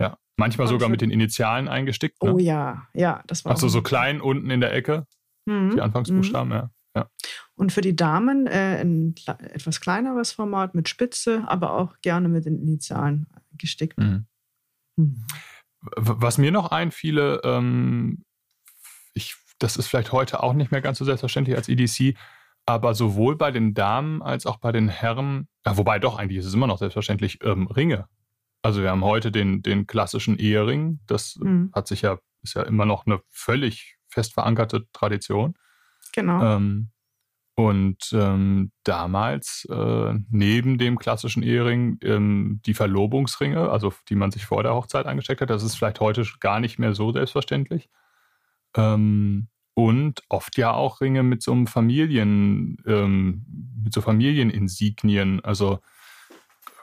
Ja, 0.00 0.18
manchmal 0.36 0.66
Und 0.66 0.74
sogar 0.74 0.88
mit 0.90 1.00
den 1.00 1.10
Initialen 1.10 1.66
eingestickt. 1.68 2.22
Ne? 2.22 2.34
Oh 2.34 2.38
ja, 2.38 2.88
ja, 2.92 3.22
das 3.26 3.44
war. 3.44 3.52
Also 3.52 3.68
so 3.68 3.80
klein 3.82 4.20
unten 4.20 4.50
in 4.50 4.60
der 4.60 4.74
Ecke. 4.74 5.06
Mhm. 5.46 5.70
Die 5.76 5.80
Anfangsbuchstaben, 5.80 6.48
mhm. 6.48 6.54
ja. 6.54 6.70
ja. 6.94 7.10
Und 7.54 7.72
für 7.72 7.80
die 7.80 7.96
Damen 7.96 8.46
äh, 8.46 8.80
ein 8.82 9.14
etwas 9.26 9.80
kleineres 9.80 10.32
Format 10.32 10.74
mit 10.74 10.90
Spitze, 10.90 11.44
aber 11.46 11.72
auch 11.72 11.98
gerne 12.02 12.28
mit 12.28 12.44
den 12.44 12.60
Initialen 12.60 13.26
gestickt. 13.56 13.98
Mhm. 13.98 14.26
Mhm. 14.96 15.24
Was 15.96 16.36
mir 16.36 16.50
noch 16.50 16.70
einfiele, 16.70 17.40
ähm, 17.44 18.24
ich, 19.14 19.36
das 19.58 19.76
ist 19.76 19.86
vielleicht 19.86 20.12
heute 20.12 20.42
auch 20.42 20.52
nicht 20.52 20.70
mehr 20.70 20.82
ganz 20.82 20.98
so 20.98 21.04
selbstverständlich 21.04 21.56
als 21.56 21.68
EDC, 21.68 22.16
aber 22.68 22.94
sowohl 22.94 23.34
bei 23.34 23.50
den 23.50 23.72
Damen 23.72 24.20
als 24.20 24.44
auch 24.44 24.58
bei 24.58 24.72
den 24.72 24.90
Herren, 24.90 25.48
ja, 25.64 25.78
wobei 25.78 25.98
doch 25.98 26.18
eigentlich 26.18 26.36
ist 26.36 26.44
es 26.44 26.52
immer 26.52 26.66
noch 26.66 26.76
selbstverständlich, 26.76 27.38
ähm, 27.42 27.66
Ringe. 27.66 28.08
Also 28.60 28.82
wir 28.82 28.90
haben 28.90 29.04
heute 29.04 29.32
den, 29.32 29.62
den 29.62 29.86
klassischen 29.86 30.36
Ehering, 30.36 31.00
das 31.06 31.36
mhm. 31.36 31.70
hat 31.74 31.88
sich 31.88 32.02
ja, 32.02 32.18
ist 32.42 32.56
ja 32.56 32.64
immer 32.64 32.84
noch 32.84 33.06
eine 33.06 33.20
völlig 33.30 33.96
fest 34.08 34.34
verankerte 34.34 34.84
Tradition. 34.92 35.54
Genau. 36.12 36.56
Ähm, 36.56 36.90
und 37.54 38.10
ähm, 38.12 38.70
damals 38.84 39.66
äh, 39.70 40.14
neben 40.30 40.76
dem 40.76 40.98
klassischen 40.98 41.42
Ehering 41.42 41.98
ähm, 42.02 42.60
die 42.66 42.74
Verlobungsringe, 42.74 43.70
also 43.70 43.94
die 44.10 44.14
man 44.14 44.30
sich 44.30 44.44
vor 44.44 44.62
der 44.62 44.74
Hochzeit 44.74 45.06
angesteckt 45.06 45.40
hat, 45.40 45.48
das 45.48 45.62
ist 45.62 45.74
vielleicht 45.74 46.00
heute 46.00 46.22
gar 46.38 46.60
nicht 46.60 46.78
mehr 46.78 46.94
so 46.94 47.12
selbstverständlich. 47.12 47.88
Ähm, 48.76 49.48
und 49.78 50.24
oft 50.28 50.58
ja 50.58 50.72
auch 50.72 51.00
Ringe 51.00 51.22
mit 51.22 51.40
so 51.40 51.52
einem 51.52 51.68
Familien, 51.68 52.82
ähm, 52.84 53.46
mit 53.84 53.92
so 53.92 54.00
Familieninsignien. 54.00 55.38
Also 55.44 55.78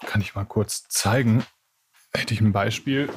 kann 0.06 0.22
ich 0.22 0.34
mal 0.34 0.46
kurz 0.46 0.88
zeigen. 0.88 1.44
Hätte 2.14 2.34
ich 2.34 2.40
ein 2.40 2.54
Beispiel. 2.54 3.10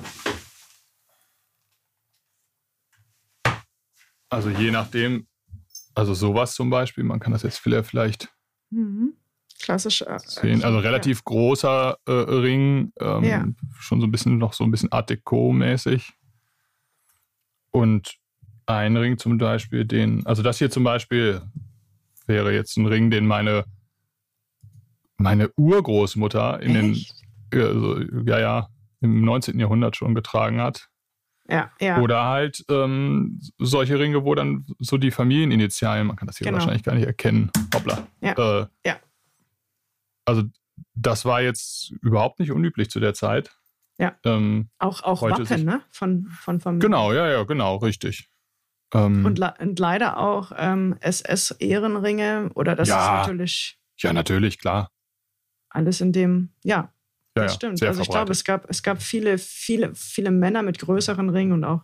Also 4.29 4.51
je 4.51 4.73
nachdem, 4.73 5.29
also 5.95 6.12
sowas 6.12 6.55
zum 6.57 6.71
Beispiel, 6.71 7.05
man 7.05 7.21
kann 7.21 7.33
das 7.33 7.45
jetzt 7.45 7.61
vielleicht 7.61 8.35
mhm. 8.71 9.14
klassisch 9.61 10.03
äh, 10.03 10.19
sehen. 10.19 10.64
Also 10.64 10.81
relativ 10.81 11.19
ja. 11.19 11.23
großer 11.25 11.99
äh, 12.05 12.11
Ring, 12.11 12.93
ähm, 12.99 13.23
ja. 13.23 13.47
schon 13.79 14.01
so 14.01 14.09
ein 14.09 14.11
bisschen 14.11 14.38
noch 14.38 14.55
so 14.55 14.64
ein 14.64 14.73
bisschen 14.73 14.91
Art 14.91 15.09
Deco 15.09 15.53
mäßig. 15.53 16.14
Und 17.71 18.19
ein 18.68 18.96
Ring 18.96 19.18
zum 19.18 19.38
Beispiel, 19.38 19.85
den, 19.85 20.26
also 20.26 20.42
das 20.42 20.59
hier 20.59 20.70
zum 20.70 20.85
Beispiel 20.85 21.42
wäre 22.26 22.52
jetzt 22.52 22.76
ein 22.76 22.87
Ring, 22.87 23.11
den 23.11 23.26
meine 23.26 23.64
meine 25.18 25.50
Urgroßmutter 25.57 26.61
in 26.62 26.92
Echt? 26.92 27.14
den, 27.52 27.61
also, 27.61 28.00
ja, 28.24 28.38
ja, 28.38 28.68
im 29.00 29.24
19. 29.24 29.59
Jahrhundert 29.59 29.96
schon 29.96 30.14
getragen 30.14 30.61
hat. 30.61 30.88
Ja, 31.50 31.72
ja. 31.81 31.98
Oder 31.98 32.24
halt 32.24 32.64
ähm, 32.68 33.40
solche 33.59 33.98
Ringe, 33.98 34.24
wo 34.24 34.35
dann 34.35 34.66
so 34.78 34.98
die 34.98 35.11
Familieninitialen, 35.11 36.07
man 36.07 36.16
kann 36.16 36.26
das 36.26 36.37
hier 36.37 36.44
genau. 36.44 36.59
wahrscheinlich 36.59 36.83
gar 36.83 36.94
nicht 36.94 37.07
erkennen. 37.07 37.50
Hoppla. 37.74 38.07
Ja. 38.20 38.33
Äh, 38.33 38.66
ja. 38.85 38.96
Also 40.26 40.42
das 40.94 41.24
war 41.24 41.40
jetzt 41.40 41.92
überhaupt 42.02 42.38
nicht 42.38 42.52
unüblich 42.52 42.90
zu 42.90 43.00
der 43.00 43.14
Zeit. 43.14 43.50
Ja. 43.98 44.14
Ähm, 44.24 44.68
auch 44.78 45.02
auch 45.02 45.22
Wappen, 45.22 45.64
ne? 45.64 45.83
Von, 45.90 46.26
von 46.26 46.61
Familien. 46.61 46.81
Genau, 46.81 47.12
ja, 47.12 47.28
ja, 47.28 47.42
genau, 47.44 47.76
richtig. 47.76 48.31
Ähm, 48.94 49.24
und, 49.24 49.40
und, 49.40 49.79
leider 49.79 50.18
auch 50.18 50.53
ähm, 50.57 50.96
SS-Ehrenringe 51.01 52.51
oder 52.55 52.74
das 52.74 52.88
ja, 52.88 52.96
ist 52.96 53.27
natürlich. 53.27 53.79
Ja, 53.98 54.12
natürlich, 54.12 54.59
klar. 54.59 54.90
Alles 55.68 56.01
in 56.01 56.12
dem, 56.12 56.51
ja, 56.64 56.92
ja, 57.37 57.44
das 57.44 57.55
stimmt. 57.55 57.83
also 57.83 58.01
ich 58.01 58.09
glaube, 58.09 58.33
es 58.33 58.44
gab, 58.44 58.68
es 58.70 58.83
gab 58.83 59.03
viele, 59.03 59.38
viele, 59.38 59.94
viele 59.94 60.31
Männer 60.31 60.62
mit 60.62 60.79
größeren 60.79 61.29
Ringen 61.29 61.53
und 61.53 61.64
auch, 61.64 61.83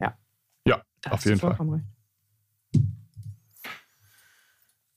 ja. 0.00 0.18
Ja, 0.66 0.82
auf 1.08 1.24
jeden 1.24 1.38
Fall. 1.38 1.52
Recht. 1.52 1.84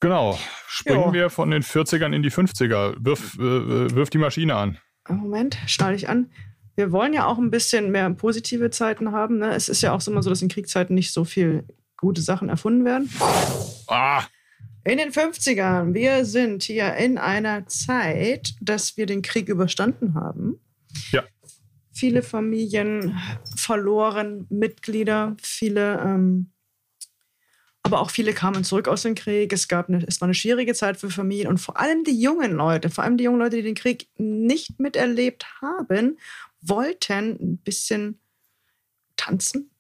Genau. 0.02 0.38
Springen 0.68 1.06
jo. 1.06 1.14
wir 1.14 1.30
von 1.30 1.52
den 1.52 1.62
40ern 1.62 2.14
in 2.14 2.24
die 2.24 2.32
50er. 2.32 2.96
Wirf, 3.00 3.36
äh, 3.36 3.96
wirf 3.96 4.10
die 4.10 4.18
Maschine 4.18 4.56
an. 4.56 4.80
Moment, 5.08 5.58
schneide 5.68 5.96
ich 5.96 6.10
an. 6.10 6.32
Wir 6.82 6.92
wollen 6.92 7.14
ja 7.14 7.28
auch 7.28 7.38
ein 7.38 7.52
bisschen 7.52 7.92
mehr 7.92 8.10
positive 8.10 8.72
Zeiten 8.72 9.12
haben. 9.12 9.38
Ne? 9.38 9.54
Es 9.54 9.70
ist 9.70 9.84
ja 9.84 9.94
auch 9.94 10.08
immer 10.08 10.24
so, 10.24 10.32
dass 10.32 10.42
in 10.42 10.50
Kriegszeiten 10.50 10.96
nicht 10.96 11.14
so 11.14 11.26
viel 11.26 11.64
gute 11.96 12.22
Sachen 12.22 12.50
erfunden 12.50 12.86
werden. 12.86 13.08
Ah! 13.86 14.24
In 14.84 14.98
den 14.98 15.12
50ern, 15.12 15.94
wir 15.94 16.26
sind 16.26 16.64
hier 16.64 16.96
in 16.96 17.20
einer 17.20 17.68
Zeit, 17.68 18.56
dass 18.62 18.98
wir 18.98 19.06
den 19.06 19.22
Krieg 19.22 19.48
überstanden 19.48 20.16
haben. 20.16 20.60
Ja. 21.12 21.24
Viele 21.92 22.24
Familien 22.24 23.16
verloren 23.56 24.48
Mitglieder, 24.50 25.38
viele, 25.40 26.00
ähm, 26.00 26.50
aber 27.84 28.02
auch 28.02 28.10
viele 28.10 28.34
kamen 28.34 28.64
zurück 28.64 28.88
aus 28.88 29.04
dem 29.04 29.14
Krieg. 29.14 29.54
Es, 29.54 29.68
gab 29.68 29.88
eine, 29.88 30.04
es 30.08 30.20
war 30.20 30.26
eine 30.26 30.34
schwierige 30.34 30.74
Zeit 30.74 30.98
für 30.98 31.12
Familien 31.12 31.48
und 31.48 31.60
vor 31.60 31.80
allem 31.80 32.04
die 32.04 32.20
jungen 32.20 32.54
Leute, 32.54 32.90
vor 32.90 33.04
allem 33.04 33.18
die 33.18 33.26
jungen 33.26 33.40
Leute, 33.40 33.58
die 33.58 33.64
den 33.64 33.76
Krieg 33.76 34.08
nicht 34.18 34.80
miterlebt 34.80 35.46
haben, 35.62 36.18
wollten 36.62 37.38
ein 37.40 37.58
bisschen 37.58 38.20
tanzen. 39.18 39.72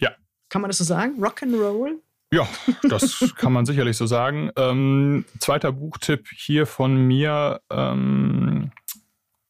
Ja. 0.00 0.12
Kann 0.48 0.62
man 0.62 0.70
das 0.70 0.78
so 0.78 0.84
sagen? 0.84 1.22
Rock'n'Roll? 1.22 1.98
Ja, 2.32 2.48
das 2.88 3.32
kann 3.36 3.52
man 3.52 3.66
sicherlich 3.66 3.96
so 3.96 4.06
sagen. 4.06 4.50
Ähm, 4.56 5.26
zweiter 5.38 5.72
Buchtipp 5.72 6.28
hier 6.34 6.66
von 6.66 6.96
mir. 6.96 7.60
Ähm, 7.70 8.72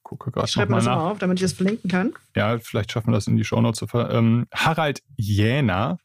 gucke 0.03 0.33
gerade 0.33 0.49
Schreib 0.49 0.69
mal 0.69 0.77
das 0.79 0.87
nach. 0.87 0.97
mal 0.97 1.11
auf, 1.13 1.19
damit 1.19 1.39
ich 1.39 1.43
das 1.43 1.53
verlinken 1.53 1.89
kann. 1.91 2.13
Ja, 2.35 2.59
vielleicht 2.59 2.93
schaffen 2.93 3.09
wir 3.09 3.15
das 3.15 3.27
in 3.29 3.37
die 3.37 3.45
Shownotes 3.45 3.79
zu 3.79 3.87
ver 3.87 4.11
ähm, 4.11 4.47
Harald 4.53 5.01
Jäner 5.17 5.99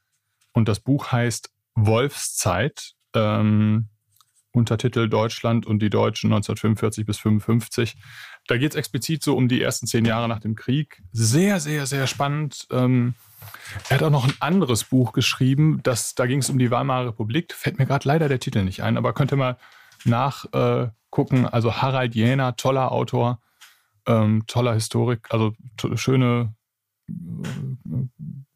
und 0.54 0.68
das 0.68 0.80
Buch 0.80 1.12
heißt 1.12 1.50
Wolfszeit. 1.76 2.94
Ähm, 3.14 3.90
Untertitel 4.58 5.08
Deutschland 5.08 5.66
und 5.66 5.80
die 5.80 5.90
Deutschen 5.90 6.34
1945 6.34 7.06
bis 7.06 7.18
55. 7.20 7.96
Da 8.48 8.58
geht 8.58 8.72
es 8.72 8.76
explizit 8.76 9.24
so 9.24 9.36
um 9.38 9.48
die 9.48 9.62
ersten 9.62 9.88
zehn 9.88 10.06
Jahre 10.06 10.28
nach 10.28 10.40
dem 10.40 10.56
Krieg. 10.56 11.02
Sehr, 11.12 11.60
sehr, 11.60 11.86
sehr 11.86 12.08
spannend. 12.08 12.68
Ähm, 12.72 13.14
er 13.90 13.98
hat 13.98 14.04
auch 14.04 14.10
noch 14.10 14.28
ein 14.28 14.34
anderes 14.40 14.84
Buch 14.84 15.14
geschrieben, 15.14 15.80
das, 15.84 16.16
da 16.16 16.26
ging 16.26 16.40
es 16.40 16.50
um 16.50 16.58
die 16.58 16.72
Weimarer 16.72 17.08
Republik. 17.08 17.54
Fällt 17.54 17.78
mir 17.78 17.86
gerade 17.86 18.08
leider 18.08 18.28
der 18.28 18.40
Titel 18.40 18.64
nicht 18.64 18.82
ein, 18.82 18.98
aber 18.98 19.14
könnt 19.14 19.32
ihr 19.32 19.38
mal 19.38 19.58
nachgucken. 20.04 21.46
Äh, 21.46 21.50
also 21.52 21.76
Harald 21.76 22.16
Jäner, 22.16 22.56
toller 22.56 22.92
Autor, 22.92 23.40
ähm, 24.06 24.44
toller 24.48 24.74
Historik, 24.74 25.28
also 25.30 25.54
schöne 25.96 26.56
äh, 27.10 27.14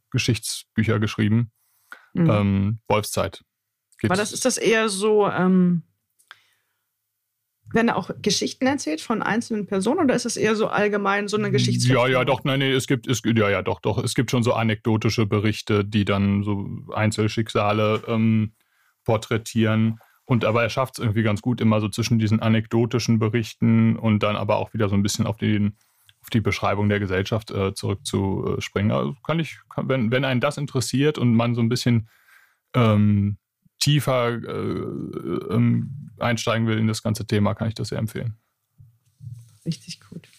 Geschichtsbücher 0.10 1.00
geschrieben. 1.00 1.52
Mhm. 2.14 2.30
Ähm, 2.30 2.80
Wolfszeit. 2.88 3.44
Geht's. 4.00 4.12
Aber 4.12 4.20
das 4.20 4.34
ist 4.34 4.46
das 4.46 4.58
eher 4.58 4.90
so, 4.90 5.30
ähm, 5.30 5.84
wenn 7.74 7.88
er 7.88 7.98
auch 7.98 8.12
Geschichten 8.22 8.66
erzählt 8.68 9.02
von 9.02 9.22
einzelnen 9.22 9.68
Personen 9.68 10.02
oder 10.02 10.16
ist 10.16 10.26
es 10.26 10.38
eher 10.38 10.56
so 10.56 10.68
allgemein 10.68 11.28
so 11.28 11.38
eine 11.38 11.52
Geschichte? 11.52 11.88
Ja, 11.92 12.08
ja, 12.08 12.26
doch, 12.26 12.44
nein, 12.44 12.60
nee, 12.60 12.72
es 12.72 12.88
gibt, 12.88 13.08
es, 13.08 13.22
ja, 13.24 13.50
ja, 13.50 13.62
doch, 13.62 13.80
doch, 13.80 14.04
es 14.04 14.14
gibt 14.14 14.32
schon 14.32 14.44
so 14.44 14.54
anekdotische 14.54 15.26
Berichte, 15.26 15.86
die 15.86 16.06
dann 16.06 16.44
so 16.44 16.68
Einzelschicksale 16.94 18.04
ähm, 18.08 18.54
porträtieren. 19.04 20.00
Und 20.26 20.46
aber 20.46 20.64
er 20.64 20.70
schafft 20.70 20.98
es 20.98 21.04
irgendwie 21.04 21.24
ganz 21.24 21.42
gut, 21.42 21.60
immer 21.60 21.82
so 21.82 21.90
zwischen 21.90 22.20
diesen 22.20 22.42
anekdotischen 22.42 23.20
Berichten 23.20 23.98
und 23.98 24.24
dann 24.24 24.36
aber 24.36 24.58
auch 24.58 24.74
wieder 24.74 24.88
so 24.88 24.96
ein 24.96 25.04
bisschen 25.04 25.28
auf 25.28 25.38
den 25.38 25.76
auf 26.22 26.30
die 26.30 26.42
Beschreibung 26.42 26.88
der 26.88 27.00
Gesellschaft 27.00 27.52
äh, 27.52 27.74
zurückzuspringen. 27.74 28.92
Also 28.92 29.16
kann 29.26 29.40
ich, 29.40 29.58
kann, 29.74 29.90
wenn, 29.90 30.12
wenn 30.12 30.24
einen 30.24 30.40
das 30.40 30.58
interessiert 30.58 31.18
und 31.18 31.34
man 31.34 31.56
so 31.56 31.62
ein 31.62 31.70
bisschen 31.70 32.10
ähm, 32.76 33.38
tiefer 33.82 34.30
äh, 34.30 35.54
ähm, 35.54 36.12
einsteigen 36.20 36.67
will 36.67 36.78
in 36.78 36.88
das 36.88 37.04
ganze 37.04 37.26
Thema, 37.26 37.54
kann 37.54 37.67
ich 37.67 37.74
das 37.74 37.89
sehr 37.89 38.00
empfehlen. 38.00 38.38
Richtig 39.65 40.00
gut. 40.00 40.30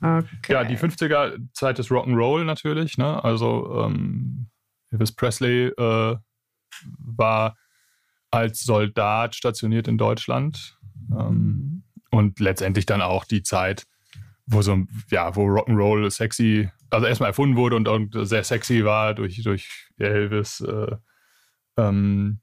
Okay. 0.00 0.52
Ja, 0.52 0.64
die 0.64 0.76
50er 0.76 1.38
Zeit 1.54 1.78
des 1.78 1.88
Rock'n'Roll 1.88 2.44
natürlich. 2.44 2.98
Ne? 2.98 3.24
Also 3.24 3.84
ähm, 3.86 4.48
Elvis 4.90 5.12
Presley 5.12 5.68
äh, 5.68 6.16
war 6.98 7.56
als 8.30 8.62
Soldat 8.64 9.34
stationiert 9.34 9.88
in 9.88 9.96
Deutschland 9.96 10.78
ähm, 11.10 11.82
und 12.10 12.38
letztendlich 12.40 12.84
dann 12.84 13.00
auch 13.00 13.24
die 13.24 13.42
Zeit, 13.42 13.86
wo 14.44 14.60
so 14.60 14.84
ja, 15.10 15.34
wo 15.34 15.46
Rock'n'Roll 15.46 16.10
sexy, 16.10 16.68
also 16.90 17.06
erstmal 17.06 17.30
erfunden 17.30 17.56
wurde 17.56 17.76
und, 17.76 17.88
und, 17.88 18.28
sehr 18.28 18.44
sexy 18.44 18.84
war 18.84 19.14
durch, 19.14 19.42
durch 19.42 19.88
Elvis. 19.98 20.60
Äh, 20.60 20.96
ähm, 21.78 22.40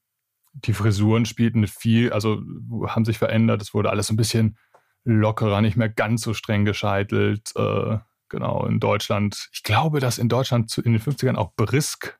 die 0.53 0.73
Frisuren 0.73 1.25
spielten 1.25 1.65
viel, 1.67 2.13
also 2.13 2.41
haben 2.87 3.05
sich 3.05 3.17
verändert. 3.17 3.61
Es 3.61 3.73
wurde 3.73 3.89
alles 3.89 4.09
ein 4.09 4.15
bisschen 4.15 4.57
lockerer, 5.03 5.61
nicht 5.61 5.77
mehr 5.77 5.89
ganz 5.89 6.21
so 6.21 6.33
streng 6.33 6.65
gescheitelt. 6.65 7.51
Äh, 7.55 7.97
genau, 8.29 8.65
in 8.65 8.79
Deutschland. 8.79 9.49
Ich 9.51 9.63
glaube, 9.63 9.99
dass 9.99 10.17
in 10.17 10.29
Deutschland 10.29 10.77
in 10.77 10.93
den 10.93 11.01
50ern 11.01 11.35
auch 11.35 11.53
Brisk, 11.55 12.19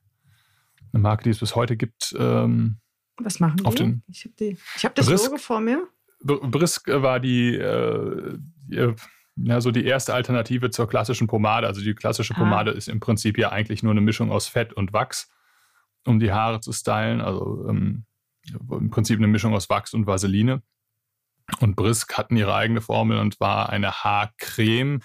eine 0.91 1.01
Marke, 1.01 1.23
die 1.23 1.29
es 1.29 1.39
bis 1.39 1.55
heute 1.55 1.77
gibt. 1.77 2.15
Ähm, 2.17 2.77
Was 3.17 3.39
machen 3.39 3.57
die? 3.57 3.75
Den, 3.75 4.03
ich 4.07 4.25
habe 4.25 4.55
hab 4.83 4.95
das 4.95 5.05
Brisk, 5.07 5.25
Logo 5.25 5.37
vor 5.37 5.59
mir. 5.59 5.87
Brisk 6.21 6.87
war 6.87 7.19
die, 7.19 7.55
äh, 7.55 8.37
die, 8.67 8.93
ja, 9.35 9.61
so 9.61 9.71
die 9.71 9.85
erste 9.85 10.13
Alternative 10.13 10.69
zur 10.69 10.87
klassischen 10.87 11.27
Pomade. 11.27 11.67
Also 11.67 11.81
die 11.81 11.95
klassische 11.95 12.35
ah. 12.35 12.39
Pomade 12.39 12.71
ah. 12.71 12.75
ist 12.75 12.87
im 12.87 12.99
Prinzip 12.99 13.37
ja 13.37 13.51
eigentlich 13.51 13.83
nur 13.83 13.91
eine 13.91 14.01
Mischung 14.01 14.31
aus 14.31 14.47
Fett 14.47 14.73
und 14.73 14.93
Wachs, 14.93 15.31
um 16.05 16.19
die 16.19 16.31
Haare 16.31 16.59
zu 16.61 16.71
stylen. 16.71 17.21
Also 17.21 17.67
ähm, 17.67 18.05
im 18.51 18.89
Prinzip 18.89 19.17
eine 19.17 19.27
Mischung 19.27 19.53
aus 19.53 19.69
Wachs 19.69 19.93
und 19.93 20.07
Vaseline. 20.07 20.61
Und 21.59 21.75
Brisk 21.75 22.17
hatten 22.17 22.37
ihre 22.37 22.55
eigene 22.55 22.81
Formel 22.81 23.17
und 23.17 23.39
war 23.39 23.69
eine 23.69 23.91
Haarcreme, 23.91 25.01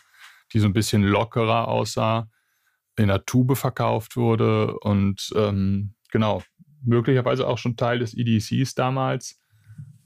die 0.53 0.61
so 0.61 0.67
ein 0.67 0.73
bisschen 0.73 1.03
lockerer 1.03 1.69
aussah, 1.69 2.29
in 2.97 3.09
der 3.09 3.25
Tube 3.25 3.57
verkauft 3.57 4.17
wurde 4.17 4.79
und 4.81 5.31
ähm, 5.37 5.95
genau, 6.11 6.43
möglicherweise 6.85 7.47
auch 7.47 7.59
schon 7.59 7.77
Teil 7.77 8.01
des 8.01 8.15
EDCs 8.17 8.75
damals. 8.75 9.41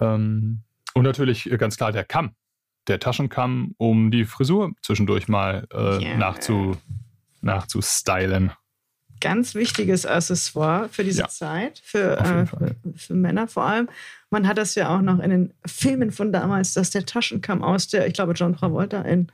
Ähm, 0.01 0.62
und 0.95 1.05
natürlich 1.05 1.51
ganz 1.59 1.76
klar 1.76 1.93
der 1.93 2.05
Kamm, 2.05 2.35
der 2.89 3.01
Taschenkamm, 3.01 3.74
um 3.78 4.11
die 4.11 4.24
Frisur 4.24 4.72
zwischendurch 4.83 5.28
mal 5.28 5.66
äh, 5.72 6.03
yeah. 6.03 6.16
nachzu, 6.16 6.76
nachzustylen. 7.41 8.53
Ganz 9.23 9.55
wichtiges 9.55 10.05
Accessoire 10.05 10.89
für 10.89 11.05
diese 11.05 11.23
ja. 11.23 11.29
Zeit, 11.29 11.81
für, 11.85 12.18
äh, 12.18 12.45
für, 12.45 12.75
für, 12.97 13.14
Männer 13.14 13.47
vor 13.47 13.62
allem. 13.62 13.89
Man 14.31 14.49
hat 14.49 14.59
das 14.59 14.75
ja 14.75 14.95
auch 14.95 15.01
noch 15.01 15.20
in 15.20 15.31
den 15.31 15.55
Filmen 15.64 16.11
von 16.11 16.33
damals, 16.33 16.75
dass 16.75 16.91
der 16.91 17.07
Taschenkamm 17.07 17.62
aus 17.62 17.87
der, 17.87 18.09
ich 18.09 18.14
glaube, 18.14 18.33
John 18.33 18.57
Travolta 18.57 19.03
in 19.03 19.31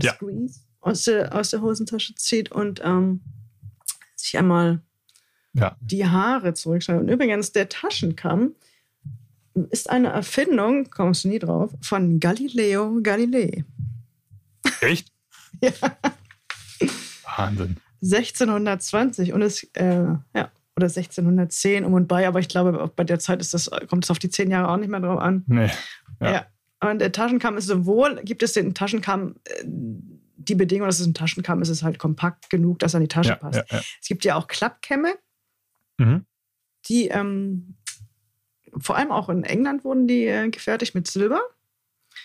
ja. 0.00 0.14
Squeeze 0.14 0.60
aus 0.80 1.04
der, 1.04 1.34
aus 1.34 1.50
der 1.50 1.60
Hosentasche 1.60 2.14
zieht 2.14 2.50
und 2.50 2.80
ähm, 2.82 3.20
sich 4.16 4.38
einmal 4.38 4.80
ja. 5.52 5.76
die 5.80 6.06
Haare 6.06 6.54
zurückschneidet. 6.54 7.02
Und 7.02 7.08
übrigens, 7.10 7.52
der 7.52 7.68
Taschenkamm 7.68 8.54
ist 9.70 9.90
eine 9.90 10.08
Erfindung, 10.08 10.88
kommst 10.88 11.24
du 11.24 11.28
nie 11.28 11.38
drauf, 11.38 11.74
von 11.82 12.20
Galileo 12.20 13.00
Galilei. 13.02 13.64
Echt? 14.80 15.12
ja. 15.60 15.72
Wahnsinn. 17.36 17.76
1620 18.02 19.32
und 19.32 19.42
es, 19.42 19.64
äh, 19.74 20.04
ja, 20.34 20.50
oder 20.76 20.86
1610 20.86 21.84
um 21.84 21.94
und 21.94 22.08
bei, 22.08 22.26
aber 22.26 22.40
ich 22.40 22.48
glaube, 22.48 22.90
bei 22.94 23.04
der 23.04 23.18
Zeit 23.18 23.40
ist 23.40 23.54
das, 23.54 23.70
kommt 23.88 24.04
es 24.04 24.10
auf 24.10 24.18
die 24.18 24.30
zehn 24.30 24.50
Jahre 24.50 24.68
auch 24.68 24.76
nicht 24.76 24.88
mehr 24.88 25.00
drauf 25.00 25.20
an. 25.20 25.44
Nee. 25.46 25.70
Ja. 26.20 26.32
ja. 26.32 26.46
Und 26.80 27.00
der 27.00 27.12
Taschenkamm 27.12 27.58
ist 27.58 27.66
sowohl, 27.66 28.20
gibt 28.24 28.42
es 28.42 28.54
den 28.54 28.74
Taschenkamm, 28.74 29.36
äh, 29.44 29.64
die 29.66 30.54
Bedingung, 30.54 30.86
dass 30.86 31.00
es 31.00 31.06
ein 31.06 31.14
Taschenkamm 31.14 31.60
ist, 31.60 31.68
ist 31.68 31.82
halt 31.82 31.98
kompakt 31.98 32.48
genug, 32.48 32.78
dass 32.78 32.94
er 32.94 32.98
an 32.98 33.02
die 33.02 33.08
Tasche 33.08 33.30
ja, 33.30 33.36
passt. 33.36 33.62
Ja. 33.70 33.80
Es 34.00 34.08
gibt 34.08 34.24
ja 34.24 34.36
auch 34.36 34.48
Klappkämme, 34.48 35.14
mhm. 35.98 36.24
die 36.88 37.08
ähm, 37.08 37.76
vor 38.78 38.96
allem 38.96 39.10
auch 39.10 39.28
in 39.28 39.44
England 39.44 39.84
wurden 39.84 40.06
die 40.06 40.26
äh, 40.26 40.48
gefertigt 40.48 40.94
mit 40.94 41.06
Silber. 41.06 41.40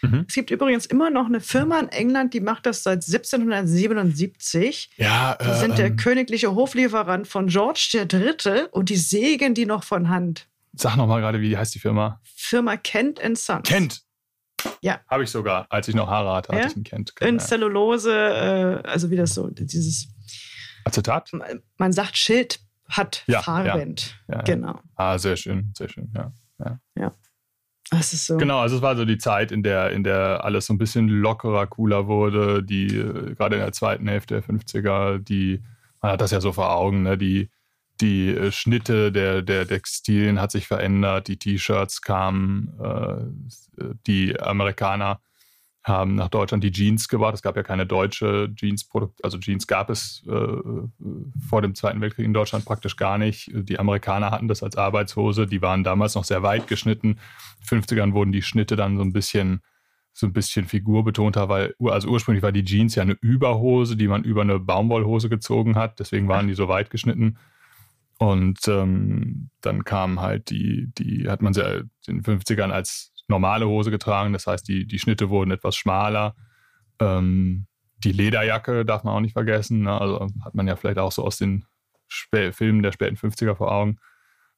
Mhm. 0.02 0.26
Es 0.28 0.36
gibt 0.36 0.52
übrigens 0.52 0.86
immer 0.86 1.10
noch 1.10 1.26
eine 1.26 1.40
Firma 1.42 1.80
in 1.80 1.90
England, 1.90 2.34
die 2.34 2.40
macht 2.40 2.66
das 2.66 2.84
seit 2.84 3.06
1777. 3.06 4.92
Ja, 4.98 5.38
die 5.42 5.60
sind 5.60 5.78
der 5.78 5.88
ähm, 5.88 5.96
königliche 5.96 6.54
Hoflieferant 6.56 7.28
von 7.28 7.48
George 7.48 7.90
III. 7.94 8.68
und 8.72 8.90
die 8.90 8.98
sägen 8.98 9.54
die 9.54 9.66
noch 9.66 9.84
von 9.84 10.10
Hand. 10.10 10.48
Sag 10.74 10.98
noch 10.98 11.08
mal 11.08 11.22
gerade, 11.22 11.42
wie 11.42 11.58
heißt 11.58 11.74
die 11.74 11.80
Firma? 11.80 12.20
Firma 12.36 12.78
Kent 12.78 13.20
Sons. 13.36 13.68
Kent. 13.68 14.02
Ja. 14.82 15.00
Habe 15.08 15.24
ich 15.24 15.30
sogar, 15.30 15.68
als 15.70 15.88
ich 15.88 15.96
noch 15.96 16.10
Haare 16.10 16.36
hatte, 16.36 16.52
ja? 16.52 16.60
hatte 16.60 16.70
ich 16.70 16.76
einen 16.76 16.84
Kent. 16.84 17.14
In 17.22 17.40
Zellulose, 17.40 18.12
äh, 18.84 18.88
also 18.88 19.10
wie 19.12 19.16
das 19.16 19.34
so, 19.34 19.48
dieses 19.50 20.08
Acetat? 20.84 21.32
Man 21.78 21.92
sagt 21.94 22.18
Schild 22.18 22.60
hat 22.90 23.24
ja, 23.28 23.42
Fahrwind. 23.42 24.18
Ja, 24.28 24.36
ja, 24.36 24.42
genau. 24.42 24.80
Ah, 24.96 25.18
sehr 25.18 25.36
schön, 25.38 25.72
sehr 25.76 25.90
schön, 25.90 26.12
ja. 26.16 26.32
Ja. 26.98 27.16
Das 27.92 28.14
ist 28.14 28.26
so. 28.26 28.38
Genau, 28.38 28.60
also 28.60 28.78
es 28.78 28.82
war 28.82 28.96
so 28.96 29.06
die 29.06 29.18
Zeit, 29.18 29.52
in 29.52 29.64
der, 29.64 29.92
in 29.92 30.04
der 30.04 30.44
alles 30.44 30.66
so 30.66 30.74
ein 30.74 30.78
bisschen 30.78 31.08
lockerer, 31.08 31.68
cooler 31.68 32.08
wurde, 32.08 32.64
die 32.64 32.88
äh, 32.88 33.36
gerade 33.36 33.56
in 33.56 33.62
der 33.62 33.72
zweiten 33.74 34.08
Hälfte 34.08 34.36
der 34.36 34.44
50er, 34.44 35.20
die, 35.20 35.62
man 36.02 36.14
hat 36.14 36.22
das 36.22 36.32
ja 36.32 36.42
so 36.42 36.52
vor 36.52 36.76
Augen, 36.76 37.04
ne, 37.04 37.18
die, 37.18 37.50
die 38.02 38.30
äh, 38.30 38.52
Schnitte 38.52 39.12
der, 39.12 39.42
der 39.42 39.68
Textilien 39.68 40.42
hat 40.42 40.52
sich 40.52 40.68
verändert, 40.68 41.28
die 41.28 41.38
T-Shirts 41.38 42.02
kamen, 42.02 42.74
äh, 42.82 43.86
die 44.08 44.40
Amerikaner 44.40 45.20
haben 45.86 46.16
nach 46.16 46.30
Deutschland 46.30 46.64
die 46.64 46.72
Jeans 46.72 47.08
gebracht. 47.08 47.36
Es 47.36 47.44
gab 47.44 47.56
ja 47.56 47.62
keine 47.62 47.86
deutsche 47.86 48.52
Jeans-Produkt, 48.56 49.24
also 49.24 49.38
Jeans 49.38 49.68
gab 49.68 49.92
es 49.92 50.24
äh, 50.28 50.58
vor 51.48 51.62
dem 51.62 51.76
Zweiten 51.76 52.02
Weltkrieg 52.02 52.26
in 52.26 52.34
Deutschland 52.34 52.66
praktisch 52.66 52.98
gar 52.98 53.20
nicht. 53.20 53.52
Die 53.54 53.78
Amerikaner 53.78 54.32
hatten 54.32 54.48
das 54.48 54.64
als 54.64 54.78
Arbeitshose, 54.78 55.46
die 55.46 55.62
waren 55.62 55.84
damals 55.84 56.16
noch 56.16 56.24
sehr 56.24 56.42
weit 56.42 56.68
geschnitten. 56.68 57.20
In 57.72 57.80
den 57.80 57.84
50ern 57.84 58.14
wurden 58.14 58.32
die 58.32 58.42
Schnitte 58.42 58.76
dann 58.76 58.98
so 58.98 59.04
ein 59.04 59.14
bisschen 59.14 59.62
so 60.12 60.26
ein 60.26 60.34
bisschen 60.34 60.66
figurbetonter, 60.66 61.50
weil 61.50 61.76
also 61.84 62.08
ursprünglich 62.08 62.42
war 62.42 62.54
die 62.54 62.64
Jeans 62.64 62.96
ja 62.96 63.04
eine 63.04 63.18
Überhose, 63.20 63.98
die 63.98 64.08
man 64.08 64.24
über 64.24 64.42
eine 64.42 64.60
Baumwollhose 64.60 65.28
gezogen 65.28 65.76
hat, 65.76 66.00
deswegen 66.00 66.30
waren 66.30 66.48
die 66.48 66.54
so 66.54 66.70
weit 66.70 66.90
geschnitten. 66.90 67.38
Und 68.18 68.60
ähm, 68.70 69.50
dann 69.60 69.84
kam 69.84 70.22
halt 70.22 70.50
die, 70.50 70.90
die 70.98 71.28
hat 71.28 71.42
man 71.42 71.54
sie 71.54 71.86
in 72.08 72.22
den 72.22 72.24
50ern 72.24 72.72
als 72.72 73.12
normale 73.28 73.68
Hose 73.68 73.92
getragen. 73.92 74.34
Das 74.34 74.48
heißt, 74.48 74.68
die, 74.68 74.86
die 74.86 75.00
Schnitte 75.00 75.30
wurden 75.30 75.52
etwas 75.52 75.76
schmaler. 75.76 76.36
Ähm, 77.00 77.68
die 78.04 78.12
Lederjacke 78.12 78.86
darf 78.86 79.04
man 79.04 79.14
auch 79.14 79.20
nicht 79.20 79.34
vergessen. 79.34 79.82
Ne? 79.82 80.00
Also 80.00 80.28
hat 80.44 80.56
man 80.56 80.68
ja 80.68 80.76
vielleicht 80.76 81.00
auch 81.00 81.12
so 81.12 81.24
aus 81.24 81.38
den 81.38 81.66
Spä 82.08 82.52
Filmen 82.52 82.84
der 82.84 82.92
späten 82.92 83.16
50er 83.16 83.56
vor 83.56 83.72
Augen. 83.72 83.98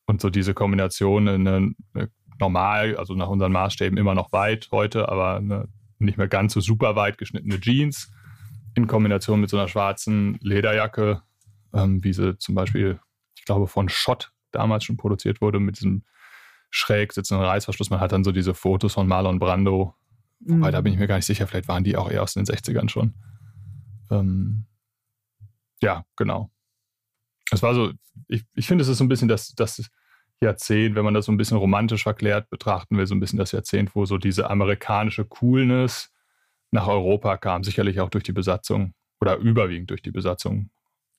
Und 0.06 0.22
so 0.22 0.30
diese 0.30 0.54
Kombination, 0.54 1.28
eine, 1.28 1.74
eine 1.94 2.10
normal, 2.40 2.96
also 2.98 3.14
nach 3.14 3.28
unseren 3.28 3.52
Maßstäben 3.52 3.98
immer 3.98 4.16
noch 4.16 4.32
weit 4.32 4.70
heute, 4.72 5.10
aber 5.10 5.38
eine 5.38 5.68
nicht 6.00 6.18
mehr 6.18 6.28
ganz 6.28 6.54
so 6.54 6.60
super 6.60 6.96
weit 6.96 7.18
geschnittene 7.18 7.60
Jeans 7.60 8.12
in 8.76 8.88
Kombination 8.88 9.42
mit 9.42 9.50
so 9.50 9.58
einer 9.58 9.68
schwarzen 9.68 10.38
Lederjacke, 10.42 11.22
ähm, 11.74 12.04
wie 12.04 12.14
sie 12.14 12.38
zum 12.38 12.56
Beispiel, 12.56 13.00
ich 13.36 13.46
glaube, 13.46 13.68
von 13.68 13.90
Schott 13.90 14.32
damals 14.52 14.84
schon 14.84 14.98
produziert 14.98 15.42
wurde, 15.42 15.60
mit 15.60 15.78
diesem 15.78 16.04
schräg 16.70 17.14
sitzenden 17.14 17.46
Reißverschluss. 17.46 17.90
Man 17.90 18.00
hat 18.00 18.12
dann 18.12 18.24
so 18.24 18.32
diese 18.32 18.54
Fotos 18.54 18.94
von 18.94 19.08
Marlon 19.08 19.40
Brando. 19.40 19.96
Mhm. 20.40 20.60
Wobei, 20.60 20.72
da 20.72 20.82
bin 20.82 20.94
ich 20.94 21.00
mir 21.00 21.08
gar 21.08 21.16
nicht 21.16 21.26
sicher, 21.26 21.48
vielleicht 21.48 21.68
waren 21.68 21.84
die 21.84 21.98
auch 21.98 22.10
eher 22.10 22.24
aus 22.24 22.34
den 22.34 22.46
60ern 22.46 22.90
schon. 22.90 23.14
Ähm, 24.12 24.66
ja, 25.82 26.06
genau. 26.16 26.52
Es 27.52 27.62
war 27.64 27.74
so, 27.74 27.92
ich, 28.28 28.44
ich 28.56 28.68
finde, 28.68 28.82
es 28.82 28.88
ist 28.88 28.98
so 28.98 29.04
ein 29.04 29.10
bisschen 29.10 29.28
das, 29.28 29.54
das 29.56 29.90
Jahrzehnt, 30.42 30.96
wenn 30.96 31.06
man 31.06 31.14
das 31.14 31.26
so 31.26 31.32
ein 31.32 31.38
bisschen 31.38 31.58
romantisch 31.58 32.04
verklärt 32.04 32.50
betrachten 32.50 32.98
will, 32.98 33.08
so 33.08 33.16
ein 33.16 33.20
bisschen 33.20 33.40
das 33.40 33.52
Jahrzehnt, 33.52 33.96
wo 33.96 34.06
so 34.06 34.18
diese 34.18 34.50
amerikanische 34.50 35.26
Coolness 35.26 36.14
nach 36.72 36.88
Europa 36.88 37.38
kam, 37.38 37.64
sicherlich 37.64 38.00
auch 38.00 38.10
durch 38.10 38.24
die 38.24 38.34
Besatzung 38.34 38.94
oder 39.20 39.38
überwiegend 39.38 39.90
durch 39.90 40.02
die 40.02 40.12
Besatzung. 40.12 40.70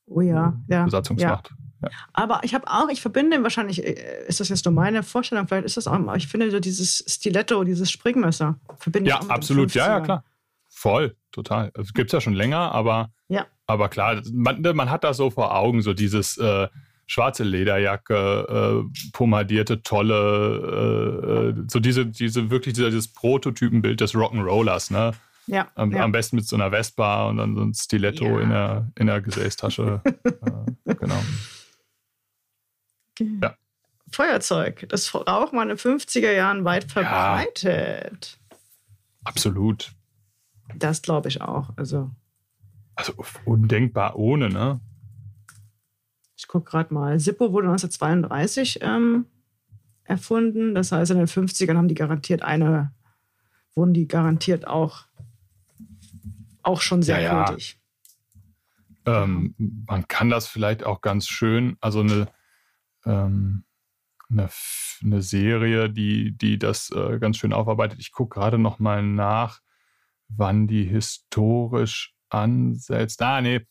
Oh 0.07 0.20
ja, 0.20 0.61
ja. 0.68 0.84
Besatzungsmacht. 0.84 1.51
Ja. 1.51 1.57
Ja. 1.83 1.89
Aber 2.12 2.41
ich 2.43 2.55
habe 2.55 2.66
auch, 2.68 2.89
ich 2.89 3.01
verbinde 3.01 3.43
wahrscheinlich, 3.43 3.85
äh, 3.85 4.26
ist 4.26 4.41
das 4.41 4.49
jetzt 4.49 4.64
nur 4.64 4.74
meine 4.74 5.03
Vorstellung, 5.03 5.47
vielleicht 5.47 5.66
ist 5.66 5.76
das 5.76 5.87
auch, 5.87 6.14
ich 6.16 6.29
finde 6.29 6.51
so 6.51 6.61
dieses 6.61 7.05
Stiletto, 7.07 7.62
dieses 7.64 7.91
Springmesser, 7.91 8.59
verbinde 8.79 9.11
ja, 9.11 9.18
ich 9.20 9.26
auch 9.26 9.31
absolut, 9.31 9.74
ja, 9.74 9.87
ja, 9.87 10.01
klar. 10.01 10.24
Voll, 10.68 11.16
total. 11.33 11.70
Also, 11.74 11.93
Gibt 11.93 12.11
es 12.11 12.12
ja 12.12 12.20
schon 12.20 12.35
länger, 12.35 12.72
aber, 12.72 13.11
ja. 13.29 13.47
aber 13.66 13.89
klar, 13.89 14.20
man, 14.33 14.62
man 14.62 14.91
hat 14.91 15.05
das 15.05 15.16
so 15.16 15.31
vor 15.31 15.55
Augen, 15.57 15.83
so 15.83 15.93
dieses 15.95 16.37
äh, 16.39 16.68
schwarze 17.07 17.43
Lederjacke, 17.43 18.85
äh, 18.85 19.11
pomadierte, 19.12 19.83
tolle, 19.83 21.55
äh, 21.57 21.62
so 21.68 21.81
diese, 21.81 22.07
diese 22.07 22.51
wirklich 22.51 22.74
dieses 22.74 23.09
Prototypenbild 23.09 24.01
des 24.01 24.14
Rock'n'Rollers, 24.14 24.93
ne? 24.93 25.12
Ja, 25.47 25.66
am, 25.74 25.91
ja. 25.91 26.05
am, 26.05 26.12
besten 26.12 26.37
mit 26.37 26.47
so 26.47 26.57
einer 26.57 26.70
Vespa 26.70 27.26
und 27.26 27.39
dann 27.39 27.57
so 27.57 27.62
ein 27.62 27.72
Stiletto 27.72 28.26
ja. 28.26 28.41
in, 28.41 28.51
der, 28.51 28.89
in 28.97 29.07
der 29.07 29.22
Gesäßtasche. 29.22 30.03
äh, 30.05 30.95
genau. 30.95 31.22
Ja. 33.21 33.57
Feuerzeug, 34.11 34.87
das 34.89 35.14
Rauch 35.14 35.53
mal 35.53 35.62
in 35.62 35.69
den 35.69 35.79
50er 35.79 36.33
Jahren 36.33 36.64
weit 36.64 36.91
verbreitet. 36.91 38.39
Ja, 38.51 38.57
absolut. 39.25 39.93
Das 40.77 41.03
glaube 41.03 41.29
ich 41.29 41.41
auch. 41.41 41.71
Also, 41.77 42.11
also 42.95 43.14
undenkbar 43.45 44.16
ohne, 44.16 44.49
ne? 44.49 44.81
Ich 46.37 46.47
gucke 46.47 46.71
gerade 46.71 46.95
mal. 46.95 47.19
Sippo 47.19 47.53
wurde 47.53 47.69
1932 47.69 48.79
ähm, 48.83 49.27
erfunden. 50.05 50.75
Das 50.75 50.93
heißt, 50.93 51.11
in 51.11 51.19
den 51.19 51.27
50ern 51.27 51.77
haben 51.77 51.89
die 51.89 51.95
garantiert 51.95 52.43
eine, 52.43 52.93
wurden 53.75 53.93
die 53.93 54.09
garantiert 54.09 54.66
auch, 54.66 55.07
auch 56.62 56.81
schon 56.81 57.03
sehr 57.03 57.21
ja. 57.21 57.57
Ja. 59.07 59.23
Ähm, 59.25 59.55
man 59.59 60.07
kann 60.07 60.31
das 60.31 60.47
vielleicht 60.47 60.85
auch 60.85 61.01
ganz 61.01 61.27
schön, 61.29 61.77
also 61.81 62.01
eine 62.01 62.29
ähm, 63.05 63.64
eine, 64.30 64.49
eine, 65.03 65.22
Serie, 65.22 65.90
die, 65.90 66.36
die 66.36 66.59
das 66.59 66.90
äh, 66.90 67.18
ganz 67.18 67.38
schön 67.38 67.53
aufarbeitet. 67.53 67.99
Ich 68.01 68.12
gucke 68.12 68.38
gerade 68.38 68.59
noch 68.59 68.78
mal 68.78 69.03
nach, 69.03 69.61
wann 70.28 70.66
die 70.66 70.84
historisch 70.84 72.14
ansetzt. 72.28 73.22
Ah, 73.22 73.40
nee, 73.40 73.66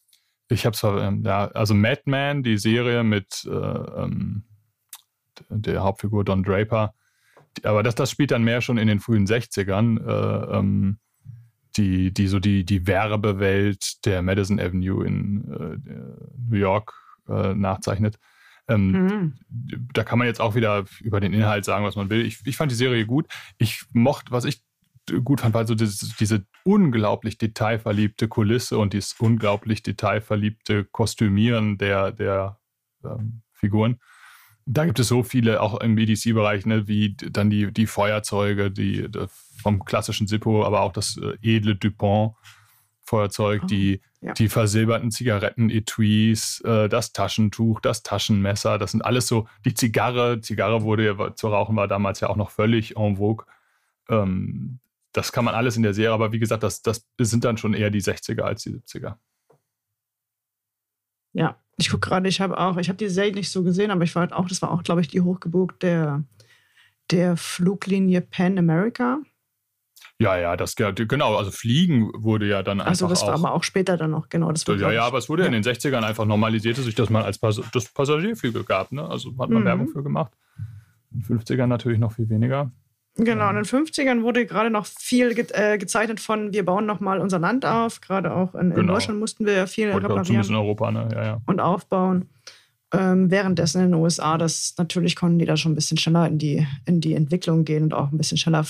ich 0.49 0.65
habe 0.65 0.73
es, 0.75 0.83
ähm, 0.83 1.23
ja, 1.23 1.47
also 1.49 1.73
Madman, 1.73 2.43
die 2.43 2.57
Serie 2.57 3.03
mit 3.03 3.45
äh, 3.45 3.51
ähm, 3.51 4.43
der 5.49 5.83
Hauptfigur 5.83 6.23
Don 6.23 6.43
Draper, 6.43 6.93
die, 7.57 7.65
aber 7.65 7.83
das, 7.83 7.95
das 7.95 8.11
spielt 8.11 8.31
dann 8.31 8.43
mehr 8.43 8.61
schon 8.61 8.77
in 8.77 8.87
den 8.87 8.99
frühen 8.99 9.27
60ern, 9.27 9.99
äh, 9.99 10.57
ähm, 10.57 10.99
die, 11.75 12.11
die 12.11 12.27
so 12.27 12.39
die, 12.39 12.65
die 12.65 12.87
Werbewelt 12.87 14.05
der 14.05 14.21
Madison 14.21 14.59
Avenue 14.59 15.05
in 15.05 15.51
äh, 15.51 15.91
New 16.49 16.57
York 16.57 16.93
äh, 17.29 17.53
nachzeichnet. 17.53 18.17
Ähm, 18.67 18.91
mhm. 18.91 19.33
Da 19.93 20.03
kann 20.03 20.19
man 20.19 20.27
jetzt 20.27 20.41
auch 20.41 20.55
wieder 20.55 20.85
über 21.01 21.19
den 21.19 21.33
Inhalt 21.33 21.65
sagen, 21.65 21.85
was 21.85 21.95
man 21.95 22.09
will. 22.09 22.25
Ich, 22.25 22.39
ich 22.45 22.57
fand 22.57 22.71
die 22.71 22.75
Serie 22.75 23.05
gut. 23.05 23.27
Ich 23.57 23.83
mochte, 23.93 24.31
was 24.31 24.45
ich 24.45 24.61
gut 25.23 25.41
fand, 25.41 25.53
war 25.53 25.65
so 25.65 25.75
diese, 25.75 26.13
diese 26.19 26.45
unglaublich 26.63 27.37
detailverliebte 27.37 28.27
Kulisse 28.27 28.77
und 28.77 28.93
dieses 28.93 29.13
unglaublich 29.19 29.83
detailverliebte 29.83 30.85
Kostümieren 30.85 31.77
der, 31.77 32.11
der 32.11 32.59
ähm, 33.03 33.41
Figuren. 33.53 33.99
Da 34.65 34.85
gibt 34.85 34.99
es 34.99 35.07
so 35.07 35.23
viele, 35.23 35.61
auch 35.61 35.79
im 35.79 35.97
EDC-Bereich, 35.97 36.65
ne, 36.65 36.89
wie 36.89 37.15
dann 37.15 37.49
die, 37.49 37.71
die 37.71 37.87
Feuerzeuge, 37.87 38.69
die, 38.69 39.09
die 39.09 39.25
vom 39.61 39.85
klassischen 39.85 40.27
Sippo, 40.27 40.65
aber 40.65 40.81
auch 40.81 40.91
das 40.91 41.17
äh, 41.17 41.37
edle 41.41 41.75
Dupont. 41.75 42.33
Feuerzeug, 43.07 43.61
oh, 43.63 43.67
die, 43.67 44.01
ja. 44.21 44.33
die 44.33 44.49
versilberten 44.49 45.11
Zigaretten-Etuis, 45.11 46.61
äh, 46.61 46.89
das 46.89 47.13
Taschentuch, 47.13 47.79
das 47.79 48.03
Taschenmesser, 48.03 48.77
das 48.77 48.91
sind 48.91 49.03
alles 49.03 49.27
so, 49.27 49.47
die 49.65 49.73
Zigarre, 49.73 50.41
Zigarre 50.41 50.81
wurde 50.83 51.05
ja, 51.05 51.35
zu 51.35 51.47
rauchen 51.47 51.75
war 51.75 51.87
damals 51.87 52.19
ja 52.19 52.29
auch 52.29 52.35
noch 52.35 52.51
völlig 52.51 52.97
en 52.97 53.17
vogue. 53.17 53.45
Ähm, 54.09 54.79
das 55.13 55.31
kann 55.31 55.45
man 55.45 55.55
alles 55.55 55.77
in 55.77 55.83
der 55.83 55.93
Serie, 55.93 56.13
aber 56.13 56.31
wie 56.31 56.39
gesagt, 56.39 56.63
das, 56.63 56.81
das 56.81 57.05
sind 57.17 57.43
dann 57.45 57.57
schon 57.57 57.73
eher 57.73 57.89
die 57.89 58.01
60er 58.01 58.41
als 58.41 58.63
die 58.63 58.71
70er. 58.71 59.15
Ja, 61.33 61.57
ich 61.77 61.89
gucke 61.89 62.09
gerade, 62.09 62.27
ich 62.27 62.41
habe 62.41 62.57
auch, 62.57 62.77
ich 62.77 62.89
habe 62.89 62.97
die 62.97 63.07
Serie 63.07 63.33
nicht 63.33 63.51
so 63.51 63.63
gesehen, 63.63 63.91
aber 63.91 64.03
ich 64.03 64.15
war 64.15 64.21
halt 64.21 64.33
auch, 64.33 64.47
das 64.47 64.61
war 64.61 64.71
auch, 64.71 64.83
glaube 64.83 65.01
ich, 65.01 65.07
die 65.07 65.21
Hochgeburt 65.21 65.81
der, 65.81 66.23
der 67.09 67.37
Fluglinie 67.37 68.21
Pan 68.21 68.57
America. 68.57 69.19
Ja, 70.19 70.35
ja, 70.35 70.57
das 70.57 70.75
genau, 70.75 71.35
also 71.35 71.51
Fliegen 71.51 72.09
wurde 72.15 72.47
ja 72.47 72.63
dann 72.63 72.79
einfach. 72.79 72.89
Also 72.89 73.07
das 73.07 73.21
war 73.21 73.35
auch, 73.35 73.39
aber 73.39 73.53
auch 73.53 73.63
später 73.63 73.97
dann 73.97 74.11
noch, 74.11 74.29
genau. 74.29 74.51
Das 74.51 74.65
ja, 74.65 74.91
ja, 74.91 75.03
aber 75.03 75.19
es 75.19 75.29
wurde 75.29 75.43
ja. 75.43 75.47
in 75.47 75.53
den 75.53 75.63
60ern 75.63 76.01
einfach 76.01 76.25
normalisierte 76.25 76.81
sich, 76.81 76.95
dass 76.95 77.11
man 77.11 77.23
als 77.23 77.37
Pas 77.37 77.61
das 77.71 77.85
Passagierflüge 77.89 78.63
gab, 78.63 78.91
ne? 78.91 79.07
Also 79.07 79.29
hat 79.37 79.49
man 79.51 79.61
mhm. 79.61 79.65
Werbung 79.65 79.87
für 79.89 80.01
gemacht. 80.01 80.31
In 81.11 81.21
den 81.21 81.39
50ern 81.39 81.67
natürlich 81.67 81.99
noch 81.99 82.13
viel 82.13 82.29
weniger. 82.29 82.71
Genau, 83.17 83.49
in 83.49 83.55
den 83.55 83.65
50ern 83.65 84.21
wurde 84.21 84.45
gerade 84.45 84.69
noch 84.69 84.85
viel 84.85 85.33
ge 85.33 85.47
äh, 85.51 85.77
gezeichnet 85.77 86.19
von, 86.19 86.53
wir 86.53 86.63
bauen 86.63 86.85
nochmal 86.85 87.19
unser 87.19 87.39
Land 87.39 87.65
auf. 87.65 88.01
Gerade 88.01 88.33
auch 88.33 88.53
in, 88.53 88.69
genau. 88.69 88.81
in, 88.81 88.87
Deutschland 88.87 89.19
mussten 89.19 89.45
wir 89.45 89.53
ja 89.53 89.65
viel 89.65 89.91
Wollte 89.91 90.09
reparieren. 90.09 90.47
in 90.47 90.55
Europa, 90.55 90.91
ne? 90.91 91.09
ja, 91.13 91.25
ja. 91.25 91.41
Und 91.45 91.59
aufbauen. 91.59 92.29
Ähm, 92.93 93.29
währenddessen 93.29 93.81
in 93.83 93.91
den 93.91 93.99
USA, 93.99 94.37
das 94.37 94.75
natürlich 94.77 95.15
konnten 95.15 95.39
die 95.39 95.45
da 95.45 95.57
schon 95.57 95.73
ein 95.73 95.75
bisschen 95.75 95.97
schneller 95.97 96.27
in 96.27 96.37
die, 96.37 96.65
in 96.85 97.01
die 97.01 97.15
Entwicklung 97.15 97.65
gehen 97.65 97.83
und 97.83 97.93
auch 97.93 98.11
ein 98.11 98.17
bisschen 98.17 98.37
schneller. 98.37 98.65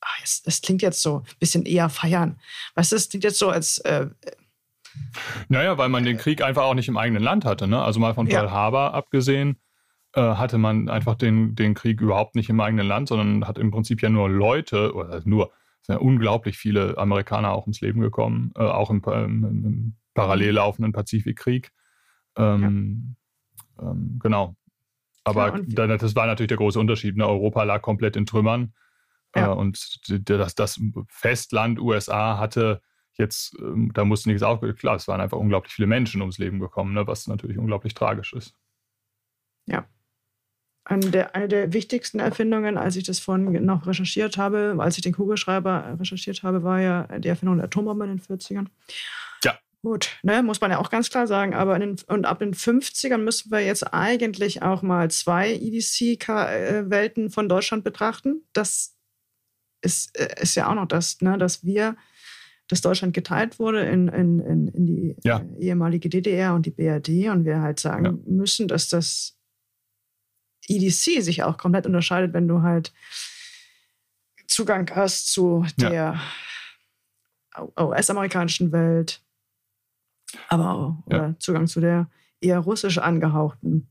Ach, 0.00 0.18
es, 0.22 0.42
es 0.46 0.62
klingt 0.62 0.82
jetzt 0.82 1.02
so 1.02 1.18
ein 1.18 1.38
bisschen 1.38 1.66
eher 1.66 1.88
feiern. 1.88 2.38
Weißt 2.74 2.92
du, 2.92 2.96
es 2.96 3.08
klingt 3.08 3.24
jetzt 3.24 3.38
so 3.38 3.50
als. 3.50 3.78
Äh, 3.78 4.08
naja, 5.48 5.78
weil 5.78 5.88
man 5.88 6.04
den 6.04 6.16
Krieg 6.16 6.42
einfach 6.42 6.62
auch 6.62 6.74
nicht 6.74 6.88
im 6.88 6.96
eigenen 6.96 7.22
Land 7.22 7.44
hatte. 7.44 7.68
Ne? 7.68 7.82
Also 7.82 8.00
mal 8.00 8.14
von 8.14 8.26
Pearl 8.26 8.46
ja. 8.46 8.50
Harbor 8.50 8.94
abgesehen 8.94 9.56
äh, 10.14 10.20
hatte 10.20 10.58
man 10.58 10.88
einfach 10.88 11.14
den, 11.14 11.54
den 11.54 11.74
Krieg 11.74 12.00
überhaupt 12.00 12.34
nicht 12.34 12.48
im 12.48 12.60
eigenen 12.60 12.86
Land, 12.86 13.08
sondern 13.08 13.46
hat 13.46 13.58
im 13.58 13.70
Prinzip 13.70 14.02
ja 14.02 14.08
nur 14.08 14.28
Leute, 14.28 14.94
oder 14.94 15.22
nur, 15.24 15.52
es 15.80 15.86
sind 15.86 15.94
ja 15.94 16.00
unglaublich 16.00 16.58
viele 16.58 16.98
Amerikaner 16.98 17.52
auch 17.52 17.62
ums 17.62 17.80
Leben 17.80 18.00
gekommen, 18.00 18.52
äh, 18.56 18.62
auch 18.62 18.90
im, 18.90 19.02
im, 19.04 19.44
im, 19.44 19.96
parallel 20.14 20.54
laufenden 20.54 20.92
Pazifikkrieg. 20.92 21.70
Ähm, 22.36 23.16
ja. 23.78 23.90
ähm, 23.90 24.18
genau. 24.20 24.56
Aber 25.22 25.60
ja, 25.64 25.96
das 25.96 26.16
war 26.16 26.26
natürlich 26.26 26.48
der 26.48 26.56
große 26.56 26.80
Unterschied. 26.80 27.16
Ne? 27.16 27.26
Europa 27.26 27.62
lag 27.62 27.80
komplett 27.80 28.16
in 28.16 28.26
Trümmern. 28.26 28.72
Ja. 29.34 29.52
Äh, 29.52 29.56
und 29.56 30.00
das, 30.28 30.54
das 30.54 30.80
Festland 31.08 31.80
USA 31.80 32.38
hatte 32.38 32.82
jetzt, 33.14 33.56
ähm, 33.58 33.90
da 33.94 34.04
musste 34.04 34.28
nichts 34.28 34.42
aufgehen. 34.42 34.74
Klar, 34.74 34.96
es 34.96 35.08
waren 35.08 35.20
einfach 35.20 35.38
unglaublich 35.38 35.72
viele 35.72 35.88
Menschen 35.88 36.20
ums 36.20 36.38
Leben 36.38 36.58
gekommen, 36.58 36.94
ne? 36.94 37.06
was 37.06 37.26
natürlich 37.26 37.58
unglaublich 37.58 37.94
tragisch 37.94 38.32
ist. 38.32 38.54
Ja, 39.66 39.86
eine 40.90 41.10
der, 41.10 41.34
eine 41.36 41.48
der 41.48 41.72
wichtigsten 41.72 42.18
Erfindungen, 42.18 42.76
als 42.76 42.96
ich 42.96 43.04
das 43.04 43.20
vorhin 43.20 43.64
noch 43.64 43.86
recherchiert 43.86 44.36
habe, 44.38 44.76
als 44.78 44.96
ich 44.96 45.02
den 45.02 45.12
Kugelschreiber 45.12 45.96
recherchiert 46.00 46.42
habe, 46.42 46.62
war 46.62 46.80
ja 46.80 47.18
die 47.18 47.28
Erfindung 47.28 47.56
der 47.56 47.66
Atombombe 47.66 48.04
in 48.06 48.16
den 48.16 48.20
40ern. 48.20 48.66
Ja. 49.44 49.58
Gut, 49.82 50.18
ne, 50.22 50.42
muss 50.42 50.60
man 50.60 50.70
ja 50.70 50.78
auch 50.78 50.90
ganz 50.90 51.10
klar 51.10 51.26
sagen. 51.26 51.54
Aber 51.54 51.78
den, 51.78 51.96
und 52.08 52.24
ab 52.24 52.40
den 52.40 52.54
50ern 52.54 53.18
müssen 53.18 53.50
wir 53.50 53.60
jetzt 53.60 53.94
eigentlich 53.94 54.62
auch 54.62 54.82
mal 54.82 55.10
zwei 55.10 55.52
EDC-Welten 55.52 57.30
von 57.30 57.48
Deutschland 57.48 57.84
betrachten. 57.84 58.42
Das 58.52 58.96
ist, 59.82 60.16
äh, 60.18 60.42
ist 60.42 60.54
ja 60.54 60.68
auch 60.68 60.74
noch 60.74 60.86
das, 60.86 61.20
ne, 61.20 61.38
dass 61.38 61.64
wir, 61.64 61.96
dass 62.68 62.80
Deutschland 62.80 63.14
geteilt 63.14 63.58
wurde 63.58 63.82
in, 63.82 64.08
in, 64.08 64.40
in, 64.40 64.68
in 64.68 64.86
die 64.86 65.16
ja. 65.24 65.38
Äh, 65.38 65.66
ehemalige 65.66 66.08
DDR 66.08 66.54
und 66.54 66.66
die 66.66 66.70
BRD 66.70 67.28
und 67.30 67.44
wir 67.44 67.60
halt 67.60 67.80
sagen 67.80 68.04
ja. 68.04 68.12
müssen, 68.26 68.68
dass 68.68 68.88
das 68.88 69.36
EDC 70.68 71.22
sich 71.22 71.42
auch 71.42 71.58
komplett 71.58 71.86
unterscheidet, 71.86 72.32
wenn 72.32 72.48
du 72.48 72.62
halt 72.62 72.92
Zugang 74.46 74.90
hast 74.94 75.32
zu 75.32 75.64
der 75.78 75.92
ja. 75.92 76.20
US-amerikanischen 77.78 78.72
Welt, 78.72 79.22
aber 80.48 80.70
auch 80.70 81.12
ja. 81.12 81.34
Zugang 81.38 81.66
zu 81.66 81.80
der 81.80 82.10
eher 82.40 82.58
russisch 82.58 82.98
angehauchten. 82.98 83.88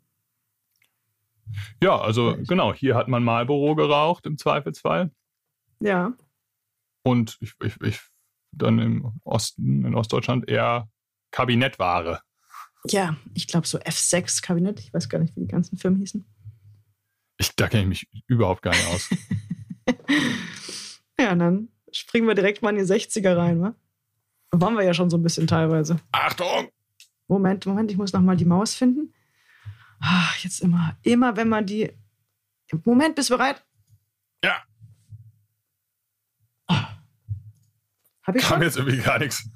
Ja, 1.81 1.99
also 1.99 2.37
genau, 2.47 2.73
hier 2.73 2.95
hat 2.95 3.07
man 3.07 3.23
Marlboro 3.23 3.75
geraucht 3.75 4.25
im 4.25 4.37
Zweifelsfall. 4.37 5.11
Ja. 5.79 6.13
Und 7.03 7.37
ich, 7.41 7.53
ich, 7.63 7.79
ich 7.81 7.99
dann 8.51 8.79
im 8.79 9.19
Osten, 9.23 9.85
in 9.85 9.95
Ostdeutschland 9.95 10.49
eher 10.49 10.89
Kabinettware. 11.31 12.21
Ja, 12.85 13.17
ich 13.33 13.47
glaube 13.47 13.67
so 13.67 13.77
F6-Kabinett, 13.77 14.79
ich 14.79 14.93
weiß 14.93 15.09
gar 15.09 15.19
nicht, 15.19 15.35
wie 15.35 15.41
die 15.41 15.47
ganzen 15.47 15.77
Firmen 15.77 15.99
hießen. 15.99 16.25
Ich, 17.37 17.55
da 17.55 17.67
kenne 17.67 17.83
ich 17.83 18.07
mich 18.11 18.23
überhaupt 18.27 18.61
gar 18.61 18.71
nicht 18.71 18.87
aus. 18.87 19.09
ja, 21.19 21.35
dann 21.35 21.69
springen 21.91 22.27
wir 22.27 22.35
direkt 22.35 22.61
mal 22.61 22.71
in 22.71 22.85
die 22.85 22.93
60er 22.93 23.35
rein, 23.35 23.61
wa? 23.61 23.75
Da 24.51 24.61
waren 24.61 24.75
wir 24.75 24.83
ja 24.83 24.93
schon 24.93 25.09
so 25.09 25.17
ein 25.17 25.23
bisschen 25.23 25.47
teilweise. 25.47 25.99
Achtung! 26.11 26.69
Moment, 27.27 27.65
Moment, 27.65 27.91
ich 27.91 27.97
muss 27.97 28.13
noch 28.13 28.21
mal 28.21 28.35
die 28.35 28.45
Maus 28.45 28.73
finden. 28.73 29.13
Ach, 29.99 30.35
jetzt 30.37 30.61
immer, 30.61 30.97
immer 31.03 31.35
wenn 31.35 31.49
man 31.49 31.65
die. 31.65 31.91
Moment, 32.83 33.15
bist 33.15 33.29
du 33.29 33.37
bereit? 33.37 33.63
Ja. 34.43 34.63
Hab 38.29 38.35
ich 38.35 38.43
Kam 38.43 38.57
schon? 38.57 38.61
jetzt 38.61 38.77
irgendwie 38.77 38.97
gar 38.97 39.17
nichts. 39.17 39.49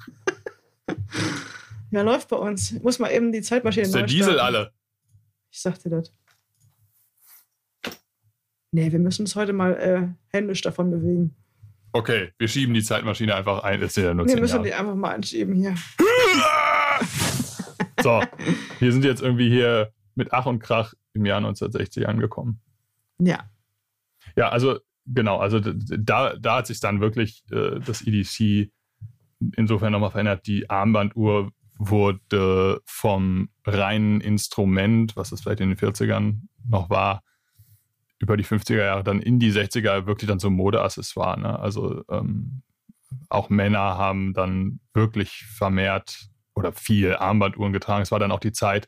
ja, 1.91 2.01
läuft 2.01 2.29
bei 2.29 2.37
uns. 2.37 2.71
Ich 2.71 2.81
muss 2.81 2.97
mal 2.97 3.11
eben 3.11 3.31
die 3.31 3.43
Zeitmaschine 3.43 3.85
Ist 3.85 3.93
der 3.93 4.01
Diesel 4.01 4.39
alle? 4.39 4.73
Ich 5.51 5.61
sagte 5.61 5.91
das. 5.91 6.11
Nee, 8.71 8.91
wir 8.91 8.97
müssen 8.97 9.21
uns 9.21 9.35
heute 9.35 9.53
mal 9.53 9.75
äh, 9.75 10.07
händisch 10.35 10.61
davon 10.61 10.89
bewegen. 10.89 11.35
Okay, 11.91 12.31
wir 12.39 12.47
schieben 12.47 12.73
die 12.73 12.81
Zeitmaschine 12.81 13.35
einfach 13.35 13.61
ein. 13.61 13.79
Das 13.79 13.95
ja 13.95 14.11
nur 14.15 14.25
wir 14.25 14.39
müssen 14.39 14.55
Jahre. 14.55 14.65
die 14.65 14.73
einfach 14.73 14.95
mal 14.95 15.13
anschieben 15.13 15.53
hier. 15.53 15.75
so, 18.01 18.23
wir 18.79 18.91
sind 18.91 19.05
jetzt 19.05 19.21
irgendwie 19.21 19.49
hier 19.49 19.93
mit 20.15 20.33
Ach 20.33 20.47
und 20.47 20.57
Krach 20.57 20.95
im 21.13 21.27
Jahr 21.27 21.37
1960 21.37 22.07
angekommen. 22.07 22.59
Ja. 23.19 23.51
Ja, 24.35 24.49
also 24.49 24.79
genau, 25.05 25.37
also 25.37 25.59
da, 25.59 26.35
da 26.35 26.57
hat 26.57 26.67
sich 26.67 26.79
dann 26.79 27.01
wirklich 27.01 27.43
äh, 27.51 27.79
das 27.79 28.01
EDC 28.05 28.71
insofern 29.55 29.91
nochmal 29.91 30.11
verändert. 30.11 30.47
Die 30.47 30.69
Armbanduhr 30.69 31.51
wurde 31.77 32.81
vom 32.85 33.49
reinen 33.65 34.21
Instrument, 34.21 35.15
was 35.15 35.31
es 35.31 35.41
vielleicht 35.41 35.59
in 35.59 35.69
den 35.69 35.77
40ern 35.77 36.41
noch 36.67 36.89
war, 36.89 37.21
über 38.19 38.37
die 38.37 38.45
50er 38.45 38.85
Jahre 38.85 39.03
dann 39.03 39.21
in 39.21 39.39
die 39.39 39.51
60er 39.51 40.05
wirklich 40.05 40.29
dann 40.29 40.39
so 40.39 40.49
Modeaccessoire. 40.49 41.39
Ne? 41.39 41.59
Also 41.59 42.03
ähm, 42.09 42.61
auch 43.29 43.49
Männer 43.49 43.97
haben 43.97 44.33
dann 44.33 44.79
wirklich 44.93 45.45
vermehrt 45.45 46.29
oder 46.55 46.71
viel 46.71 47.15
Armbanduhren 47.15 47.73
getragen. 47.73 48.03
Es 48.03 48.11
war 48.11 48.19
dann 48.19 48.31
auch 48.31 48.39
die 48.39 48.53
Zeit, 48.53 48.87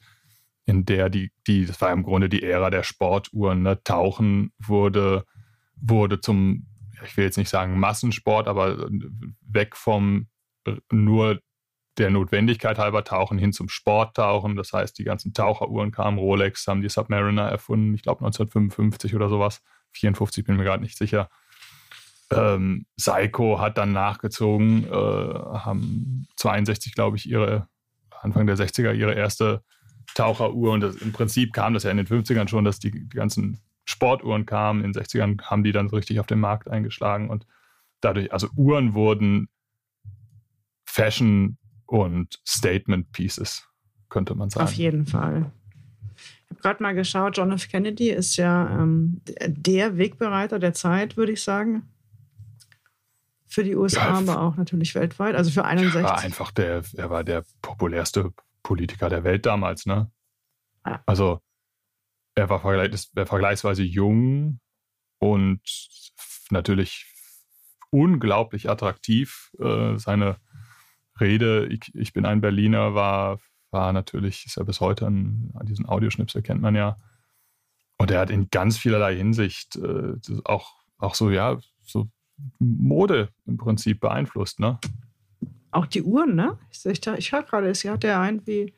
in 0.66 0.86
der 0.86 1.10
die, 1.10 1.32
die 1.48 1.66
das 1.66 1.82
war 1.82 1.92
im 1.92 2.04
Grunde 2.04 2.30
die 2.30 2.44
Ära 2.44 2.70
der 2.70 2.84
Sportuhren. 2.84 3.64
Ne? 3.64 3.82
Tauchen 3.84 4.52
wurde, 4.60 5.26
wurde 5.76 6.22
zum, 6.22 6.68
ich 7.04 7.16
will 7.18 7.26
jetzt 7.26 7.38
nicht 7.38 7.50
sagen 7.50 7.80
Massensport, 7.80 8.48
aber 8.48 8.90
weg 9.42 9.76
vom 9.76 10.28
nur 10.92 11.40
der 11.98 12.10
Notwendigkeit 12.10 12.78
halber 12.78 13.04
tauchen 13.04 13.38
hin 13.38 13.54
zum 13.54 13.70
Sporttauchen. 13.70 14.56
Das 14.56 14.74
heißt, 14.74 14.98
die 14.98 15.04
ganzen 15.04 15.34
Taucheruhren 15.34 15.92
kamen. 15.92 16.18
Rolex 16.18 16.68
haben 16.68 16.82
die 16.82 16.90
Submariner 16.90 17.50
erfunden, 17.50 17.94
ich 17.94 18.02
glaube 18.02 18.20
1955 18.26 19.16
oder 19.16 19.30
sowas. 19.30 19.62
54 19.94 20.44
bin 20.44 20.58
mir 20.58 20.66
gerade 20.66 20.84
nicht 20.84 20.98
sicher. 20.98 21.30
Ähm, 22.32 22.86
Seiko 22.98 23.60
hat 23.60 23.78
dann 23.78 23.92
nachgezogen, 23.92 24.86
äh, 24.86 24.90
haben 24.92 26.28
62, 26.36 26.94
glaube 26.94 27.18
ich, 27.18 27.30
ihre 27.30 27.68
Anfang 28.22 28.48
der 28.48 28.58
60er 28.58 28.94
ihre 28.94 29.14
erste 29.14 29.64
Taucheruhr. 30.16 30.74
Und 30.74 30.82
das, 30.82 30.96
im 30.98 31.14
Prinzip 31.14 31.54
kam 31.54 31.74
das 31.74 31.84
ja 31.84 31.92
in 31.92 31.98
den 31.98 32.08
50ern 32.08 32.48
schon, 32.48 32.66
dass 32.66 32.80
die, 32.80 32.92
die 32.92 33.08
ganzen 33.10 33.62
Sportuhren 33.86 34.46
kamen. 34.46 34.84
In 34.84 34.92
den 34.92 35.02
60ern 35.02 35.42
haben 35.44 35.64
die 35.64 35.72
dann 35.72 35.90
so 35.90 35.96
richtig 35.96 36.20
auf 36.20 36.28
den 36.28 36.40
Markt 36.40 36.70
eingeschlagen 36.70 37.30
und 37.30 37.46
dadurch, 38.02 38.34
also 38.34 38.48
Uhren 38.56 38.94
wurden 38.94 39.48
Fashion 40.86 41.58
und 41.86 42.40
Statement 42.48 43.12
Pieces, 43.12 43.68
könnte 44.10 44.36
man 44.36 44.50
sagen. 44.50 44.66
Auf 44.66 44.74
jeden 44.74 45.06
Fall. 45.06 45.52
Ich 46.16 46.52
habe 46.52 46.62
gerade 46.62 46.84
mal 46.84 46.96
geschaut, 46.96 47.38
John 47.38 47.52
F. 47.52 47.68
Kennedy 47.68 48.10
ist 48.10 48.38
ja 48.38 48.80
ähm, 48.80 49.22
der 49.48 49.98
Wegbereiter 49.98 50.60
der 50.60 50.74
Zeit, 50.74 51.18
würde 51.18 51.34
ich 51.34 51.44
sagen. 51.44 51.84
Für 53.46 53.64
die 53.64 53.76
USA, 53.76 54.06
ja, 54.06 54.14
aber 54.16 54.42
auch 54.42 54.58
natürlich 54.58 54.96
weltweit. 54.96 55.36
Also 55.36 55.52
für 55.52 55.64
61. 55.64 56.02
Er 56.02 56.04
war 56.04 56.20
einfach 56.20 56.52
der, 56.52 56.84
er 56.96 57.10
war 57.10 57.24
der 57.24 57.46
populärste 57.62 58.34
Politiker 58.64 59.10
der 59.10 59.24
Welt 59.24 59.46
damals, 59.46 59.86
ne? 59.86 60.12
Ja. 60.86 61.02
Also 61.06 61.40
er 62.36 62.50
war, 62.50 62.60
vergleich, 62.60 63.10
er 63.16 63.26
vergleichsweise 63.26 63.84
jung 63.84 64.60
und 65.20 65.62
natürlich 66.52 67.06
unglaublich 67.90 68.70
attraktiv. 68.70 69.52
Äh, 69.60 69.98
seine 69.98 70.38
Rede, 71.20 71.68
ich, 71.68 71.96
ich, 71.96 72.14
bin 72.14 72.26
ein 72.26 72.42
Berliner, 72.42 72.94
war, 72.94 73.40
war 73.72 73.94
natürlich, 73.94 74.46
ist 74.46 74.58
ja 74.58 74.64
bis 74.64 74.82
heute 74.82 75.08
an, 75.08 75.52
an 75.54 75.66
diesen 75.66 75.88
Audioschnipsel 75.88 76.42
kennt 76.42 76.62
man 76.62 76.76
ja. 76.76 76.98
Und 77.98 78.12
er 78.12 78.20
hat 78.20 78.30
in 78.30 78.50
ganz 78.50 78.78
vielerlei 78.78 79.16
Hinsicht 79.16 79.78
äh, 79.78 80.16
auch, 80.44 80.74
auch 80.98 81.16
so, 81.16 81.32
ja, 81.32 81.58
so 81.82 82.10
Mode 82.60 83.30
im 83.46 83.56
Prinzip 83.56 84.02
beeinflusst, 84.02 84.60
ne? 84.60 84.78
Auch 85.72 85.86
die 85.86 86.04
Uhren, 86.04 86.36
ne? 86.36 86.58
Ich, 86.70 86.86
ich, 86.86 87.08
ich 87.08 87.32
höre 87.32 87.44
gerade, 87.44 87.70
es 87.70 87.86
hat 87.86 88.04
ja 88.04 88.26
irgendwie 88.26 88.74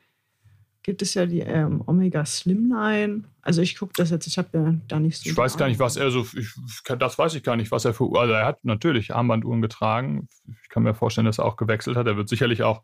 gibt 0.82 1.02
es 1.02 1.14
ja 1.14 1.26
die 1.26 1.40
ähm, 1.40 1.82
Omega 1.86 2.24
Slimline. 2.24 3.24
Also 3.42 3.62
ich 3.62 3.76
gucke 3.76 3.92
das 3.96 4.10
jetzt, 4.10 4.26
ich 4.26 4.38
habe 4.38 4.48
ja 4.52 4.74
da 4.88 5.00
nicht 5.00 5.18
so. 5.18 5.28
Ich 5.28 5.36
weiß 5.36 5.56
gar 5.56 5.68
nicht, 5.68 5.80
was 5.80 5.96
er 5.96 6.10
so, 6.10 6.26
ich, 6.36 6.54
das 6.98 7.18
weiß 7.18 7.34
ich 7.34 7.42
gar 7.42 7.56
nicht, 7.56 7.70
was 7.70 7.84
er 7.84 7.94
für, 7.94 8.10
also 8.18 8.32
er 8.32 8.46
hat 8.46 8.64
natürlich 8.64 9.14
Armbanduhren 9.14 9.60
getragen. 9.60 10.28
Ich 10.62 10.68
kann 10.68 10.82
mir 10.82 10.94
vorstellen, 10.94 11.26
dass 11.26 11.38
er 11.38 11.44
auch 11.44 11.56
gewechselt 11.56 11.96
hat. 11.96 12.06
Er 12.06 12.16
wird 12.16 12.28
sicherlich 12.28 12.62
auch 12.62 12.82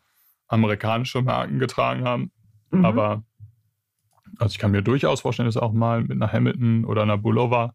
amerikanische 0.49 1.23
Marken 1.23 1.59
getragen 1.59 2.05
haben. 2.05 2.33
Mhm. 2.71 2.85
Aber 2.85 3.25
also 4.39 4.53
ich 4.53 4.59
kann 4.59 4.73
mir 4.73 4.83
durchaus 4.83 5.21
vorstellen, 5.21 5.47
dass 5.47 5.57
er 5.57 5.63
auch 5.63 5.73
mal 5.73 6.03
mit 6.03 6.13
einer 6.13 6.33
Hamilton 6.33 6.85
oder 6.85 7.03
einer 7.03 7.19
Bulova 7.19 7.75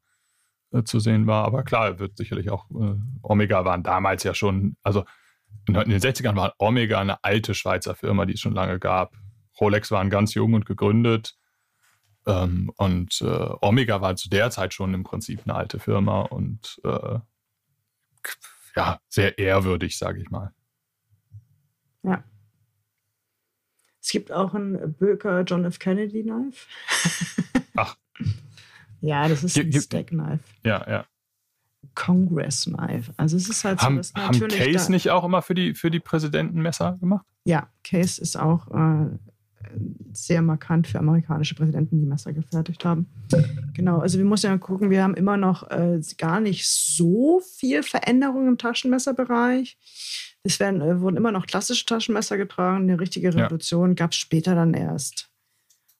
äh, 0.72 0.84
zu 0.84 1.00
sehen 1.00 1.28
war. 1.28 1.46
Aber 1.46 1.64
klar, 1.64 1.88
er 1.88 2.00
wird 2.00 2.18
sicherlich 2.18 2.50
auch, 2.50 2.70
äh, 2.72 2.96
Omega 3.22 3.66
waren 3.66 3.84
damals 3.84 4.24
ja 4.24 4.34
schon, 4.34 4.76
also 4.84 5.06
in 5.68 5.74
den 5.74 6.00
60ern 6.00 6.36
war 6.36 6.54
Omega 6.58 7.00
eine 7.00 7.24
alte 7.24 7.54
Schweizer 7.54 7.96
Firma, 7.96 8.26
die 8.26 8.34
es 8.34 8.40
schon 8.40 8.54
lange 8.54 8.80
gab. 8.80 9.14
Rolex 9.60 9.92
waren 9.92 10.10
ganz 10.10 10.34
jung 10.34 10.54
und 10.54 10.66
gegründet. 10.66 11.36
Ähm, 12.26 12.72
und 12.78 13.22
äh, 13.22 13.50
Omega 13.62 14.02
war 14.02 14.16
zu 14.16 14.30
der 14.30 14.52
Zeit 14.52 14.74
schon 14.74 14.94
im 14.94 15.04
Prinzip 15.04 15.42
eine 15.46 15.56
alte 15.56 15.80
Firma 15.80 16.22
und 16.22 16.80
äh, 16.84 17.20
ja, 18.76 19.00
sehr 19.08 19.38
ehrwürdig, 19.38 19.98
sage 19.98 20.22
ich 20.22 20.30
mal. 20.30 20.54
Ja. 22.04 22.24
Es 24.02 24.10
gibt 24.12 24.32
auch 24.32 24.54
ein 24.54 24.96
Böker 24.98 25.42
John 25.42 25.66
F. 25.66 25.80
Kennedy 25.80 26.24
Knife. 26.24 26.68
Ach. 27.76 27.96
Ja, 29.02 29.28
das 29.28 29.44
ist 29.44 29.58
ein 29.58 29.72
Stack 29.74 30.08
Knife. 30.08 30.44
Ja, 30.64 30.90
ja. 30.90 31.06
Congress 31.96 32.66
Knife. 32.66 33.14
Also 33.18 33.38
es 33.38 33.50
ist 33.50 33.64
halt 33.64 33.80
so, 33.80 33.90
dass 33.90 34.14
natürlich. 34.14 34.60
Haben 34.60 34.74
Case 34.74 34.92
nicht 34.92 35.10
auch 35.10 35.24
immer 35.24 35.42
für 35.42 35.54
die, 35.54 35.74
für 35.74 35.92
die 35.92 36.00
Präsidentenmesser 36.00 36.98
gemacht? 37.00 37.26
Ja, 37.46 37.70
Case 37.84 38.22
ist 38.22 38.38
auch 38.38 38.68
äh, 38.72 39.18
sehr 40.14 40.42
markant 40.42 40.88
für 40.88 41.00
amerikanische 41.00 41.56
Präsidenten, 41.56 42.00
die 42.00 42.06
Messer 42.06 42.34
gefertigt 42.34 42.84
haben. 42.86 43.08
Genau, 43.74 44.00
also 44.00 44.18
wir 44.18 44.26
müssen 44.26 44.48
ja 44.48 44.58
gucken, 44.58 44.90
wir 44.90 45.04
haben 45.04 45.16
immer 45.16 45.38
noch 45.38 45.70
äh, 45.70 46.02
gar 46.18 46.40
nicht 46.40 46.68
so 46.68 47.42
viel 47.58 47.84
Veränderung 47.84 48.48
im 48.48 48.58
Taschenmesserbereich. 48.58 49.78
Es 50.44 50.60
werden, 50.60 50.82
äh, 50.82 51.00
wurden 51.02 51.18
immer 51.18 51.32
noch 51.32 51.46
klassische 51.46 51.86
Taschenmesser 51.86 52.38
getragen. 52.38 52.84
Eine 52.84 53.00
richtige 53.00 53.34
Revolution 53.34 53.90
ja. 53.90 53.96
gab 53.96 54.12
es 54.12 54.18
später 54.18 54.56
dann 54.56 54.74
erst. 54.74 55.30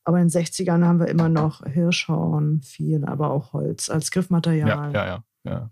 Aber 0.04 0.20
in 0.20 0.30
den 0.30 0.42
60ern 0.42 0.84
haben 0.86 1.00
wir 1.00 1.08
immer 1.08 1.30
noch 1.30 1.64
Hirschhorn, 1.66 2.62
viel, 2.62 3.06
aber 3.06 3.32
auch 3.32 3.54
Holz 3.54 3.90
als 3.90 4.12
Griffmaterial. 4.12 4.68
Ja, 4.68 4.92
ja, 4.92 5.06
ja. 5.06 5.24
ja. 5.44 5.72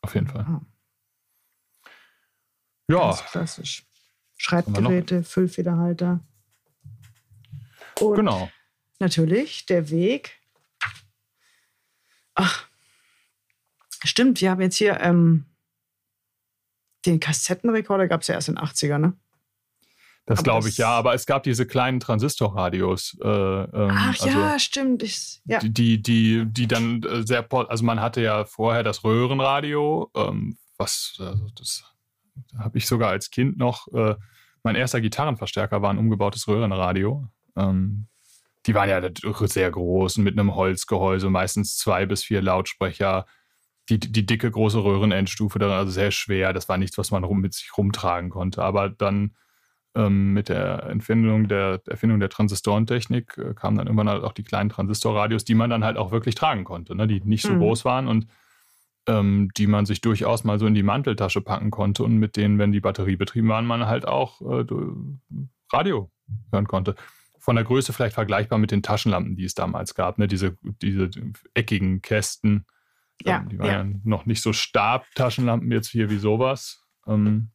Auf 0.00 0.14
jeden 0.14 0.26
Fall. 0.26 0.46
Ja. 0.48 0.60
ja. 2.90 3.06
Ganz 3.06 3.24
klassisch. 3.24 3.84
Schreibgeräte, 4.36 5.24
Füllfederhalter. 5.24 6.20
Und 8.00 8.16
genau. 8.16 8.50
Natürlich 9.00 9.66
der 9.66 9.90
Weg. 9.90 10.40
Ach, 12.34 12.66
stimmt, 14.04 14.40
wir 14.40 14.50
haben 14.50 14.60
jetzt 14.60 14.76
hier 14.76 15.00
ähm, 15.00 15.46
den 17.06 17.20
Kassettenrekorder, 17.20 18.08
gab 18.08 18.22
es 18.22 18.28
ja 18.28 18.34
erst 18.34 18.48
in 18.48 18.56
den 18.56 18.64
80ern, 18.64 18.98
ne? 18.98 19.12
Das 20.26 20.44
glaube 20.44 20.68
ich, 20.68 20.76
ja, 20.76 20.90
aber 20.90 21.14
es 21.14 21.24
gab 21.24 21.42
diese 21.42 21.66
kleinen 21.66 22.00
Transistorradios. 22.00 23.16
Äh, 23.22 23.26
ähm, 23.26 23.90
Ach 23.90 24.08
also 24.08 24.28
ja, 24.28 24.58
stimmt. 24.58 25.02
Ich, 25.02 25.40
ja. 25.46 25.58
Die, 25.58 26.02
die, 26.02 26.44
die 26.44 26.66
dann 26.66 27.02
äh, 27.02 27.26
sehr, 27.26 27.46
also 27.50 27.82
man 27.82 28.00
hatte 28.00 28.20
ja 28.20 28.44
vorher 28.44 28.82
das 28.82 29.04
Röhrenradio, 29.04 30.10
ähm, 30.14 30.58
was, 30.76 31.16
also 31.18 31.48
das 31.56 31.84
habe 32.58 32.76
ich 32.76 32.86
sogar 32.86 33.08
als 33.08 33.30
Kind 33.30 33.56
noch, 33.56 33.88
äh, 33.94 34.16
mein 34.62 34.76
erster 34.76 35.00
Gitarrenverstärker 35.00 35.80
war 35.80 35.90
ein 35.90 35.98
umgebautes 35.98 36.46
Röhrenradio. 36.46 37.26
Ähm, 37.58 38.06
die 38.66 38.74
waren 38.74 38.88
ja 38.88 39.00
sehr 39.46 39.70
groß 39.70 40.18
mit 40.18 40.38
einem 40.38 40.54
Holzgehäuse, 40.54 41.30
meistens 41.30 41.76
zwei 41.76 42.06
bis 42.06 42.22
vier 42.22 42.42
Lautsprecher. 42.42 43.26
Die, 43.88 43.98
die 43.98 44.26
dicke 44.26 44.50
große 44.50 44.84
Röhrenendstufe, 44.84 45.58
also 45.64 45.90
sehr 45.90 46.10
schwer. 46.10 46.52
Das 46.52 46.68
war 46.68 46.76
nichts, 46.76 46.98
was 46.98 47.10
man 47.10 47.24
rum, 47.24 47.40
mit 47.40 47.54
sich 47.54 47.76
rumtragen 47.76 48.28
konnte. 48.28 48.62
Aber 48.62 48.90
dann 48.90 49.34
ähm, 49.94 50.34
mit 50.34 50.50
der 50.50 50.80
Erfindung 50.82 51.48
der, 51.48 51.78
der, 51.78 51.92
Erfindung 51.92 52.20
der 52.20 52.28
Transistorentechnik 52.28 53.38
äh, 53.38 53.54
kamen 53.54 53.78
dann 53.78 53.86
irgendwann 53.86 54.10
halt 54.10 54.24
auch 54.24 54.34
die 54.34 54.42
kleinen 54.42 54.68
Transistorradios, 54.68 55.46
die 55.46 55.54
man 55.54 55.70
dann 55.70 55.84
halt 55.84 55.96
auch 55.96 56.10
wirklich 56.10 56.34
tragen 56.34 56.64
konnte, 56.64 56.94
ne? 56.94 57.06
die 57.06 57.20
nicht 57.20 57.42
so 57.42 57.54
mhm. 57.54 57.60
groß 57.60 57.86
waren 57.86 58.06
und 58.08 58.26
ähm, 59.06 59.48
die 59.56 59.66
man 59.66 59.86
sich 59.86 60.02
durchaus 60.02 60.44
mal 60.44 60.58
so 60.58 60.66
in 60.66 60.74
die 60.74 60.82
Manteltasche 60.82 61.40
packen 61.40 61.70
konnte 61.70 62.04
und 62.04 62.18
mit 62.18 62.36
denen, 62.36 62.58
wenn 62.58 62.72
die 62.72 62.80
Batterie 62.80 63.16
betrieben 63.16 63.48
waren, 63.48 63.64
man 63.64 63.86
halt 63.86 64.06
auch 64.06 64.42
äh, 64.42 64.66
Radio 65.72 66.10
hören 66.52 66.66
konnte 66.66 66.94
von 67.48 67.56
der 67.56 67.64
Größe 67.64 67.94
vielleicht 67.94 68.14
vergleichbar 68.14 68.58
mit 68.58 68.72
den 68.72 68.82
Taschenlampen, 68.82 69.34
die 69.34 69.44
es 69.44 69.54
damals 69.54 69.94
gab, 69.94 70.18
ne? 70.18 70.28
diese, 70.28 70.58
diese 70.82 71.08
eckigen 71.54 72.02
Kästen. 72.02 72.66
Ja, 73.22 73.38
ähm, 73.38 73.48
die 73.48 73.58
waren 73.58 73.66
ja. 73.66 73.82
ja. 73.84 74.00
noch 74.04 74.26
nicht 74.26 74.42
so 74.42 74.52
Stabtaschenlampen 74.52 75.72
jetzt 75.72 75.88
hier 75.88 76.10
wie 76.10 76.18
sowas, 76.18 76.84
ähm, 77.06 77.24
mhm. 77.24 77.50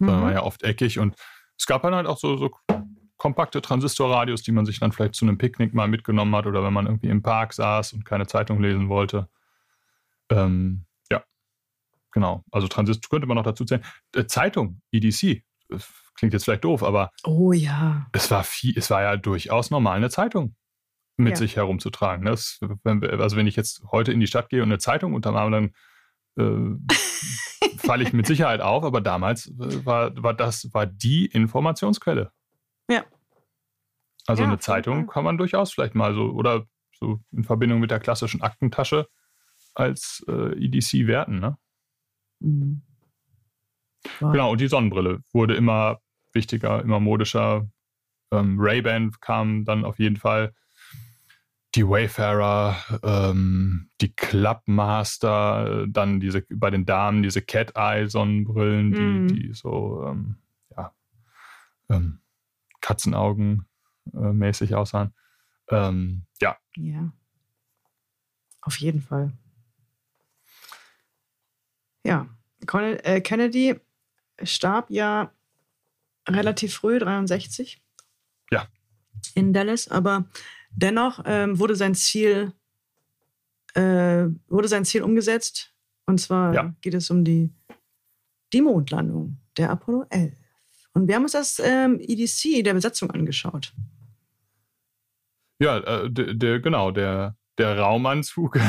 sondern 0.00 0.20
waren 0.20 0.32
ja 0.32 0.42
oft 0.42 0.64
eckig. 0.64 0.98
Und 0.98 1.14
es 1.56 1.66
gab 1.66 1.82
dann 1.82 1.94
halt 1.94 2.08
auch 2.08 2.18
so, 2.18 2.36
so 2.36 2.50
kompakte 3.16 3.62
Transistorradios, 3.62 4.42
die 4.42 4.50
man 4.50 4.66
sich 4.66 4.80
dann 4.80 4.90
vielleicht 4.90 5.14
zu 5.14 5.24
einem 5.24 5.38
Picknick 5.38 5.74
mal 5.74 5.86
mitgenommen 5.86 6.34
hat 6.34 6.48
oder 6.48 6.64
wenn 6.64 6.72
man 6.72 6.86
irgendwie 6.86 7.06
im 7.08 7.22
Park 7.22 7.52
saß 7.52 7.92
und 7.92 8.04
keine 8.04 8.26
Zeitung 8.26 8.60
lesen 8.60 8.88
wollte. 8.88 9.28
Ähm, 10.28 10.86
ja, 11.08 11.22
genau. 12.10 12.42
Also 12.50 12.66
Transistor 12.66 13.10
könnte 13.10 13.28
man 13.28 13.36
noch 13.36 13.44
dazu 13.44 13.64
zählen. 13.64 13.84
Äh, 14.12 14.26
Zeitung, 14.26 14.80
EDC, 14.90 15.44
klingt 16.14 16.32
jetzt 16.32 16.44
vielleicht 16.44 16.64
doof, 16.64 16.82
aber 16.82 17.10
oh 17.24 17.52
ja. 17.52 18.06
Es 18.12 18.30
war 18.30 18.44
viel, 18.44 18.76
es 18.76 18.90
war 18.90 19.02
ja 19.02 19.16
durchaus 19.16 19.70
normal, 19.70 19.96
eine 19.96 20.10
Zeitung 20.10 20.54
mit 21.16 21.32
ja. 21.32 21.36
sich 21.36 21.56
herumzutragen. 21.56 22.24
Das, 22.24 22.58
wenn 22.82 23.00
wir, 23.00 23.12
also 23.20 23.36
wenn 23.36 23.46
ich 23.46 23.56
jetzt 23.56 23.82
heute 23.90 24.12
in 24.12 24.20
die 24.20 24.26
Stadt 24.26 24.48
gehe 24.48 24.62
und 24.62 24.68
eine 24.68 24.78
Zeitung 24.78 25.14
unterm 25.14 25.36
Arm, 25.36 25.52
dann 25.52 25.74
äh, 26.36 27.68
falle 27.78 28.02
ich 28.02 28.12
mit 28.12 28.26
Sicherheit 28.26 28.60
auf, 28.60 28.84
aber 28.84 29.00
damals 29.00 29.46
äh, 29.48 29.84
war, 29.84 30.10
war 30.22 30.34
das 30.34 30.72
war 30.72 30.86
die 30.86 31.26
Informationsquelle. 31.26 32.32
Ja. 32.90 33.04
Also 34.26 34.42
ja, 34.42 34.48
eine 34.48 34.58
Zeitung 34.58 35.06
kann 35.06 35.24
man 35.24 35.38
durchaus 35.38 35.72
vielleicht 35.72 35.94
mal 35.94 36.14
so 36.14 36.30
oder 36.30 36.66
so 36.98 37.20
in 37.32 37.44
Verbindung 37.44 37.80
mit 37.80 37.90
der 37.90 38.00
klassischen 38.00 38.42
Aktentasche 38.42 39.06
als 39.74 40.24
äh, 40.28 40.54
EDC 40.64 41.06
werten, 41.06 41.40
ne? 41.40 41.58
Mhm. 42.40 42.82
Genau, 44.20 44.52
und 44.52 44.60
die 44.60 44.68
Sonnenbrille 44.68 45.20
wurde 45.32 45.54
immer 45.54 46.00
wichtiger, 46.34 46.82
immer 46.82 47.00
modischer. 47.00 47.68
Ähm, 48.30 48.56
Ray-Ban 48.58 49.12
kam 49.20 49.64
dann 49.64 49.84
auf 49.84 49.98
jeden 49.98 50.16
Fall. 50.16 50.54
Die 51.74 51.86
Wayfarer, 51.86 52.76
ähm, 53.02 53.90
die 54.00 54.14
Clubmaster, 54.14 55.86
dann 55.88 56.20
diese 56.20 56.44
bei 56.48 56.70
den 56.70 56.86
Damen 56.86 57.24
diese 57.24 57.42
Cat-Eye-Sonnenbrillen, 57.42 58.92
die, 58.92 59.00
mm. 59.00 59.28
die 59.28 59.54
so 59.54 60.04
ähm, 60.06 60.36
ja, 60.76 60.94
ähm, 61.90 62.20
Katzenaugen 62.80 63.66
äh, 64.12 64.32
mäßig 64.32 64.76
aussahen. 64.76 65.14
Ähm, 65.68 66.26
ja. 66.40 66.56
Ja. 66.76 67.12
Auf 68.60 68.76
jeden 68.76 69.00
Fall. 69.00 69.32
Ja. 72.04 72.28
Colin, 72.66 72.98
äh, 73.00 73.20
Kennedy 73.20 73.80
starb 74.42 74.90
ja 74.90 75.32
relativ 76.28 76.74
früh, 76.74 76.98
63. 76.98 77.82
Ja. 78.50 78.66
In 79.34 79.52
Dallas, 79.52 79.88
aber 79.88 80.26
dennoch 80.70 81.22
ähm, 81.26 81.58
wurde 81.58 81.76
sein 81.76 81.94
Ziel 81.94 82.52
äh, 83.74 84.26
wurde 84.48 84.68
sein 84.68 84.84
Ziel 84.84 85.02
umgesetzt. 85.02 85.72
Und 86.06 86.20
zwar 86.20 86.54
ja. 86.54 86.74
geht 86.80 86.94
es 86.94 87.10
um 87.10 87.24
die, 87.24 87.52
die 88.52 88.62
Mondlandung 88.62 89.38
der 89.56 89.70
Apollo 89.70 90.06
11. 90.10 90.34
Und 90.92 91.08
wir 91.08 91.16
haben 91.16 91.24
uns 91.24 91.32
das 91.32 91.58
ähm, 91.58 91.98
EDC 92.00 92.62
der 92.64 92.74
Besetzung 92.74 93.10
angeschaut. 93.10 93.74
Ja, 95.58 95.78
äh, 95.78 96.10
der, 96.10 96.34
der, 96.34 96.60
genau, 96.60 96.90
der, 96.90 97.36
der 97.58 97.78
Raumanzug. 97.78 98.56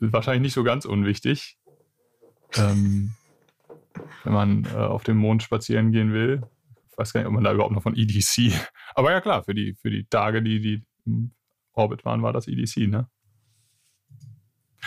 Wahrscheinlich 0.00 0.42
nicht 0.42 0.54
so 0.54 0.64
ganz 0.64 0.84
unwichtig. 0.84 1.58
ähm, 2.54 3.14
wenn 4.24 4.32
man 4.32 4.64
äh, 4.64 4.76
auf 4.76 5.04
dem 5.04 5.16
Mond 5.16 5.42
spazieren 5.42 5.92
gehen 5.92 6.12
will. 6.12 6.42
Ich 6.90 6.98
weiß 6.98 7.12
gar 7.12 7.20
nicht, 7.20 7.28
ob 7.28 7.34
man 7.34 7.44
da 7.44 7.52
überhaupt 7.52 7.74
noch 7.74 7.82
von 7.82 7.96
EDC. 7.96 8.52
Aber 8.94 9.12
ja 9.12 9.20
klar, 9.20 9.44
für 9.44 9.54
die, 9.54 9.74
für 9.74 9.90
die 9.90 10.04
Tage, 10.04 10.42
die, 10.42 10.60
die 10.60 10.84
im 11.06 11.32
Orbit 11.72 12.04
waren, 12.04 12.22
war 12.22 12.32
das 12.32 12.48
EDC, 12.48 12.88
ne? 12.88 13.08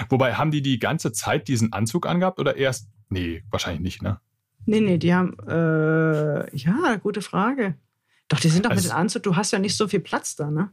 Wobei, 0.10 0.36
haben 0.36 0.52
die 0.52 0.62
die 0.62 0.80
ganze 0.80 1.12
Zeit 1.12 1.48
diesen 1.48 1.74
Anzug 1.74 2.08
angehabt 2.08 2.40
oder 2.40 2.56
erst? 2.56 2.90
Nee, 3.10 3.44
wahrscheinlich 3.50 3.82
nicht, 3.82 4.02
ne? 4.02 4.22
Nee, 4.66 4.80
nee, 4.80 4.98
die 4.98 5.14
haben, 5.14 5.36
äh, 5.48 6.56
ja, 6.56 6.96
gute 6.98 7.22
Frage. 7.22 7.76
Doch, 8.28 8.40
die 8.40 8.48
sind 8.48 8.66
doch 8.66 8.72
also, 8.72 8.84
mit 8.84 8.92
dem 8.92 8.98
Anzug, 8.98 9.24
du 9.24 9.36
hast 9.36 9.52
ja 9.52 9.60
nicht 9.60 9.76
so 9.76 9.88
viel 9.88 10.00
Platz 10.00 10.36
da, 10.36 10.50
ne? 10.50 10.72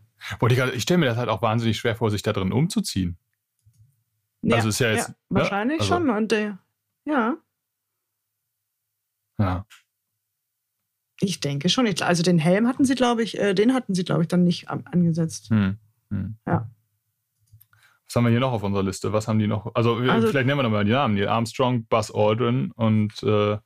ich, 0.49 0.59
ich 0.59 0.83
stelle 0.83 0.99
mir 0.99 1.07
das 1.07 1.17
halt 1.17 1.29
auch 1.29 1.43
wahnsinnig 1.43 1.79
schwer 1.79 1.97
vor, 1.97 2.11
sich 2.11 2.23
da 2.23 2.33
drin 2.33 2.53
umzuziehen. 2.53 3.19
Ja, 4.43 4.57
also 4.57 4.69
ist 4.69 4.79
ja 4.79 4.93
jetzt. 4.93 5.09
Ja, 5.09 5.15
ne? 5.31 5.41
wahrscheinlich 5.41 5.81
also, 5.81 5.95
schon. 5.95 6.11
Und 6.11 6.31
der, 6.31 6.59
ja. 7.05 7.37
Ja. 9.39 9.67
Ich 11.21 11.41
denke 11.41 11.69
schon. 11.69 11.87
Also 12.01 12.23
den 12.23 12.39
Helm 12.39 12.67
hatten 12.69 12.85
sie, 12.85 12.95
glaube 12.95 13.23
ich, 13.23 13.39
äh, 13.39 13.55
den 13.55 13.75
hatten 13.75 13.95
sie, 13.95 14.05
glaube 14.05 14.23
ich, 14.23 14.29
dann 14.29 14.45
nicht 14.45 14.69
angesetzt. 14.69 15.51
Hm. 15.51 15.79
Hm. 16.11 16.37
Ja. 16.47 16.71
Was 18.07 18.17
haben 18.17 18.25
wir 18.25 18.31
hier 18.31 18.41
noch 18.41 18.53
auf 18.53 18.63
unserer 18.63 18.83
Liste? 18.83 19.13
Was 19.13 19.29
haben 19.29 19.39
die 19.39 19.47
noch? 19.47 19.75
Also, 19.75 19.97
also 19.97 20.29
vielleicht 20.29 20.47
nennen 20.47 20.59
wir 20.59 20.63
nochmal 20.63 20.85
die 20.85 20.93
Namen. 20.93 21.15
Neil 21.15 21.29
Armstrong, 21.29 21.85
Buzz 21.87 22.11
Aldrin 22.11 22.73
und 22.73 23.23
äh, 23.23 23.59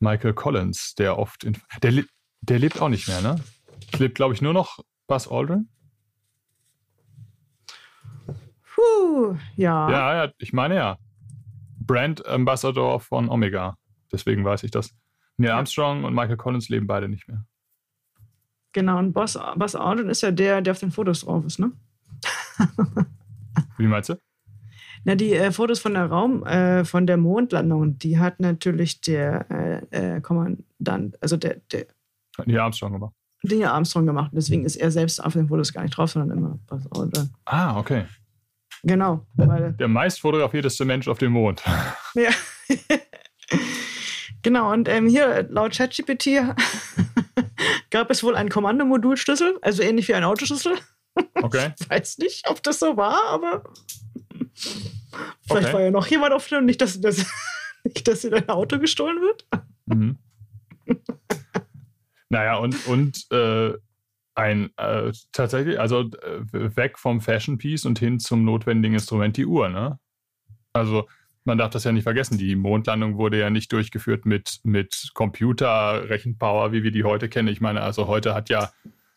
Michael 0.00 0.32
Collins, 0.32 0.94
der 0.94 1.18
oft 1.18 1.44
in. 1.44 1.58
Der, 1.82 2.04
der 2.40 2.58
lebt 2.58 2.80
auch 2.80 2.88
nicht 2.88 3.06
mehr, 3.06 3.20
ne? 3.20 3.36
Lebt, 3.98 4.14
glaube 4.14 4.32
ich, 4.32 4.40
nur 4.40 4.54
noch 4.54 4.78
Buzz 5.06 5.28
Aldrin. 5.28 5.68
Puh, 8.74 9.36
ja. 9.56 9.90
Ja, 9.90 10.24
ja, 10.24 10.32
ich 10.38 10.52
meine 10.52 10.76
ja. 10.76 10.98
Brand 11.78 12.26
Ambassador 12.26 12.98
von 12.98 13.28
Omega. 13.28 13.76
Deswegen 14.14 14.44
weiß 14.44 14.62
ich 14.62 14.70
das. 14.70 14.94
Neil 15.36 15.50
Armstrong 15.50 16.04
und 16.04 16.14
Michael 16.14 16.36
Collins 16.36 16.68
leben 16.68 16.86
beide 16.86 17.08
nicht 17.08 17.26
mehr. 17.26 17.44
Genau, 18.72 18.98
und 18.98 19.12
Buzz, 19.12 19.38
Buzz 19.56 19.74
Aldrin 19.74 20.08
ist 20.08 20.22
ja 20.22 20.30
der, 20.30 20.60
der 20.62 20.72
auf 20.72 20.80
den 20.80 20.92
Fotos 20.92 21.22
drauf 21.22 21.44
ist, 21.44 21.58
ne? 21.58 21.72
Wie 23.78 23.86
meinst 23.86 24.10
du? 24.10 24.14
Na, 25.04 25.16
die 25.16 25.34
äh, 25.34 25.50
Fotos 25.50 25.80
von 25.80 25.94
der 25.94 26.06
Raum, 26.06 26.44
äh, 26.46 26.84
von 26.84 27.06
der 27.06 27.16
Mondlandung, 27.16 27.98
die 27.98 28.18
hat 28.18 28.40
natürlich 28.40 29.00
der 29.00 29.82
äh, 29.90 30.16
äh 30.16 30.20
Kommandant, 30.20 31.20
also 31.20 31.36
der, 31.36 31.60
der 31.72 31.86
Neil 32.46 32.60
Armstrong 32.60 32.92
gemacht. 32.92 33.14
Neil 33.42 33.64
Armstrong 33.64 34.06
gemacht. 34.06 34.30
Deswegen 34.32 34.64
ist 34.64 34.76
er 34.76 34.90
selbst 34.90 35.22
auf 35.22 35.34
den 35.34 35.48
Fotos 35.48 35.72
gar 35.72 35.82
nicht 35.82 35.96
drauf, 35.96 36.10
sondern 36.10 36.38
immer 36.38 36.58
Buzz 36.66 36.86
Aldrin. 36.90 37.30
Ah, 37.44 37.78
okay. 37.78 38.06
Genau. 38.82 39.26
der 39.36 39.88
meist 39.88 40.20
fotografierteste 40.20 40.84
Mensch 40.84 41.08
auf 41.08 41.18
dem 41.18 41.32
Mond. 41.32 41.62
Ja. 42.14 42.30
genau, 44.44 44.72
und 44.72 44.88
ähm, 44.88 45.08
hier 45.08 45.48
laut 45.50 45.72
ChatGPT 45.72 46.54
gab 47.90 48.10
es 48.10 48.22
wohl 48.22 48.36
einen 48.36 48.50
Kommandomodulschlüssel, 48.50 49.58
also 49.62 49.82
ähnlich 49.82 50.06
wie 50.06 50.14
ein 50.14 50.24
Autoschlüssel. 50.24 50.76
Okay. 51.42 51.72
Ich 51.78 51.88
weiß 51.88 52.18
nicht, 52.18 52.50
ob 52.50 52.60
das 52.64 52.80
so 52.80 52.96
war, 52.96 53.26
aber 53.26 53.62
vielleicht 55.46 55.68
okay. 55.68 55.72
war 55.72 55.80
ja 55.82 55.90
noch 55.92 56.08
jemand 56.08 56.32
auf 56.32 56.48
dem, 56.48 56.64
nicht, 56.64 56.80
dass, 56.80 57.00
dass, 57.00 57.18
nicht, 57.84 58.08
dass 58.08 58.22
dir 58.22 58.30
dein 58.30 58.48
Auto 58.48 58.80
gestohlen 58.80 59.20
wird. 59.20 59.46
Mhm. 59.86 60.18
naja, 62.30 62.56
und, 62.56 62.84
und 62.88 63.30
äh, 63.30 63.74
ein 64.34 64.76
äh, 64.76 65.12
tatsächlich, 65.30 65.78
also 65.78 66.00
äh, 66.00 66.76
weg 66.76 66.98
vom 66.98 67.20
Fashion 67.20 67.58
Piece 67.58 67.84
und 67.84 68.00
hin 68.00 68.18
zum 68.18 68.44
notwendigen 68.44 68.94
Instrument, 68.94 69.36
die 69.36 69.46
Uhr, 69.46 69.68
ne? 69.68 70.00
Also 70.72 71.06
man 71.44 71.58
darf 71.58 71.70
das 71.70 71.84
ja 71.84 71.92
nicht 71.92 72.04
vergessen, 72.04 72.38
die 72.38 72.56
Mondlandung 72.56 73.16
wurde 73.16 73.38
ja 73.38 73.50
nicht 73.50 73.72
durchgeführt 73.72 74.26
mit, 74.26 74.60
mit 74.64 75.10
Computer, 75.14 76.08
Rechenpower, 76.08 76.72
wie 76.72 76.82
wir 76.82 76.90
die 76.90 77.04
heute 77.04 77.28
kennen. 77.28 77.48
Ich 77.48 77.60
meine, 77.60 77.82
also 77.82 78.06
heute 78.06 78.34
hat 78.34 78.48
ja 78.48 78.70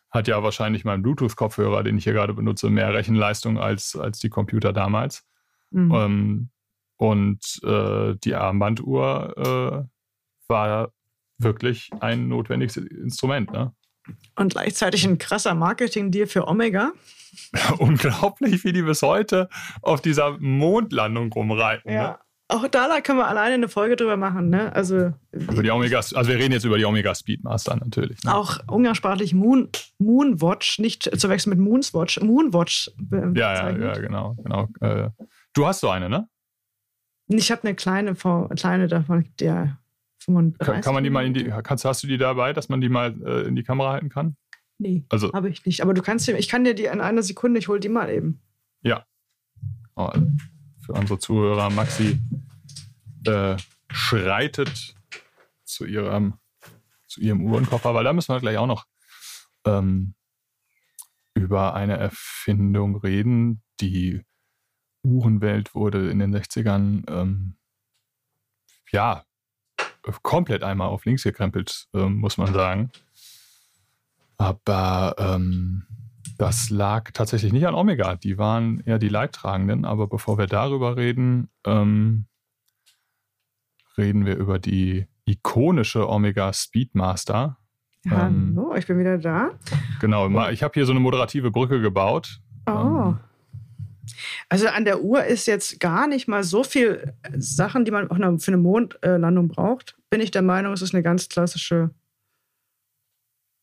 hat 0.09 0.28
ja 0.28 0.41
wahrscheinlich 0.41 0.86
mein 0.86 1.01
Bluetooth-Kopfhörer, 1.01 1.84
den 1.84 1.97
ich 1.97 2.05
hier 2.05 2.13
gerade 2.13 2.34
benutze, 2.34 2.69
mehr 2.69 2.93
Rechenleistung 2.93 3.57
als, 3.57 3.95
als 3.95 4.19
die 4.19 4.30
Computer 4.30 4.73
damals. 4.73 5.28
Mhm. 5.71 5.91
Ähm, 5.93 6.49
und 6.97 7.59
äh, 7.63 8.15
die 8.23 8.36
Armbanduhr 8.36 9.34
äh, 9.38 10.49
war 10.49 10.91
wirklich 11.38 11.91
ein 11.99 12.28
notwendiges 12.28 12.78
Instrument. 12.78 13.51
Ne? 13.51 13.73
Und 14.36 14.53
gleichzeitig 14.53 15.05
ein 15.05 15.18
krasser 15.18 15.55
Marketing-Deal 15.55 16.28
für 16.28 16.47
Omega. 16.47 16.91
Unglaublich, 17.78 18.64
wie 18.64 18.74
die 18.74 18.82
bis 18.82 19.01
heute 19.01 19.49
auf 19.82 20.01
dieser 20.01 20.38
Mondlandung 20.39 21.32
rumreiten. 21.32 21.91
Ja. 21.91 22.10
Ne? 22.10 22.18
Auch 22.49 22.66
da 22.70 23.01
können 23.01 23.20
wir 23.20 23.28
alleine 23.28 23.55
eine 23.55 23.68
Folge 23.68 23.97
drüber 23.97 24.16
machen, 24.16 24.49
ne? 24.49 24.74
Also, 24.74 25.12
über 25.32 25.64
die 25.64 25.70
Omega, 25.70 25.97
also 25.97 26.28
wir 26.28 26.38
reden 26.38 26.53
jetzt 26.53 26.64
über 26.64 26.78
die 26.78 26.86
Omega 26.86 27.14
Speedmaster 27.14 27.76
natürlich. 27.76 28.24
Ne? 28.24 28.34
Auch 28.34 28.60
umgangssprachlich 28.68 29.34
Moon, 29.34 29.68
Moonwatch, 29.97 30.80
nicht 30.80 31.20
zu 31.20 31.28
wechseln 31.28 31.49
mit 31.49 31.60
Moonswatch, 31.60 32.22
Moonwatch. 32.22 32.91
Ja, 33.12 33.30
ja, 33.34 33.78
ja, 33.78 33.93
genau, 33.95 34.36
genau. 34.41 34.70
Äh, 34.80 35.10
du 35.53 35.68
hast 35.68 35.82
so 35.82 35.89
eine, 35.89 36.10
ne? 36.10 36.30
Ich 37.28 37.51
habe 37.51 37.64
eine 37.64 37.76
kleine, 37.76 38.16
kleine 38.16 38.88
davon, 38.88 39.26
der 39.41 39.78
35. 40.28 40.84
Kann, 40.84 40.93
man 40.93 41.03
die 41.03 41.09
mal 41.09 41.25
in 41.25 41.34
die, 41.34 41.45
kannst, 41.63 41.86
hast 41.86 42.03
du 42.03 42.07
die 42.07 42.17
dabei, 42.17 42.53
dass 42.53 42.69
man 42.69 42.82
die 42.82 42.89
mal 42.89 43.15
äh, 43.25 43.47
in 43.47 43.55
die 43.55 43.63
Kamera 43.63 43.93
halten 43.93 44.09
kann? 44.09 44.36
Nee, 44.78 45.05
also, 45.09 45.32
habe 45.34 45.49
ich 45.49 45.65
nicht. 45.65 45.82
Aber 45.82 45.93
du 45.93 46.01
kannst 46.01 46.28
ich 46.28 46.49
kann 46.49 46.63
dir 46.63 46.75
die 46.75 46.86
in 46.86 47.01
einer 47.01 47.23
Sekunde, 47.23 47.59
ich 47.59 47.67
hole 47.67 47.80
die 47.80 47.89
mal 47.89 48.09
eben. 48.09 48.41
Ja. 48.82 49.05
Oh, 49.95 50.11
für 50.86 50.93
unsere 50.93 51.17
Zuhörer, 51.17 51.69
Maxi 51.69 52.19
äh, 53.25 53.57
schreitet 53.89 54.95
zu 55.63 55.86
ihrem, 55.86 56.36
zu 57.07 57.21
ihrem 57.21 57.41
Uhrenkoffer, 57.41 57.93
weil 57.93 58.03
da 58.03 58.13
müssen 58.13 58.34
wir 58.34 58.39
gleich 58.39 58.57
auch 58.57 58.67
noch 58.67 58.86
ähm, 59.65 60.13
über 61.34 61.73
eine 61.73 61.97
Erfindung 61.97 62.97
reden. 62.97 63.63
Die 63.80 64.23
Uhrenwelt 65.03 65.73
wurde 65.73 66.09
in 66.09 66.19
den 66.19 66.36
60ern 66.36 67.09
ähm, 67.09 67.55
ja 68.91 69.23
komplett 70.24 70.64
einmal 70.64 70.89
auf 70.89 71.05
links 71.05 71.24
gekrempelt, 71.24 71.88
äh, 71.93 72.05
muss 72.05 72.38
man 72.38 72.53
sagen. 72.53 72.91
Aber 74.38 75.16
ähm, 75.18 75.84
das 76.38 76.70
lag 76.70 77.12
tatsächlich 77.12 77.51
nicht 77.51 77.66
an 77.66 77.74
Omega. 77.74 78.16
Die 78.16 78.38
waren 78.38 78.82
eher 78.82 78.99
die 78.99 79.10
Leidtragenden. 79.10 79.86
Aber 79.86 80.08
bevor 80.08 80.38
wir 80.38 80.47
darüber 80.47 80.95
reden, 80.95 81.49
ähm, 81.66 82.26
reden 83.97 84.26
wir 84.26 84.36
über 84.36 84.60
die 84.60 85.08
ikonische 85.26 86.08
Omega 86.08 86.53
Speedmaster. 86.53 87.58
Hallo, 88.10 88.72
ähm, 88.72 88.78
ich 88.78 88.86
bin 88.86 88.99
wieder 88.99 89.18
da. 89.18 89.49
Genau, 89.99 90.49
ich 90.49 90.64
habe 90.64 90.74
hier 90.76 90.86
so 90.86 90.91
eine 90.91 90.99
moderative 90.99 91.51
Brücke 91.51 91.82
gebaut. 91.82 92.39
Oh. 92.68 92.72
Ähm, 92.72 93.20
also 94.49 94.68
an 94.68 94.86
der 94.86 95.01
Uhr 95.01 95.26
ist 95.26 95.47
jetzt 95.47 95.80
gar 95.80 96.08
nicht 96.08 96.28
mal 96.28 96.43
so 96.43 96.64
viel 96.64 97.14
Sachen, 97.38 97.84
die 97.84 97.91
man 97.91 98.10
auch 98.10 98.39
für 98.39 98.51
eine 98.51 98.58
Mondlandung 98.58 99.49
braucht. 99.49 99.96
Bin 100.10 100.22
ich 100.22 100.32
der 100.32 100.41
Meinung, 100.41 100.74
es 100.74 100.82
ist 100.82 100.93
eine 100.93 101.03
ganz 101.03 101.28
klassische. 101.30 101.91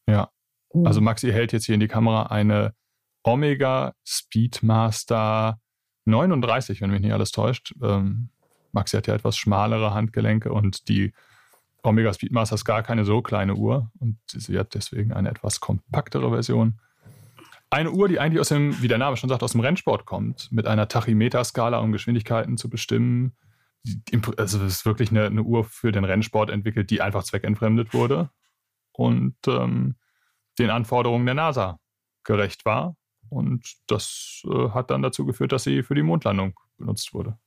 Ja. 0.09 0.31
Oh. 0.69 0.85
Also 0.85 1.01
Maxi 1.01 1.31
hält 1.31 1.53
jetzt 1.53 1.65
hier 1.65 1.75
in 1.75 1.81
die 1.81 1.89
Kamera 1.89 2.25
eine 2.25 2.75
Omega 3.23 3.95
Speedmaster 4.05 5.59
39, 6.05 6.81
wenn 6.81 6.91
mich 6.91 7.01
nicht 7.01 7.13
alles 7.13 7.33
täuscht. 7.33 7.75
Ähm, 7.83 8.29
Maxi 8.73 8.97
hat 8.97 9.07
ja 9.07 9.15
etwas 9.15 9.37
schmalere 9.37 9.95
Handgelenke 9.95 10.53
und 10.53 10.89
die 10.89 11.13
Omega 11.83 12.13
Speedmaster 12.13 12.55
ist 12.55 12.65
gar 12.65 12.83
keine 12.83 13.05
so 13.05 13.23
kleine 13.23 13.55
Uhr 13.55 13.91
und 13.99 14.19
sie 14.27 14.59
hat 14.59 14.75
deswegen 14.75 15.13
eine 15.13 15.31
etwas 15.31 15.61
kompaktere 15.61 16.31
Version. 16.31 16.81
Eine 17.71 17.91
Uhr, 17.91 18.09
die 18.09 18.21
eigentlich 18.21 18.41
aus 18.41 18.49
dem, 18.49 18.81
wie 18.83 18.89
der 18.89 18.99
Name 18.99 19.17
schon 19.17 19.29
sagt, 19.29 19.43
aus 19.43 19.53
dem 19.53 19.61
Rennsport 19.61 20.07
kommt, 20.07 20.51
mit 20.53 20.67
einer 20.67 20.89
Tachymeter-Skala, 20.89 21.79
um 21.79 21.93
Geschwindigkeiten 21.93 22.57
zu 22.57 22.69
bestimmen. 22.69 23.33
Also 24.37 24.62
es 24.62 24.76
ist 24.76 24.87
wirklich 24.87 25.11
eine, 25.11 25.26
eine, 25.26 25.43
Uhr 25.43 25.64
für 25.64 25.93
den 25.93 26.05
Rennsport 26.05 26.51
entwickelt, 26.51 26.91
die 26.91 27.03
einfach 27.03 27.22
zweckentfremdet 27.22 27.93
wurde 27.93 28.30
und 28.93 29.37
ähm, 29.47 29.97
den 30.59 30.70
Anforderungen 30.70 31.26
der 31.26 31.35
NASA 31.35 31.78
gerecht 32.24 32.64
war. 32.64 32.97
Und 33.28 33.74
das 33.87 34.43
äh, 34.45 34.70
hat 34.70 34.91
dann 34.91 35.03
dazu 35.03 35.26
geführt, 35.26 35.53
dass 35.53 35.64
sie 35.64 35.82
für 35.82 35.95
die 35.95 36.03
Mondlandung 36.03 36.59
benutzt 36.78 37.12
wurde. 37.12 37.39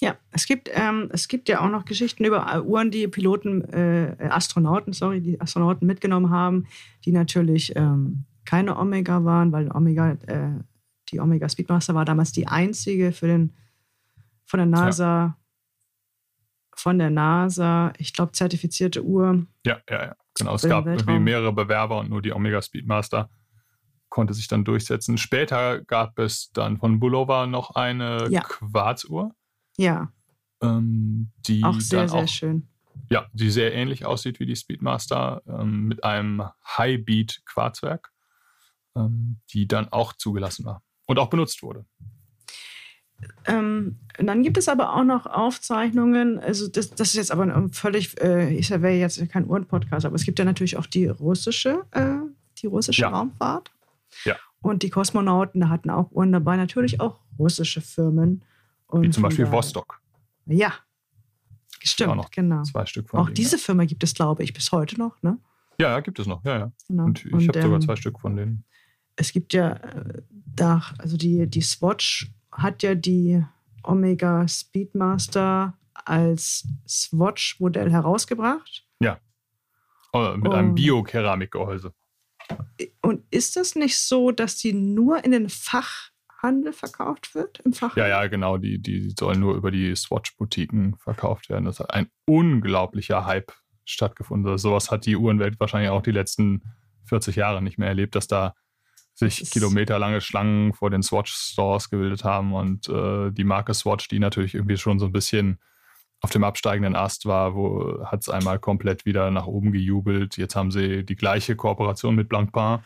Ja, 0.00 0.16
es 0.32 0.46
gibt, 0.46 0.68
ähm, 0.72 1.08
es 1.12 1.28
gibt 1.28 1.48
ja 1.48 1.60
auch 1.60 1.70
noch 1.70 1.84
Geschichten 1.84 2.24
über 2.24 2.64
Uhren, 2.64 2.90
die 2.90 3.06
Piloten, 3.06 3.62
äh, 3.72 4.16
Astronauten, 4.30 4.92
sorry, 4.92 5.20
die 5.20 5.40
Astronauten 5.40 5.86
mitgenommen 5.86 6.30
haben, 6.30 6.66
die 7.04 7.12
natürlich 7.12 7.76
ähm, 7.76 8.24
keine 8.44 8.76
Omega 8.78 9.24
waren, 9.24 9.52
weil 9.52 9.70
Omega, 9.70 10.12
äh, 10.26 10.58
die 11.10 11.20
Omega 11.20 11.48
Speedmaster 11.48 11.94
war 11.94 12.04
damals 12.04 12.32
die 12.32 12.48
einzige 12.48 13.12
für 13.12 13.28
den 13.28 13.52
von 14.44 14.58
der 14.58 14.66
NASA. 14.66 15.36
Von 16.82 16.98
der 16.98 17.10
NASA, 17.10 17.92
ich 17.98 18.12
glaube, 18.12 18.32
zertifizierte 18.32 19.04
Uhr. 19.04 19.46
Ja, 19.64 19.78
ja, 19.88 20.06
ja. 20.06 20.16
Genau. 20.34 20.54
Es 20.54 20.62
gab 20.62 20.86
irgendwie 20.86 21.20
mehrere 21.20 21.52
Bewerber 21.52 21.98
und 21.98 22.10
nur 22.10 22.22
die 22.22 22.32
Omega 22.32 22.60
Speedmaster 22.60 23.30
konnte 24.08 24.34
sich 24.34 24.48
dann 24.48 24.64
durchsetzen. 24.64 25.16
Später 25.16 25.82
gab 25.84 26.18
es 26.18 26.50
dann 26.52 26.78
von 26.78 26.98
Bulova 26.98 27.46
noch 27.46 27.76
eine 27.76 28.28
ja. 28.30 28.40
Quarzuhr. 28.40 29.34
Ja. 29.78 30.12
ähm, 30.60 31.30
die 31.46 31.62
auch 31.64 31.80
sehr, 31.80 32.08
sehr 32.08 32.24
auch, 32.24 32.28
schön. 32.28 32.68
Ja, 33.10 33.26
die 33.32 33.50
sehr 33.50 33.72
ähnlich 33.74 34.04
aussieht 34.04 34.40
wie 34.40 34.46
die 34.46 34.56
Speedmaster 34.56 35.42
ähm, 35.46 35.84
mit 35.84 36.02
einem 36.04 36.42
High-Beat-Quarzwerk, 36.76 38.10
ähm, 38.96 39.40
die 39.50 39.68
dann 39.68 39.88
auch 39.88 40.12
zugelassen 40.14 40.64
war 40.64 40.82
und 41.06 41.18
auch 41.18 41.30
benutzt 41.30 41.62
wurde. 41.62 41.86
Ähm, 43.46 43.96
dann 44.18 44.42
gibt 44.42 44.58
es 44.58 44.68
aber 44.68 44.94
auch 44.94 45.04
noch 45.04 45.26
Aufzeichnungen, 45.26 46.38
also 46.38 46.68
das, 46.68 46.90
das 46.90 47.08
ist 47.08 47.14
jetzt 47.14 47.32
aber 47.32 47.68
völlig, 47.72 48.20
äh, 48.20 48.54
ich 48.54 48.70
wäre 48.70 48.90
jetzt 48.90 49.26
kein 49.30 49.46
Uhren-Podcast, 49.46 50.04
aber 50.04 50.16
es 50.16 50.24
gibt 50.24 50.38
ja 50.38 50.44
natürlich 50.44 50.76
auch 50.76 50.86
die 50.86 51.06
russische, 51.06 51.82
äh, 51.92 52.16
die 52.58 52.66
russische 52.66 53.02
ja. 53.02 53.08
Raumfahrt. 53.08 53.70
Ja. 54.24 54.36
Und 54.60 54.82
die 54.82 54.90
Kosmonauten 54.90 55.68
hatten 55.68 55.90
auch 55.90 56.12
Uhren 56.12 56.30
dabei, 56.30 56.56
natürlich 56.56 57.00
auch 57.00 57.18
russische 57.38 57.80
Firmen. 57.80 58.44
Und 58.86 59.02
Wie 59.02 59.10
zum 59.10 59.22
Beispiel 59.22 59.46
da, 59.46 59.52
Vostok. 59.52 60.00
Ja, 60.46 60.72
stimmt, 61.82 62.16
noch 62.16 62.30
genau. 62.30 62.62
Zwei 62.62 62.86
Stück 62.86 63.08
von 63.08 63.20
Auch 63.20 63.26
denen, 63.26 63.34
diese 63.34 63.56
ja. 63.56 63.62
Firma 63.62 63.84
gibt 63.84 64.04
es, 64.04 64.14
glaube 64.14 64.42
ich, 64.42 64.52
bis 64.52 64.70
heute 64.72 64.98
noch, 64.98 65.20
ne? 65.22 65.38
Ja, 65.78 65.90
ja, 65.90 66.00
gibt 66.00 66.18
es 66.18 66.26
noch, 66.26 66.44
ja, 66.44 66.58
ja. 66.58 66.72
Genau. 66.86 67.04
Und 67.04 67.24
ich 67.24 67.48
habe 67.48 67.62
sogar 67.62 67.76
ähm, 67.76 67.80
zwei 67.80 67.96
Stück 67.96 68.20
von 68.20 68.36
denen. 68.36 68.64
Es 69.16 69.32
gibt 69.32 69.52
ja 69.52 69.72
äh, 69.72 70.22
da, 70.30 70.82
also 70.98 71.16
die, 71.16 71.46
die 71.48 71.62
Swatch 71.62 72.30
hat 72.52 72.82
ja 72.82 72.94
die 72.94 73.44
Omega 73.82 74.46
Speedmaster 74.46 75.76
als 75.94 76.68
Swatch-Modell 76.86 77.90
herausgebracht. 77.90 78.86
Ja. 79.00 79.18
Oh, 80.12 80.34
mit 80.36 80.52
einem 80.52 80.74
Bio-Keramikgehäuse. 80.74 81.92
Und 83.00 83.24
ist 83.30 83.56
das 83.56 83.74
nicht 83.74 83.98
so, 83.98 84.30
dass 84.30 84.56
die 84.56 84.72
nur 84.72 85.24
in 85.24 85.32
den 85.32 85.48
Fachhandel 85.48 86.72
verkauft 86.72 87.34
wird? 87.34 87.60
Im 87.60 87.72
Fachhandel? 87.72 88.10
Ja, 88.10 88.22
ja, 88.22 88.28
genau. 88.28 88.58
Die, 88.58 88.80
die 88.80 89.14
sollen 89.18 89.40
nur 89.40 89.54
über 89.54 89.70
die 89.70 89.94
Swatch-Boutiquen 89.94 90.96
verkauft 90.98 91.48
werden. 91.48 91.64
Das 91.64 91.80
hat 91.80 91.92
ein 91.94 92.08
unglaublicher 92.26 93.24
Hype 93.24 93.52
stattgefunden. 93.84 94.50
Also 94.50 94.70
sowas 94.70 94.90
hat 94.90 95.06
die 95.06 95.16
Uhrenwelt 95.16 95.58
wahrscheinlich 95.60 95.90
auch 95.90 96.02
die 96.02 96.12
letzten 96.12 96.62
40 97.04 97.36
Jahre 97.36 97.62
nicht 97.62 97.78
mehr 97.78 97.88
erlebt, 97.88 98.14
dass 98.14 98.26
da 98.26 98.54
sich 99.14 99.50
kilometerlange 99.50 100.20
Schlangen 100.20 100.72
vor 100.72 100.90
den 100.90 101.02
Swatch-Stores 101.02 101.90
gebildet 101.90 102.24
haben 102.24 102.52
und 102.52 102.88
äh, 102.88 103.30
die 103.30 103.44
Marke 103.44 103.74
Swatch, 103.74 104.08
die 104.08 104.18
natürlich 104.18 104.54
irgendwie 104.54 104.76
schon 104.76 104.98
so 104.98 105.06
ein 105.06 105.12
bisschen 105.12 105.58
auf 106.20 106.30
dem 106.30 106.44
absteigenden 106.44 106.94
Ast 106.94 107.26
war, 107.26 107.54
wo 107.54 108.04
hat 108.04 108.22
es 108.22 108.28
einmal 108.28 108.60
komplett 108.60 109.04
wieder 109.04 109.30
nach 109.32 109.46
oben 109.46 109.72
gejubelt. 109.72 110.36
Jetzt 110.36 110.54
haben 110.54 110.70
sie 110.70 111.04
die 111.04 111.16
gleiche 111.16 111.56
Kooperation 111.56 112.14
mit 112.14 112.28
Blancpain 112.28 112.78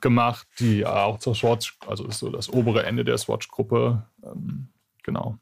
gemacht, 0.00 0.46
die 0.58 0.86
auch 0.86 1.18
zur 1.18 1.34
Swatch, 1.34 1.78
also 1.86 2.06
ist 2.06 2.18
so 2.18 2.30
das 2.30 2.50
obere 2.50 2.84
Ende 2.84 3.04
der 3.04 3.18
Swatch-Gruppe. 3.18 4.06
Ähm, 4.24 4.68
genau. 5.02 5.36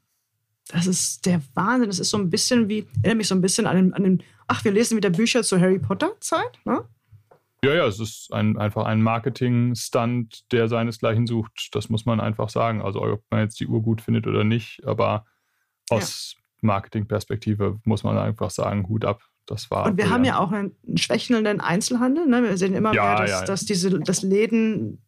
Das 0.67 0.85
ist 0.85 1.25
der 1.25 1.41
Wahnsinn. 1.55 1.89
Das 1.89 1.99
ist 1.99 2.09
so 2.09 2.17
ein 2.17 2.29
bisschen 2.29 2.67
wie, 2.67 2.85
erinnere 3.01 3.15
mich 3.15 3.29
so 3.29 3.35
ein 3.35 3.41
bisschen 3.41 3.67
an 3.67 3.75
den, 3.77 3.93
an 3.93 4.03
den 4.03 4.23
ach, 4.47 4.63
wir 4.65 4.73
lesen 4.73 4.97
wieder 4.97 5.09
Bücher 5.09 5.43
zur 5.43 5.61
Harry 5.61 5.79
Potter-Zeit, 5.79 6.59
ne? 6.65 6.83
Ja, 7.63 7.73
ja, 7.73 7.85
es 7.87 7.99
ist 7.99 8.31
ein, 8.31 8.57
einfach 8.57 8.85
ein 8.85 9.01
Marketing-Stunt, 9.01 10.51
der 10.51 10.69
seinesgleichen 10.69 11.27
sucht. 11.27 11.69
Das 11.73 11.89
muss 11.89 12.05
man 12.05 12.19
einfach 12.21 12.49
sagen. 12.49 12.81
Also, 12.81 13.01
ob 13.01 13.23
man 13.29 13.41
jetzt 13.41 13.59
die 13.59 13.67
Uhr 13.67 13.81
gut 13.81 14.01
findet 14.01 14.27
oder 14.27 14.43
nicht, 14.43 14.85
aber 14.85 15.25
aus 15.89 16.35
ja. 16.35 16.39
Marketing-Perspektive 16.61 17.79
muss 17.83 18.03
man 18.03 18.17
einfach 18.17 18.49
sagen: 18.49 18.87
Hut 18.87 19.03
ab. 19.03 19.21
Das 19.45 19.71
war 19.71 19.87
Und 19.87 19.97
wir 19.97 20.11
haben 20.11 20.23
ja 20.23 20.37
auch 20.37 20.51
einen 20.51 20.75
schwächelnden 20.95 21.59
Einzelhandel. 21.59 22.27
Ne? 22.27 22.43
Wir 22.43 22.57
sehen 22.57 22.75
immer 22.75 22.93
ja, 22.93 23.03
mehr, 23.03 23.15
dass, 23.17 23.29
ja, 23.31 23.45
dass 23.45 23.65
diese 23.65 23.99
dass 23.99 24.21
Läden, 24.21 25.01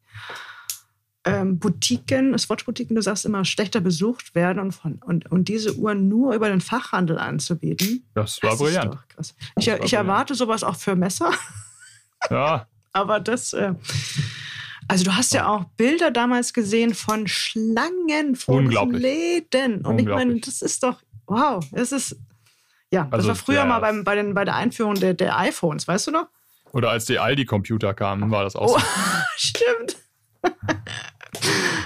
ähm, 1.26 1.60
Boutiquen, 1.60 2.36
Swatch-Boutiquen, 2.36 2.96
du 2.96 3.04
sagst 3.04 3.26
immer, 3.26 3.46
schlechter 3.46 3.82
besucht 3.82 4.34
werden 4.34 4.60
und, 4.60 4.72
von, 4.72 4.96
und, 5.06 5.32
und 5.32 5.48
diese 5.48 5.76
Uhren 5.78 6.08
nur 6.08 6.34
über 6.34 6.50
den 6.50 6.60
Fachhandel 6.60 7.20
anzubieten. 7.20 8.10
Das 8.16 8.42
war 8.42 8.52
das 8.52 8.60
brillant. 8.60 8.98
Ich, 9.58 9.68
ich 9.68 9.94
erwarte 9.94 10.34
sowas 10.34 10.64
auch 10.64 10.76
für 10.76 10.96
Messer. 10.96 11.32
Ja. 12.30 12.68
Aber 12.94 13.20
das. 13.20 13.54
Äh, 13.54 13.74
also 14.88 15.06
du 15.06 15.16
hast 15.16 15.34
ja 15.34 15.48
auch 15.48 15.64
Bilder 15.78 16.12
damals 16.12 16.54
gesehen 16.54 16.94
von 16.94 17.28
Schlangen 17.28 18.36
vor 18.36 18.62
Läden. 18.62 19.86
Und 19.86 20.00
ich 20.00 20.06
meine, 20.06 20.40
das 20.42 20.62
ist 20.62 20.84
doch, 20.84 21.02
wow, 21.28 21.66
das 21.72 21.94
ist, 21.94 22.18
ja, 22.92 23.04
das 23.06 23.14
also 23.14 23.28
war 23.30 23.36
früher 23.36 23.64
mal 23.64 23.80
beim, 23.80 24.04
bei, 24.04 24.16
den, 24.16 24.34
bei 24.34 24.44
der 24.44 24.56
Einführung 24.56 24.96
der, 24.96 25.14
der 25.14 25.38
iPhones, 25.38 25.88
weißt 25.88 26.08
du 26.08 26.12
noch? 26.12 26.28
Oder 26.74 26.90
als 26.90 27.06
die 27.06 27.20
Aldi-Computer 27.20 27.94
kamen, 27.94 28.32
war 28.32 28.44
das 28.44 28.56
auch 28.56 28.76
oh, 28.76 28.80
so. 28.80 28.86
stimmt. 29.38 29.98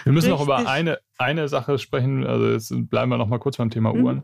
Wir 0.04 0.12
müssen 0.12 0.32
Richtig. 0.32 0.32
noch 0.32 0.42
über 0.42 0.68
eine, 0.68 1.00
eine 1.18 1.48
Sache 1.48 1.78
sprechen. 1.78 2.26
Also 2.26 2.50
jetzt 2.50 2.74
bleiben 2.90 3.12
wir 3.12 3.18
noch 3.18 3.28
mal 3.28 3.40
kurz 3.40 3.58
beim 3.58 3.70
Thema 3.70 3.94
mhm. 3.94 4.04
Uhren. 4.04 4.24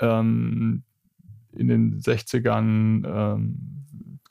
Ähm, 0.00 0.84
in 1.52 1.68
den 1.68 2.00
60ern 2.00 3.06
ähm, 3.06 3.79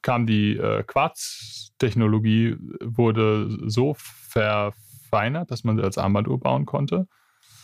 kam 0.01 0.25
die 0.25 0.57
äh, 0.57 0.83
Quarz-Technologie, 0.83 2.55
wurde 2.81 3.49
so 3.69 3.95
verfeinert, 3.97 5.51
dass 5.51 5.63
man 5.63 5.77
sie 5.77 5.83
als 5.83 5.97
Armbanduhr 5.97 6.39
bauen 6.39 6.65
konnte. 6.65 7.07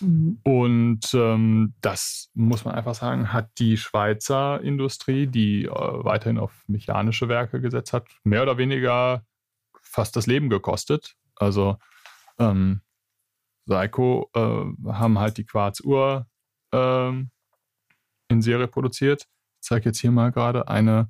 Mhm. 0.01 0.39
Und 0.43 1.13
ähm, 1.13 1.73
das 1.81 2.29
muss 2.33 2.65
man 2.65 2.75
einfach 2.75 2.95
sagen, 2.95 3.31
hat 3.31 3.49
die 3.59 3.77
Schweizer 3.77 4.61
Industrie, 4.61 5.27
die 5.27 5.65
äh, 5.65 5.69
weiterhin 5.69 6.37
auf 6.37 6.63
mechanische 6.67 7.29
Werke 7.29 7.61
gesetzt 7.61 7.93
hat, 7.93 8.07
mehr 8.23 8.43
oder 8.43 8.57
weniger 8.57 9.25
fast 9.81 10.15
das 10.15 10.27
Leben 10.27 10.49
gekostet. 10.49 11.15
Also 11.35 11.77
ähm, 12.39 12.81
Seiko 13.65 14.29
äh, 14.33 14.91
haben 14.91 15.19
halt 15.19 15.37
die 15.37 15.45
Quarzuhr 15.45 16.27
ähm, 16.71 17.31
in 18.27 18.41
Serie 18.41 18.67
produziert. 18.67 19.27
Ich 19.61 19.67
zeige 19.67 19.85
jetzt 19.85 19.99
hier 19.99 20.11
mal 20.11 20.31
gerade 20.31 20.67
eine 20.67 21.09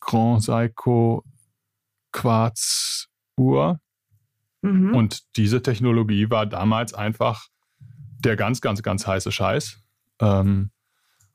Grand 0.00 0.42
Seiko 0.42 1.24
Quarz 2.12 3.08
Uhr. 3.36 3.80
Mhm. 4.62 4.94
Und 4.94 5.36
diese 5.36 5.62
Technologie 5.62 6.30
war 6.30 6.46
damals 6.46 6.94
einfach 6.94 7.46
der 7.78 8.36
ganz, 8.36 8.60
ganz, 8.60 8.82
ganz 8.82 9.06
heiße 9.06 9.30
Scheiß. 9.30 9.80
Ähm, 10.20 10.70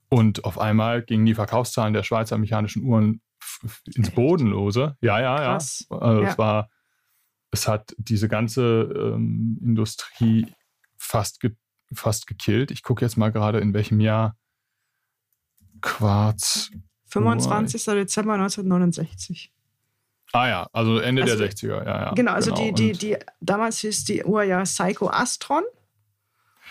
und 0.09 0.45
auf 0.45 0.59
einmal 0.59 1.01
gingen 1.01 1.25
die 1.25 1.33
Verkaufszahlen 1.33 1.93
der 1.93 2.03
Schweizer 2.03 2.37
mechanischen 2.37 2.83
Uhren 2.83 3.21
ins 3.95 4.11
Bodenlose. 4.11 4.97
Ja, 5.01 5.19
ja, 5.19 5.41
ja. 5.41 5.53
Also 5.53 5.85
ja. 6.21 6.29
Es 6.29 6.37
war, 6.37 6.69
es 7.51 7.67
hat 7.67 7.95
diese 7.97 8.27
ganze 8.27 8.81
ähm, 8.95 9.59
Industrie 9.61 10.47
fast, 10.97 11.39
ge, 11.39 11.55
fast 11.93 12.27
gekillt. 12.27 12.71
Ich 12.71 12.83
gucke 12.83 13.03
jetzt 13.03 13.17
mal 13.17 13.31
gerade, 13.31 13.59
in 13.59 13.73
welchem 13.73 13.99
Jahr 13.99 14.35
Quarz 15.81 16.71
25. 17.13 17.87
Oh. 17.87 17.93
Dezember 17.93 18.33
1969. 18.33 19.51
Ah 20.31 20.47
ja, 20.47 20.67
also 20.73 20.97
Ende 20.97 21.21
also, 21.21 21.37
der 21.37 21.51
60er, 21.51 21.85
ja, 21.85 22.01
ja. 22.05 22.11
Genau, 22.13 22.31
also 22.31 22.53
genau. 22.53 22.73
Die, 22.73 22.73
die, 22.73 22.91
die, 22.93 23.17
damals 23.39 23.79
hieß 23.79 24.05
die 24.05 24.23
Uhr 24.23 24.43
ja 24.43 24.63
Psycho 24.63 25.09
Astron. 25.09 25.63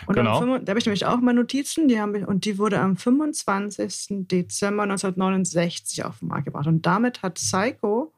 Und 0.06 0.16
genau. 0.16 0.40
am, 0.40 0.64
da 0.64 0.70
habe 0.70 0.80
ich 0.80 0.86
nämlich 0.86 1.06
auch 1.06 1.20
mal 1.20 1.32
Notizen, 1.32 1.86
die 1.86 2.00
haben, 2.00 2.24
und 2.24 2.44
die 2.44 2.58
wurde 2.58 2.80
am 2.80 2.96
25. 2.96 4.26
Dezember 4.26 4.82
1969 4.82 6.04
auf 6.04 6.18
den 6.18 6.28
Markt 6.28 6.46
gebracht. 6.46 6.66
Und 6.66 6.84
damit 6.84 7.22
hat 7.22 7.34
Psycho, 7.34 8.12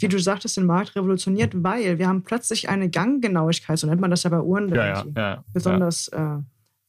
wie 0.00 0.08
du 0.08 0.18
sagtest, 0.18 0.56
den 0.56 0.66
Markt 0.66 0.96
revolutioniert, 0.96 1.52
weil 1.54 1.98
wir 1.98 2.08
haben 2.08 2.24
plötzlich 2.24 2.68
eine 2.68 2.90
Ganggenauigkeit, 2.90 3.78
so 3.78 3.86
nennt 3.86 4.00
man 4.00 4.10
das 4.10 4.24
ja 4.24 4.30
bei 4.30 4.40
Uhren, 4.40 4.74
ja, 4.74 4.86
ja, 4.86 5.04
ja, 5.16 5.44
besonders 5.52 6.08
äh, 6.08 6.38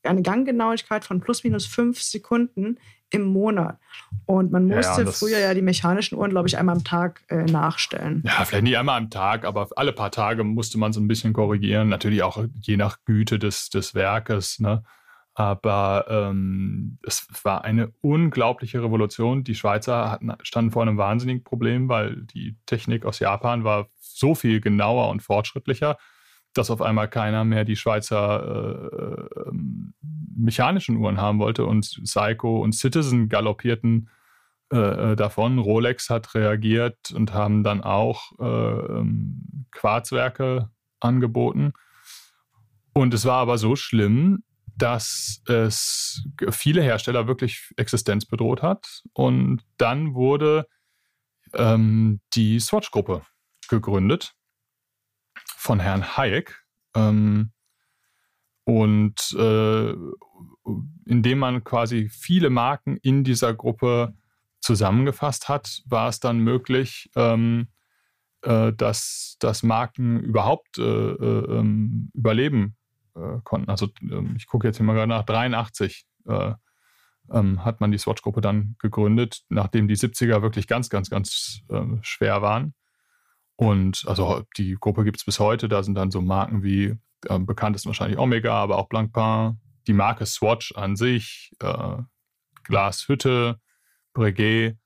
eine 0.08 0.22
Ganggenauigkeit 0.22 1.06
von 1.06 1.20
plus 1.20 1.44
minus 1.44 1.66
fünf 1.66 2.02
Sekunden 2.02 2.78
im 3.10 3.24
Monat. 3.24 3.80
Und 4.26 4.52
man 4.52 4.66
musste 4.66 5.04
ja, 5.04 5.12
früher 5.12 5.40
ja 5.40 5.54
die 5.54 5.62
mechanischen 5.62 6.18
Uhren, 6.18 6.32
glaube 6.32 6.48
ich, 6.48 6.58
einmal 6.58 6.76
am 6.76 6.84
Tag 6.84 7.24
äh, 7.30 7.44
nachstellen. 7.44 8.24
Ja, 8.26 8.44
vielleicht 8.46 8.64
nicht 8.64 8.78
einmal 8.78 8.98
am 8.98 9.10
Tag, 9.10 9.46
aber 9.46 9.70
alle 9.76 9.94
paar 9.94 10.12
Tage 10.12 10.44
musste 10.44 10.78
man 10.78 10.92
so 10.92 11.00
ein 11.00 11.08
bisschen 11.08 11.34
korrigieren. 11.34 11.90
Natürlich 11.90 12.24
auch 12.24 12.44
je 12.62 12.78
nach 12.78 12.98
Güte 13.06 13.40
des, 13.40 13.70
des 13.70 13.94
Werkes. 13.94 14.60
Ne? 14.60 14.84
Aber 15.34 16.06
ähm, 16.10 16.98
es 17.04 17.28
war 17.44 17.64
eine 17.64 17.94
unglaubliche 18.02 18.82
Revolution. 18.82 19.44
Die 19.44 19.56
Schweizer 19.56 20.10
hatten, 20.10 20.34
standen 20.42 20.72
vor 20.72 20.82
einem 20.82 20.98
wahnsinnigen 20.98 21.44
Problem, 21.44 21.88
weil 21.88 22.24
die 22.24 22.58
Technik 22.66 23.06
aus 23.06 23.20
Japan 23.20 23.64
war 23.64 23.88
so 24.00 24.34
viel 24.34 24.62
genauer 24.62 25.10
und 25.10 25.22
fortschrittlicher 25.22 25.98
dass 26.56 26.72
auf 26.72 26.82
einmal 26.82 27.10
keiner 27.10 27.44
mehr 27.44 27.66
die 27.66 27.76
Schweizer 27.76 28.90
äh, 28.92 29.50
ähm, 29.50 29.94
mechanischen 30.36 30.98
Uhren 30.98 31.22
haben 31.22 31.40
wollte 31.40 31.66
und 31.66 32.00
Seiko 32.04 32.62
und 32.62 32.74
Citizen 32.74 33.30
galoppierten 33.30 34.10
äh, 34.74 35.12
äh, 35.12 35.16
davon. 35.16 35.60
Rolex 35.60 36.10
hat 36.10 36.34
reagiert 36.34 37.12
und 37.12 37.34
haben 37.34 37.64
dann 37.64 37.84
auch 37.84 38.32
äh, 38.40 38.44
ähm, 38.44 39.68
Quarzwerke 39.72 40.70
angeboten. 41.00 41.74
Und 42.94 43.14
es 43.14 43.26
war 43.26 43.38
aber 43.38 43.58
so 43.58 43.76
schlimm, 43.76 44.44
dass 44.78 45.42
es 45.48 46.26
viele 46.50 46.82
Hersteller 46.82 47.28
wirklich 47.28 47.72
Existenz 47.78 48.26
bedroht 48.26 48.62
hat. 48.62 49.04
Und 49.14 49.62
dann 49.78 50.16
wurde 50.16 50.68
ähm, 51.54 52.22
die 52.34 52.60
Swatch-Gruppe 52.60 53.22
gegründet 53.70 54.34
von 55.66 55.80
Herrn 55.80 56.16
Hayek. 56.16 56.64
Ähm, 56.96 57.52
und 58.66 59.36
äh, 59.38 59.94
indem 61.06 61.40
man 61.40 61.64
quasi 61.64 62.10
viele 62.10 62.50
Marken 62.50 62.98
in 62.98 63.24
dieser 63.24 63.54
Gruppe 63.54 64.14
zusammengefasst 64.60 65.50
hat, 65.50 65.82
war 65.86 66.10
es 66.10 66.20
dann 66.20 66.40
möglich, 66.40 67.10
ähm, 67.16 67.68
äh, 68.44 68.74
dass, 68.74 69.38
dass 69.40 69.64
Marken 69.64 70.20
überhaupt 70.20 70.78
äh, 70.78 70.84
äh, 70.84 71.60
ähm, 71.60 72.12
überleben 72.14 72.76
äh, 73.16 73.40
konnten. 73.44 73.70
Also 73.70 73.90
ähm, 74.02 74.36
ich 74.38 74.46
gucke 74.46 74.68
jetzt 74.68 74.80
mal 74.80 74.94
gerade 74.94 75.10
nach, 75.10 75.24
83 75.24 76.06
äh, 76.28 76.54
ähm, 77.32 77.66
hat 77.66 77.82
man 77.82 77.92
die 77.92 77.98
Swatch-Gruppe 77.98 78.42
dann 78.42 78.76
gegründet, 78.78 79.44
nachdem 79.50 79.88
die 79.88 79.98
70er 79.98 80.44
wirklich 80.44 80.68
ganz, 80.68 80.92
ganz, 80.92 81.10
ganz 81.10 81.62
schwer 82.02 82.44
waren. 82.44 82.76
Und 83.58 84.04
also 84.08 84.44
die 84.58 84.76
Gruppe 84.80 85.04
gibt 85.04 85.18
es 85.18 85.26
bis 85.26 85.40
heute, 85.40 85.70
da 85.70 85.82
sind 85.84 85.96
dann 85.96 86.12
so 86.12 86.22
Marken 86.22 86.64
wie 86.64 86.98
ähm, 87.30 87.46
bekannt 87.46 87.76
ist 87.76 87.86
wahrscheinlich 87.86 88.20
Omega, 88.20 88.54
aber 88.54 88.78
auch 88.78 88.90
Blancpain, 88.90 89.60
die 89.88 89.94
Marke 89.94 90.26
Swatch 90.26 90.74
an 90.76 90.96
sich, 90.96 91.52
äh, 91.60 91.98
Glashütte, 92.64 93.60
Breguet. 94.14 94.78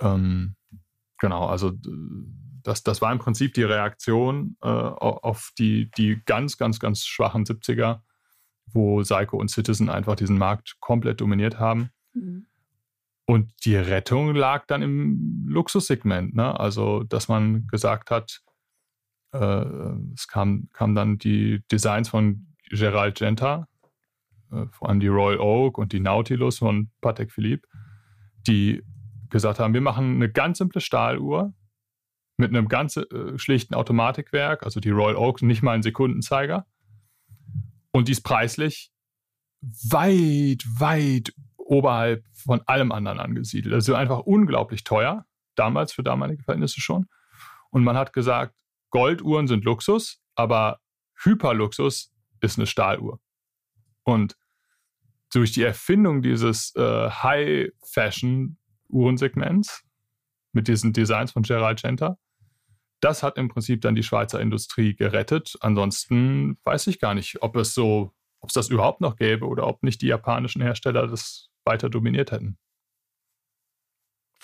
Ähm, 0.00 0.56
genau, 1.18 1.46
also 1.46 1.72
das, 2.62 2.82
das 2.82 3.00
war 3.00 3.12
im 3.12 3.18
Prinzip 3.18 3.54
die 3.54 3.62
Reaktion 3.62 4.56
äh, 4.62 4.68
auf 4.68 5.52
die, 5.58 5.90
die 5.96 6.20
ganz, 6.24 6.58
ganz, 6.58 6.78
ganz 6.78 7.04
schwachen 7.04 7.44
70er, 7.44 8.00
wo 8.66 9.02
Seiko 9.02 9.38
und 9.38 9.50
Citizen 9.50 9.88
einfach 9.88 10.16
diesen 10.16 10.38
Markt 10.38 10.76
komplett 10.80 11.20
dominiert 11.20 11.58
haben. 11.58 11.90
Mhm. 12.12 12.46
Und 13.30 13.52
die 13.66 13.76
Rettung 13.76 14.34
lag 14.34 14.64
dann 14.68 14.80
im 14.80 15.44
Luxussegment. 15.46 16.34
Ne? 16.34 16.58
Also, 16.58 17.02
dass 17.02 17.28
man 17.28 17.66
gesagt 17.66 18.10
hat, 18.10 18.40
äh, 19.32 19.66
es 20.14 20.28
kamen 20.28 20.70
kam 20.72 20.94
dann 20.94 21.18
die 21.18 21.62
Designs 21.70 22.08
von 22.08 22.46
Gerald 22.70 23.18
Genta, 23.18 23.68
äh, 24.50 24.64
vor 24.72 24.88
allem 24.88 25.00
die 25.00 25.08
Royal 25.08 25.40
Oak 25.40 25.76
und 25.76 25.92
die 25.92 26.00
Nautilus 26.00 26.56
von 26.56 26.90
Patek 27.02 27.30
Philippe, 27.30 27.68
die 28.46 28.82
gesagt 29.28 29.58
haben, 29.58 29.74
wir 29.74 29.82
machen 29.82 30.14
eine 30.14 30.30
ganz 30.32 30.56
simple 30.56 30.80
Stahluhr 30.80 31.52
mit 32.38 32.48
einem 32.48 32.66
ganz 32.66 32.96
äh, 32.96 33.36
schlichten 33.36 33.74
Automatikwerk, 33.74 34.62
also 34.62 34.80
die 34.80 34.88
Royal 34.88 35.16
Oak, 35.16 35.42
nicht 35.42 35.60
mal 35.62 35.72
ein 35.72 35.82
Sekundenzeiger. 35.82 36.66
Und 37.92 38.08
die 38.08 38.12
ist 38.12 38.22
preislich 38.22 38.90
weit, 39.60 40.64
weit 40.78 41.34
oberhalb 41.68 42.24
von 42.32 42.62
allem 42.66 42.90
anderen 42.92 43.20
angesiedelt. 43.20 43.74
Also 43.74 43.94
einfach 43.94 44.20
unglaublich 44.20 44.84
teuer, 44.84 45.26
damals 45.54 45.92
für 45.92 46.02
damalige 46.02 46.42
Verhältnisse 46.42 46.80
schon. 46.80 47.06
Und 47.70 47.84
man 47.84 47.94
hat 47.96 48.14
gesagt, 48.14 48.54
Golduhren 48.90 49.46
sind 49.46 49.64
Luxus, 49.64 50.20
aber 50.34 50.80
Hyperluxus 51.22 52.10
ist 52.40 52.58
eine 52.58 52.66
Stahluhr. 52.66 53.20
Und 54.02 54.36
durch 55.30 55.52
die 55.52 55.62
Erfindung 55.62 56.22
dieses 56.22 56.74
äh, 56.74 57.10
High-Fashion-Uhrensegments 57.10 59.84
mit 60.52 60.68
diesen 60.68 60.94
Designs 60.94 61.32
von 61.32 61.42
Gerald 61.42 61.82
Genta, 61.82 62.16
das 63.00 63.22
hat 63.22 63.36
im 63.36 63.50
Prinzip 63.50 63.82
dann 63.82 63.94
die 63.94 64.02
Schweizer 64.02 64.40
Industrie 64.40 64.96
gerettet. 64.96 65.58
Ansonsten 65.60 66.58
weiß 66.64 66.86
ich 66.86 66.98
gar 66.98 67.12
nicht, 67.14 67.42
ob 67.42 67.56
es 67.56 67.74
so, 67.74 68.14
ob 68.40 68.48
es 68.48 68.54
das 68.54 68.70
überhaupt 68.70 69.02
noch 69.02 69.16
gäbe 69.16 69.46
oder 69.46 69.66
ob 69.66 69.82
nicht 69.82 70.00
die 70.00 70.06
japanischen 70.06 70.62
Hersteller 70.62 71.06
das 71.06 71.50
weiter 71.68 71.88
dominiert 71.88 72.32
hätten. 72.32 72.56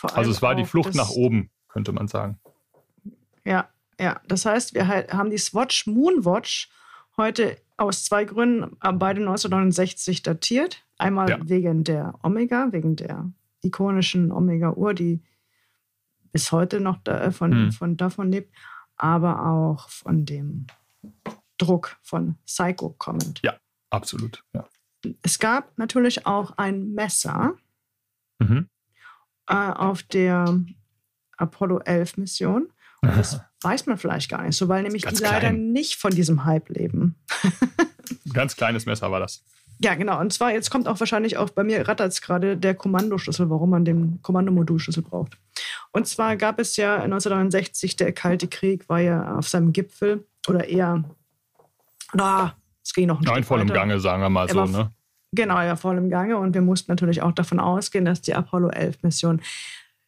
Also 0.02 0.30
es 0.30 0.42
war 0.42 0.54
die 0.54 0.66
Flucht 0.66 0.94
nach 0.94 1.10
oben, 1.10 1.50
könnte 1.68 1.92
man 1.92 2.06
sagen. 2.06 2.38
Ja, 3.44 3.68
ja, 3.98 4.20
das 4.28 4.44
heißt, 4.44 4.74
wir 4.74 4.86
haben 4.86 5.30
die 5.30 5.38
Swatch 5.38 5.86
Moonwatch 5.86 6.68
heute 7.16 7.56
aus 7.76 8.04
zwei 8.04 8.24
Gründen 8.24 8.76
beide 8.80 9.20
1969 9.20 10.22
datiert. 10.22 10.84
Einmal 10.98 11.30
ja. 11.30 11.38
wegen 11.42 11.84
der 11.84 12.14
Omega, 12.22 12.68
wegen 12.70 12.96
der 12.96 13.32
ikonischen 13.62 14.30
Omega-Uhr, 14.30 14.94
die 14.94 15.22
bis 16.32 16.52
heute 16.52 16.80
noch 16.80 16.98
da, 16.98 17.30
von, 17.30 17.52
hm. 17.52 17.72
von, 17.72 17.96
davon 17.96 18.30
lebt, 18.30 18.54
aber 18.96 19.46
auch 19.46 19.88
von 19.88 20.24
dem 20.26 20.66
Druck 21.58 21.96
von 22.02 22.36
Psycho 22.44 22.94
kommend. 22.98 23.40
Ja, 23.42 23.56
absolut. 23.90 24.44
Ja. 24.52 24.68
Es 25.22 25.38
gab 25.38 25.76
natürlich 25.78 26.26
auch 26.26 26.56
ein 26.56 26.92
Messer 26.92 27.54
mhm. 28.38 28.68
äh, 29.48 29.54
auf 29.54 30.02
der 30.02 30.60
Apollo 31.36 31.80
11 31.80 32.16
Mission. 32.18 32.68
Und 33.02 33.16
das 33.16 33.40
weiß 33.62 33.86
man 33.86 33.98
vielleicht 33.98 34.30
gar 34.30 34.42
nicht 34.42 34.56
so, 34.56 34.68
weil 34.68 34.82
nämlich 34.82 35.04
die 35.04 35.22
leider 35.22 35.52
nicht 35.52 35.96
von 35.96 36.10
diesem 36.10 36.44
Hype 36.44 36.70
leben. 36.70 37.16
Ein 37.42 38.32
ganz 38.32 38.56
kleines 38.56 38.86
Messer 38.86 39.10
war 39.10 39.20
das. 39.20 39.44
Ja, 39.80 39.94
genau. 39.94 40.20
Und 40.20 40.32
zwar, 40.32 40.52
jetzt 40.52 40.70
kommt 40.70 40.86
auch 40.86 41.00
wahrscheinlich 41.00 41.36
auch 41.36 41.50
bei 41.50 41.64
mir 41.64 41.86
rattert 41.86 42.12
es 42.12 42.22
gerade 42.22 42.56
der 42.56 42.74
Kommandoschlüssel, 42.74 43.50
warum 43.50 43.70
man 43.70 43.84
den 43.84 44.22
Kommandomodulschlüssel 44.22 45.02
braucht. 45.02 45.36
Und 45.92 46.06
zwar 46.06 46.36
gab 46.36 46.60
es 46.60 46.76
ja 46.76 46.96
1969, 47.02 47.96
der 47.96 48.12
Kalte 48.12 48.48
Krieg 48.48 48.88
war 48.88 49.00
ja 49.00 49.36
auf 49.36 49.48
seinem 49.48 49.72
Gipfel 49.72 50.24
oder 50.48 50.68
eher, 50.68 51.04
na, 52.12 52.56
es 52.84 52.92
ging 52.92 53.06
noch 53.06 53.20
ein 53.20 53.24
Nein, 53.24 53.44
voll 53.44 53.60
im 53.60 53.68
Gange, 53.68 53.98
sagen 53.98 54.22
wir 54.22 54.28
mal 54.28 54.48
so, 54.48 54.64
ne? 54.66 54.90
Genau, 55.32 55.60
ja, 55.60 55.74
voll 55.76 55.98
im 55.98 56.10
Gange. 56.10 56.36
Und 56.38 56.54
wir 56.54 56.62
mussten 56.62 56.92
natürlich 56.92 57.22
auch 57.22 57.32
davon 57.32 57.58
ausgehen, 57.58 58.04
dass 58.04 58.20
die 58.20 58.34
Apollo 58.34 58.68
11 58.68 59.02
Mission 59.02 59.40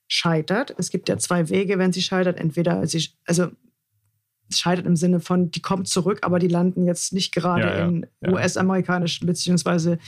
scheitert. 0.09 0.75
Es 0.79 0.91
gibt 0.91 1.09
ja 1.09 1.19
zwei 1.19 1.49
Wege, 1.49 1.79
wenn 1.79 1.93
sie 1.93 2.03
scheitert. 2.03 2.39
Entweder 2.39 2.87
sie, 2.87 3.09
also 3.27 3.49
scheitert 4.53 4.87
im 4.87 4.95
Sinne 4.95 5.19
von, 5.19 5.51
die 5.51 5.63
kommt 5.63 5.89
zurück, 5.89 6.21
aber 6.23 6.39
die 6.39 6.49
landen 6.49 6.87
jetzt 6.87 7.13
nicht 7.13 7.35
gerade 7.35 7.67
ja, 7.67 7.79
ja, 7.79 7.85
in 7.87 8.07
ja. 8.21 8.31
US-amerikanischen 8.31 9.27
beziehungsweise 9.27 9.99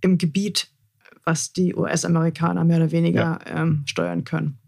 im 0.00 0.16
Gebiet, 0.16 0.70
was 1.24 1.52
die 1.52 1.74
US-Amerikaner 1.74 2.64
mehr 2.64 2.78
oder 2.78 2.92
weniger 2.92 3.40
ähm, 3.46 3.82
steuern 3.84 4.24
können. 4.24 4.58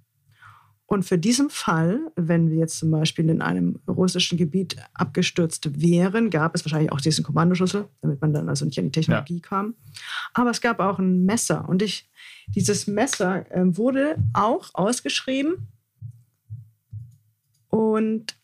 Und 0.93 1.05
für 1.05 1.17
diesen 1.17 1.49
Fall, 1.49 2.13
wenn 2.17 2.51
wir 2.51 2.59
jetzt 2.59 2.77
zum 2.77 2.91
Beispiel 2.91 3.31
in 3.31 3.41
einem 3.41 3.81
russischen 3.89 4.37
Gebiet 4.37 4.77
abgestürzt 4.93 5.81
wären, 5.81 6.29
gab 6.29 6.55
es 6.55 6.67
wahrscheinlich 6.67 6.93
auch 6.93 7.01
diesen 7.01 7.25
Kommandoschlüssel, 7.25 7.89
damit 8.03 8.21
man 8.21 8.35
dann 8.35 8.51
also 8.51 8.67
nicht 8.67 8.79
an 8.79 8.85
die 8.85 8.91
Technologie 8.91 9.37
ja. 9.37 9.41
kam. 9.41 9.75
Aber 10.35 10.51
es 10.51 10.61
gab 10.61 10.81
auch 10.81 10.99
ein 10.99 11.25
Messer. 11.25 11.67
Und 11.67 11.81
ich, 11.81 12.11
dieses 12.49 12.87
Messer 12.87 13.51
äh, 13.51 13.75
wurde 13.75 14.17
auch 14.35 14.69
ausgeschrieben. 14.75 15.67
Und 17.71 18.37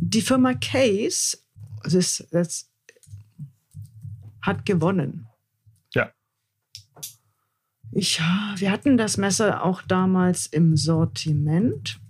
die 0.00 0.22
Firma 0.22 0.54
Case 0.54 1.38
das, 1.82 2.24
das 2.30 2.70
hat 4.40 4.64
gewonnen. 4.64 5.26
Ich, 7.94 8.20
wir 8.56 8.70
hatten 8.70 8.96
das 8.96 9.18
Messer 9.18 9.62
auch 9.62 9.82
damals 9.82 10.46
im 10.46 10.76
Sortiment. 10.76 12.00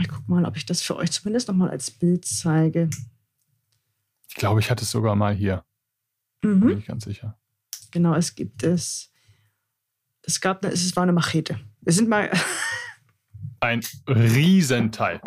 Ich 0.00 0.08
gucke 0.08 0.30
mal, 0.30 0.44
ob 0.46 0.56
ich 0.56 0.64
das 0.64 0.80
für 0.80 0.96
euch 0.96 1.10
zumindest 1.10 1.48
noch 1.48 1.54
mal 1.54 1.68
als 1.70 1.90
Bild 1.90 2.24
zeige. 2.24 2.88
Ich 4.28 4.34
glaube, 4.34 4.60
ich 4.60 4.70
hatte 4.70 4.84
es 4.84 4.90
sogar 4.90 5.14
mal 5.14 5.34
hier. 5.34 5.64
Mhm. 6.42 6.60
Bin 6.60 6.78
ich 6.78 6.86
ganz 6.86 7.04
sicher. 7.04 7.38
Genau, 7.90 8.14
es 8.14 8.34
gibt 8.34 8.62
es. 8.62 9.10
Es 10.22 10.40
gab, 10.40 10.64
es 10.64 10.96
war 10.96 11.02
eine 11.02 11.12
Machete. 11.12 11.60
Wir 11.80 11.92
sind 11.92 12.08
mal. 12.08 12.30
Ein 13.60 13.80
Riesenteil. 14.06 15.20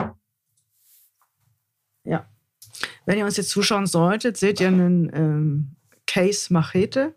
Ja. 2.03 2.27
Wenn 3.05 3.17
ihr 3.17 3.25
uns 3.25 3.37
jetzt 3.37 3.49
zuschauen 3.49 3.87
solltet, 3.87 4.37
seht 4.37 4.59
ihr 4.59 4.69
einen 4.69 5.11
ähm, 5.13 5.75
Case 6.07 6.51
Machete. 6.53 7.13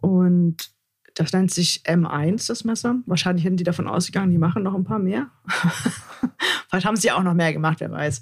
Und 0.00 0.70
das 1.14 1.32
nennt 1.32 1.50
sich 1.50 1.82
M1, 1.84 2.46
das 2.48 2.64
Messer. 2.64 2.96
Wahrscheinlich 3.06 3.44
hätten 3.44 3.56
die 3.56 3.64
davon 3.64 3.88
ausgegangen, 3.88 4.30
die 4.30 4.38
machen 4.38 4.62
noch 4.62 4.74
ein 4.74 4.84
paar 4.84 4.98
mehr. 4.98 5.30
Vielleicht 6.68 6.86
haben 6.86 6.96
sie 6.96 7.10
auch 7.10 7.22
noch 7.22 7.34
mehr 7.34 7.52
gemacht, 7.52 7.80
wer 7.80 7.90
weiß. 7.90 8.20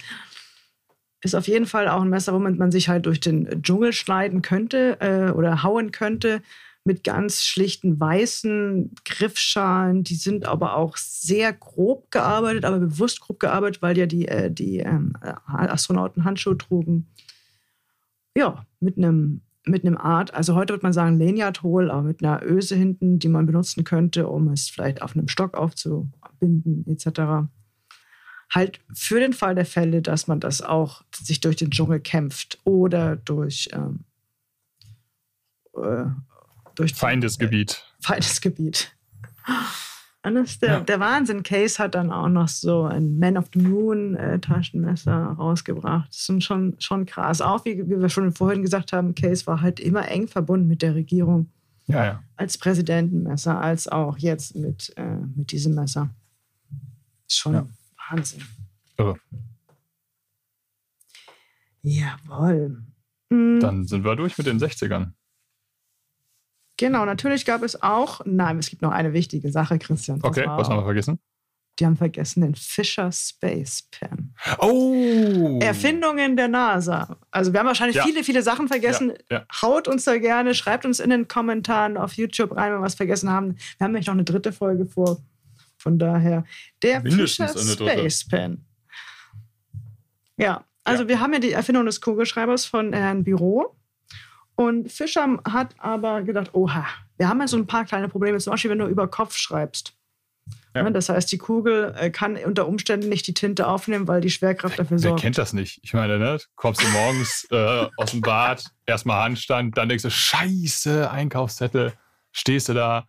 Ist 1.21 1.35
auf 1.35 1.49
jeden 1.49 1.67
Fall 1.67 1.89
auch 1.89 2.03
ein 2.03 2.09
Messer, 2.09 2.33
womit 2.33 2.59
man 2.59 2.71
sich 2.71 2.89
halt 2.89 3.07
durch 3.07 3.21
den 3.21 3.63
Dschungel 3.63 3.93
schneiden 3.93 4.41
könnte 4.41 4.99
äh, 5.01 5.31
oder 5.33 5.63
hauen 5.63 5.91
könnte. 5.93 6.43
Mit 6.85 7.05
ganz 7.05 7.43
schlichten 7.45 8.01
weißen 8.01 8.95
Griffschalen. 9.05 10.05
Die 10.05 10.15
sind 10.15 10.47
aber 10.47 10.77
auch 10.77 10.97
sehr 10.97 11.53
grob 11.53 12.11
gearbeitet, 12.11 12.65
aber 12.65 12.79
bewusst 12.79 13.21
grob 13.21 13.41
gearbeitet, 13.41 13.83
weil 13.83 13.99
ja 13.99 14.07
die, 14.07 14.29
äh, 14.29 14.51
die 14.51 14.79
ähm, 14.79 15.13
Astronauten 15.21 16.25
Handschuhe 16.25 16.57
trugen. 16.57 17.09
Ja, 18.37 18.65
mit 18.81 18.97
einem 18.97 19.43
mit 19.71 19.85
einem 19.85 19.97
Art, 19.97 20.35
also 20.35 20.55
heute 20.55 20.73
würde 20.73 20.85
man 20.85 20.93
sagen 20.93 21.19
Lanyard-Hol, 21.19 21.91
aber 21.91 22.03
mit 22.03 22.23
einer 22.23 22.43
Öse 22.43 22.77
hinten, 22.77 23.19
die 23.19 23.29
man 23.29 23.47
benutzen 23.47 23.85
könnte, 23.85 24.29
um 24.29 24.49
es 24.49 24.69
vielleicht 24.69 25.03
auf 25.03 25.15
einem 25.15 25.29
Stock 25.29 25.57
aufzubinden, 25.57 26.85
etc. 26.87 27.49
Halt 28.51 28.81
für 28.93 29.21
den 29.21 29.33
Fall 29.33 29.55
der 29.55 29.67
Fälle, 29.67 30.03
dass 30.03 30.27
man 30.27 30.41
das 30.41 30.63
auch 30.63 31.03
sich 31.15 31.41
durch 31.41 31.57
den 31.57 31.71
Dschungel 31.71 32.01
kämpft 32.01 32.59
oder 32.65 33.17
durch, 33.17 33.69
ähm, 33.73 34.05
äh, 35.75 36.07
durch 36.75 36.95
Feindesgebiet. 36.95 37.85
Äh, 38.01 38.03
Feindesgebiet. 38.07 38.97
Das 40.23 40.51
ist 40.51 40.63
der, 40.63 40.69
ja. 40.69 40.81
der 40.81 41.01
Wahnsinn. 41.01 41.43
Case 41.43 41.83
hat 41.83 41.95
dann 41.95 42.11
auch 42.11 42.29
noch 42.29 42.49
so 42.49 42.85
ein 42.85 43.19
Man 43.19 43.37
of 43.37 43.47
the 43.55 43.61
Moon 43.61 44.17
äh, 44.17 44.39
Taschenmesser 44.41 45.13
rausgebracht. 45.13 46.09
Das 46.09 46.29
ist 46.29 46.45
schon, 46.45 46.75
schon 46.81 47.07
krass. 47.07 47.41
Auch 47.41 47.65
wie, 47.65 47.89
wie 47.89 48.01
wir 48.01 48.09
schon 48.09 48.33
vorhin 48.33 48.63
gesagt 48.63 48.93
haben, 48.93 49.15
Case 49.15 49.47
war 49.47 49.61
halt 49.61 49.81
immer 49.81 50.09
eng 50.09 50.27
verbunden 50.27 50.67
mit 50.67 50.83
der 50.83 50.95
Regierung. 50.95 51.51
Ja, 51.87 52.05
ja. 52.05 52.23
Als 52.37 52.59
Präsidentenmesser, 52.59 53.61
als 53.61 53.89
auch 53.89 54.19
jetzt 54.19 54.57
mit, 54.57 54.93
äh, 54.97 55.17
mit 55.35 55.53
diesem 55.53 55.75
Messer. 55.75 56.11
Schon 57.29 57.55
ja. 57.55 57.67
Wahnsinn. 58.11 58.43
Irre. 58.99 59.17
Jawohl. 61.83 62.83
Mhm. 63.31 63.61
Dann 63.61 63.87
sind 63.87 64.05
wir 64.05 64.17
durch 64.17 64.37
mit 64.37 64.47
den 64.47 64.59
60ern. 64.59 65.13
Genau, 66.79 67.05
natürlich 67.05 67.45
gab 67.45 67.63
es 67.63 67.83
auch, 67.83 68.21
nein, 68.25 68.59
es 68.59 68.71
gibt 68.71 68.83
noch 68.83 68.93
eine 68.93 69.13
wichtige 69.13 69.51
Sache, 69.51 69.79
Christian. 69.79 70.21
Okay, 70.23 70.45
was 70.47 70.69
haben 70.69 70.79
wir 70.79 70.85
vergessen? 70.85 71.19
Die 71.79 71.87
haben 71.87 71.97
vergessen 71.97 72.41
den 72.41 72.55
Fisher 72.55 73.11
Space 73.13 73.89
Pen. 73.91 74.35
Oh! 74.59 75.59
Erfindungen 75.61 76.37
der 76.37 76.49
NASA. 76.49 77.17
Also 77.31 77.53
wir 77.53 77.61
haben 77.61 77.67
wahrscheinlich 77.67 77.97
ja. 77.97 78.05
viele, 78.05 78.25
viele 78.25 78.43
Sachen 78.43 78.67
vergessen. 78.69 79.13
Ja. 79.31 79.39
Ja. 79.39 79.47
Haut 79.63 79.87
uns 79.87 80.05
da 80.05 80.19
gerne, 80.19 80.55
schreibt 80.55 80.85
uns 80.85 80.99
in 80.99 81.11
den 81.11 81.29
Kommentaren 81.29 81.97
auf 81.97 82.15
YouTube 82.15 82.57
rein, 82.57 82.73
wenn 82.73 82.81
wir 82.81 82.85
was 82.85 82.97
vergessen 82.97 83.31
haben. 83.31 83.57
Wir 83.77 83.85
haben 83.85 83.93
nämlich 83.93 84.07
noch 84.07 84.15
eine 84.15 84.25
dritte 84.25 84.53
Folge 84.53 84.87
vor. 84.87 85.19
Von 85.77 85.99
daher, 85.99 86.45
der 86.83 87.01
Mindestens 87.01 87.53
Fisher 87.53 87.91
Space 87.91 88.27
Pen. 88.27 88.65
Ja, 90.37 90.65
also 90.83 91.07
wir 91.07 91.21
haben 91.21 91.33
ja 91.33 91.39
die 91.39 91.53
Erfindung 91.53 91.87
des 91.87 92.01
Kugelschreibers 92.01 92.67
von 92.67 92.93
Herrn 92.93 93.23
Büro. 93.23 93.78
Und 94.59 94.91
Fischer 94.91 95.39
hat 95.45 95.77
aber 95.79 96.23
gedacht, 96.23 96.53
oha, 96.53 96.85
wir 97.17 97.29
haben 97.29 97.39
ja 97.39 97.47
so 97.47 97.57
ein 97.57 97.69
paar 97.69 97.85
kleine 97.85 98.09
Probleme. 98.09 98.39
Zum 98.39 98.51
Beispiel, 98.51 98.73
wenn 98.73 98.81
du 98.81 98.89
über 98.89 99.07
Kopf 99.07 99.37
schreibst. 99.37 99.95
Ja. 100.75 100.83
Ne, 100.83 100.91
das 100.91 101.09
heißt, 101.09 101.31
die 101.31 101.39
Kugel 101.39 101.95
äh, 101.97 102.11
kann 102.11 102.37
unter 102.37 102.67
Umständen 102.67 103.09
nicht 103.09 103.29
die 103.29 103.35
Tinte 103.35 103.69
aufnehmen, 103.69 104.09
weil 104.09 104.21
die 104.21 104.31
Schwerkraft 104.31 104.77
dafür 104.77 104.99
sorgt. 104.99 105.19
Wer 105.19 105.23
kennt 105.23 105.39
das 105.39 105.53
nicht? 105.53 105.79
Ich 105.85 105.95
meine, 105.95 106.19
ne? 106.19 106.39
kommst 106.57 106.83
du 106.83 106.89
morgens 106.89 107.47
äh, 107.53 107.87
aus 107.97 108.11
dem 108.11 108.21
Bad, 108.21 108.65
erstmal 108.85 109.23
Handstand, 109.23 109.79
dann 109.79 109.89
denkst 109.89 110.03
du, 110.03 110.11
scheiße, 110.11 111.09
Einkaufszettel, 111.09 111.93
stehst 112.33 112.69
du 112.69 112.75
da 112.75 113.07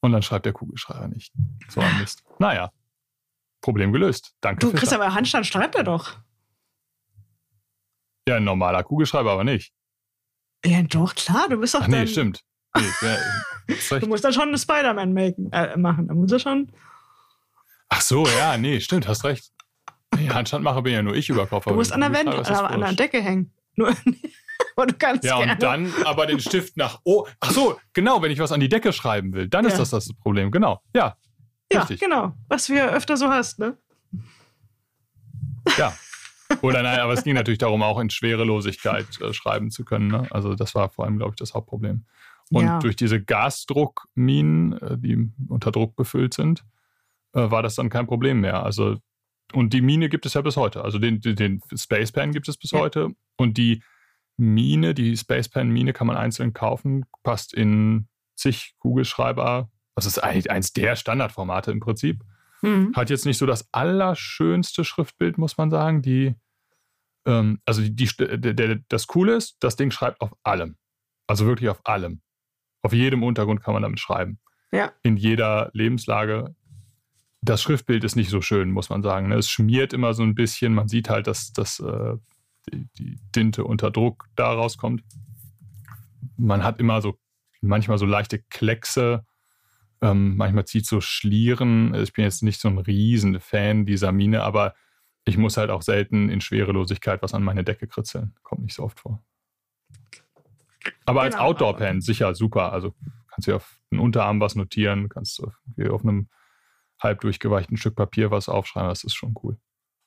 und 0.00 0.10
dann 0.10 0.22
schreibt 0.22 0.44
der 0.44 0.54
Kugelschreiber 0.54 1.06
nicht. 1.06 1.32
So 1.68 1.80
ein 1.80 2.00
Mist. 2.00 2.24
Naja, 2.40 2.72
Problem 3.60 3.92
gelöst. 3.92 4.34
Danke. 4.40 4.58
Du, 4.58 4.72
Christian, 4.72 5.00
aber 5.00 5.14
Handstand 5.14 5.46
schreibt 5.46 5.76
er 5.76 5.84
doch. 5.84 6.16
Ja, 8.28 8.36
ein 8.36 8.44
normaler 8.44 8.82
Kugelschreiber 8.82 9.30
aber 9.30 9.44
nicht. 9.44 9.72
Ja, 10.64 10.82
doch, 10.82 11.14
klar, 11.14 11.48
du 11.48 11.58
bist 11.58 11.74
doch. 11.74 11.82
Ach, 11.82 11.88
nee, 11.88 12.06
stimmt. 12.06 12.42
Nee, 12.76 12.84
ja, 13.90 13.98
du 13.98 14.06
musst 14.06 14.24
dann 14.24 14.32
schon 14.32 14.48
eine 14.48 14.58
Spider-Man 14.58 15.16
äh, 15.16 15.76
machen. 15.76 16.08
Da 16.08 16.14
muss 16.14 16.32
er 16.32 16.38
schon. 16.38 16.70
Ach 17.88 18.00
so, 18.00 18.26
ja, 18.26 18.56
nee, 18.56 18.80
stimmt, 18.80 19.08
hast 19.08 19.24
recht. 19.24 19.50
Nee, 20.16 20.28
Handstandmacher 20.28 20.82
bin 20.82 20.92
ja 20.92 21.02
nur 21.02 21.14
ich 21.14 21.28
über 21.28 21.46
Koffer. 21.46 21.70
Du 21.70 21.76
musst 21.76 21.92
an 21.92 22.00
der 22.00 22.12
Wand, 22.12 22.28
oder 22.28 22.70
an 22.70 22.80
der 22.80 22.92
Decke 22.92 23.22
hängen. 23.22 23.52
Nur, 23.76 23.94
du 24.76 24.94
kannst 24.98 25.24
ja, 25.24 25.36
gerne. 25.36 25.52
und 25.52 25.62
dann 25.62 25.92
aber 26.04 26.26
den 26.26 26.40
Stift 26.40 26.76
nach. 26.76 27.00
Oh, 27.04 27.26
ach 27.40 27.50
so, 27.50 27.78
genau, 27.92 28.20
wenn 28.22 28.30
ich 28.30 28.38
was 28.38 28.52
an 28.52 28.60
die 28.60 28.68
Decke 28.68 28.92
schreiben 28.92 29.32
will, 29.32 29.48
dann 29.48 29.64
ja. 29.64 29.70
ist 29.70 29.78
das 29.78 29.90
das 29.90 30.12
Problem. 30.14 30.50
Genau, 30.50 30.82
ja. 30.94 31.16
Ja, 31.72 31.80
richtig. 31.80 32.00
genau. 32.00 32.34
Was 32.48 32.66
du 32.66 32.74
ja 32.74 32.88
öfter 32.88 33.16
so 33.16 33.28
hast, 33.28 33.58
ne? 33.58 33.76
Ja, 35.76 35.94
oder 36.62 36.82
nein, 36.82 37.00
aber 37.00 37.12
es 37.12 37.24
ging 37.24 37.34
natürlich 37.34 37.58
darum, 37.58 37.82
auch 37.82 37.98
in 37.98 38.10
Schwerelosigkeit 38.10 39.20
äh, 39.20 39.32
schreiben 39.32 39.70
zu 39.70 39.84
können. 39.84 40.08
Ne? 40.08 40.26
Also 40.30 40.54
das 40.54 40.74
war 40.74 40.88
vor 40.88 41.04
allem, 41.04 41.18
glaube 41.18 41.32
ich, 41.32 41.36
das 41.36 41.54
Hauptproblem. 41.54 42.04
Und 42.50 42.64
ja. 42.64 42.78
durch 42.78 42.96
diese 42.96 43.22
Gasdruckminen, 43.22 44.72
äh, 44.80 44.98
die 44.98 45.30
unter 45.48 45.70
Druck 45.70 45.96
befüllt 45.96 46.34
sind, 46.34 46.64
äh, 47.34 47.50
war 47.50 47.62
das 47.62 47.74
dann 47.74 47.90
kein 47.90 48.06
Problem 48.06 48.40
mehr. 48.40 48.62
Also 48.62 48.96
und 49.52 49.72
die 49.72 49.80
Mine 49.80 50.08
gibt 50.08 50.26
es 50.26 50.34
ja 50.34 50.42
bis 50.42 50.56
heute. 50.56 50.82
Also 50.84 50.98
den, 50.98 51.20
den 51.20 51.62
Spacepan 51.74 52.32
gibt 52.32 52.48
es 52.48 52.56
bis 52.56 52.72
ja. 52.72 52.80
heute. 52.80 53.10
Und 53.36 53.56
die 53.56 53.82
Mine, 54.36 54.94
die 54.94 55.16
Spacepan-Mine 55.16 55.92
kann 55.92 56.06
man 56.06 56.16
einzeln 56.16 56.52
kaufen, 56.52 57.06
passt 57.22 57.54
in 57.54 58.08
zig 58.36 58.74
Kugelschreiber. 58.78 59.70
Das 59.94 60.06
ist 60.06 60.18
eigentlich 60.18 60.50
eins 60.50 60.72
der 60.72 60.96
Standardformate 60.96 61.72
im 61.72 61.80
Prinzip. 61.80 62.22
Mhm. 62.62 62.92
Hat 62.94 63.10
jetzt 63.10 63.26
nicht 63.26 63.38
so 63.38 63.46
das 63.46 63.68
allerschönste 63.72 64.84
Schriftbild, 64.84 65.38
muss 65.38 65.56
man 65.58 65.70
sagen. 65.70 66.02
Die, 66.02 66.34
ähm, 67.26 67.60
also 67.64 67.82
die, 67.82 67.92
die, 67.92 68.54
der, 68.54 68.80
das 68.88 69.06
Coole 69.06 69.36
ist, 69.36 69.56
das 69.60 69.76
Ding 69.76 69.90
schreibt 69.90 70.20
auf 70.20 70.34
allem. 70.42 70.76
Also 71.26 71.46
wirklich 71.46 71.68
auf 71.68 71.86
allem. 71.86 72.20
Auf 72.82 72.92
jedem 72.92 73.22
Untergrund 73.22 73.62
kann 73.62 73.74
man 73.74 73.82
damit 73.82 74.00
schreiben. 74.00 74.38
Ja. 74.72 74.92
In 75.02 75.16
jeder 75.16 75.70
Lebenslage. 75.72 76.54
Das 77.40 77.62
Schriftbild 77.62 78.02
ist 78.02 78.16
nicht 78.16 78.30
so 78.30 78.40
schön, 78.40 78.70
muss 78.70 78.90
man 78.90 79.02
sagen. 79.02 79.28
Ne? 79.28 79.36
Es 79.36 79.48
schmiert 79.48 79.92
immer 79.92 80.14
so 80.14 80.22
ein 80.22 80.34
bisschen. 80.34 80.74
Man 80.74 80.88
sieht 80.88 81.08
halt, 81.08 81.26
dass, 81.26 81.52
dass 81.52 81.78
äh, 81.80 82.16
die, 82.72 82.88
die 82.98 83.16
Tinte 83.32 83.64
unter 83.64 83.90
Druck 83.90 84.26
da 84.34 84.52
rauskommt. 84.52 85.02
Man 86.36 86.64
hat 86.64 86.80
immer 86.80 87.00
so 87.00 87.18
manchmal 87.60 87.98
so 87.98 88.06
leichte 88.06 88.40
Kleckse 88.50 89.24
ähm, 90.02 90.36
manchmal 90.36 90.64
zieht 90.64 90.86
so 90.86 91.00
Schlieren. 91.00 91.94
Ich 91.94 92.12
bin 92.12 92.24
jetzt 92.24 92.42
nicht 92.42 92.60
so 92.60 92.68
ein 92.68 92.78
riesen 92.78 93.40
Fan 93.40 93.86
dieser 93.86 94.12
Mine, 94.12 94.42
aber 94.42 94.74
ich 95.24 95.36
muss 95.36 95.56
halt 95.56 95.70
auch 95.70 95.82
selten 95.82 96.28
in 96.30 96.40
Schwerelosigkeit 96.40 97.22
was 97.22 97.34
an 97.34 97.42
meine 97.42 97.64
Decke 97.64 97.86
kritzeln. 97.86 98.34
Kommt 98.42 98.62
nicht 98.62 98.74
so 98.74 98.84
oft 98.84 99.00
vor. 99.00 99.22
Aber 101.04 101.22
als 101.22 101.34
genau. 101.34 101.48
Outdoor-Pen 101.48 102.00
sicher 102.00 102.34
super. 102.34 102.72
Also 102.72 102.94
kannst 103.30 103.48
du 103.48 103.56
auf 103.56 103.78
den 103.90 103.98
Unterarm 103.98 104.40
was 104.40 104.54
notieren, 104.54 105.08
kannst 105.08 105.38
du 105.38 105.90
auf 105.90 106.02
einem 106.02 106.28
halb 107.00 107.20
durchgeweichten 107.20 107.76
Stück 107.76 107.94
Papier 107.94 108.30
was 108.30 108.48
aufschreiben. 108.48 108.88
Das 108.88 109.04
ist 109.04 109.14
schon 109.14 109.34
cool. 109.42 109.56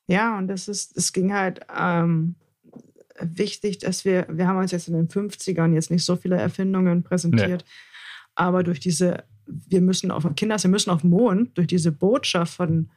Ja, 0.08 0.38
und 0.38 0.48
das 0.48 0.68
ist, 0.68 0.98
es 0.98 1.14
ging 1.14 1.34
halt 1.34 1.62
ähm, 1.78 2.36
wichtig, 3.20 3.78
dass 3.80 4.06
wir, 4.06 4.26
wir 4.30 4.48
haben 4.48 4.58
uns 4.58 4.72
jetzt 4.72 4.88
in 4.88 4.96
den 4.96 5.08
50ern 5.08 5.74
jetzt 5.74 5.92
nicht 5.92 6.04
so 6.04 6.16
viele 6.16 6.38
Erfindungen 6.38 7.04
präsentiert, 7.04 7.64
nee. 7.64 7.72
aber 8.36 8.64
durch 8.64 8.80
diese 8.80 9.24
wir 9.68 9.82
müssen 9.82 10.12
auf 10.12 10.28
Kinder, 10.36 10.62
wir 10.62 10.70
müssen 10.70 10.90
auf 10.90 11.02
den 11.02 11.10
Mond, 11.10 11.58
durch 11.58 11.68
diese 11.68 11.92
Botschaft 11.92 12.54
von, 12.54 12.90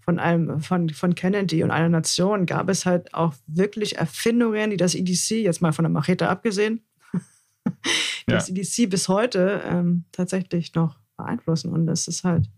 von, 0.00 0.18
einem, 0.18 0.60
von, 0.60 0.88
von 0.90 1.14
Kennedy 1.14 1.62
und 1.62 1.70
einer 1.70 1.88
Nation 1.88 2.46
gab 2.46 2.68
es 2.68 2.86
halt 2.86 3.14
auch 3.14 3.34
wirklich 3.46 3.96
Erfindungen, 3.96 4.70
die 4.70 4.76
das 4.76 4.94
EDC, 4.94 5.30
jetzt 5.42 5.62
mal 5.62 5.72
von 5.72 5.84
der 5.84 5.90
Machete 5.90 6.28
abgesehen, 6.28 6.84
das 8.26 8.48
ja. 8.48 8.54
EDC 8.54 8.90
bis 8.90 9.08
heute 9.08 9.62
ähm, 9.64 10.04
tatsächlich 10.12 10.74
noch 10.74 10.98
beeinflussen. 11.16 11.72
Und 11.72 11.86
das 11.86 12.08
ist 12.08 12.24
halt, 12.24 12.50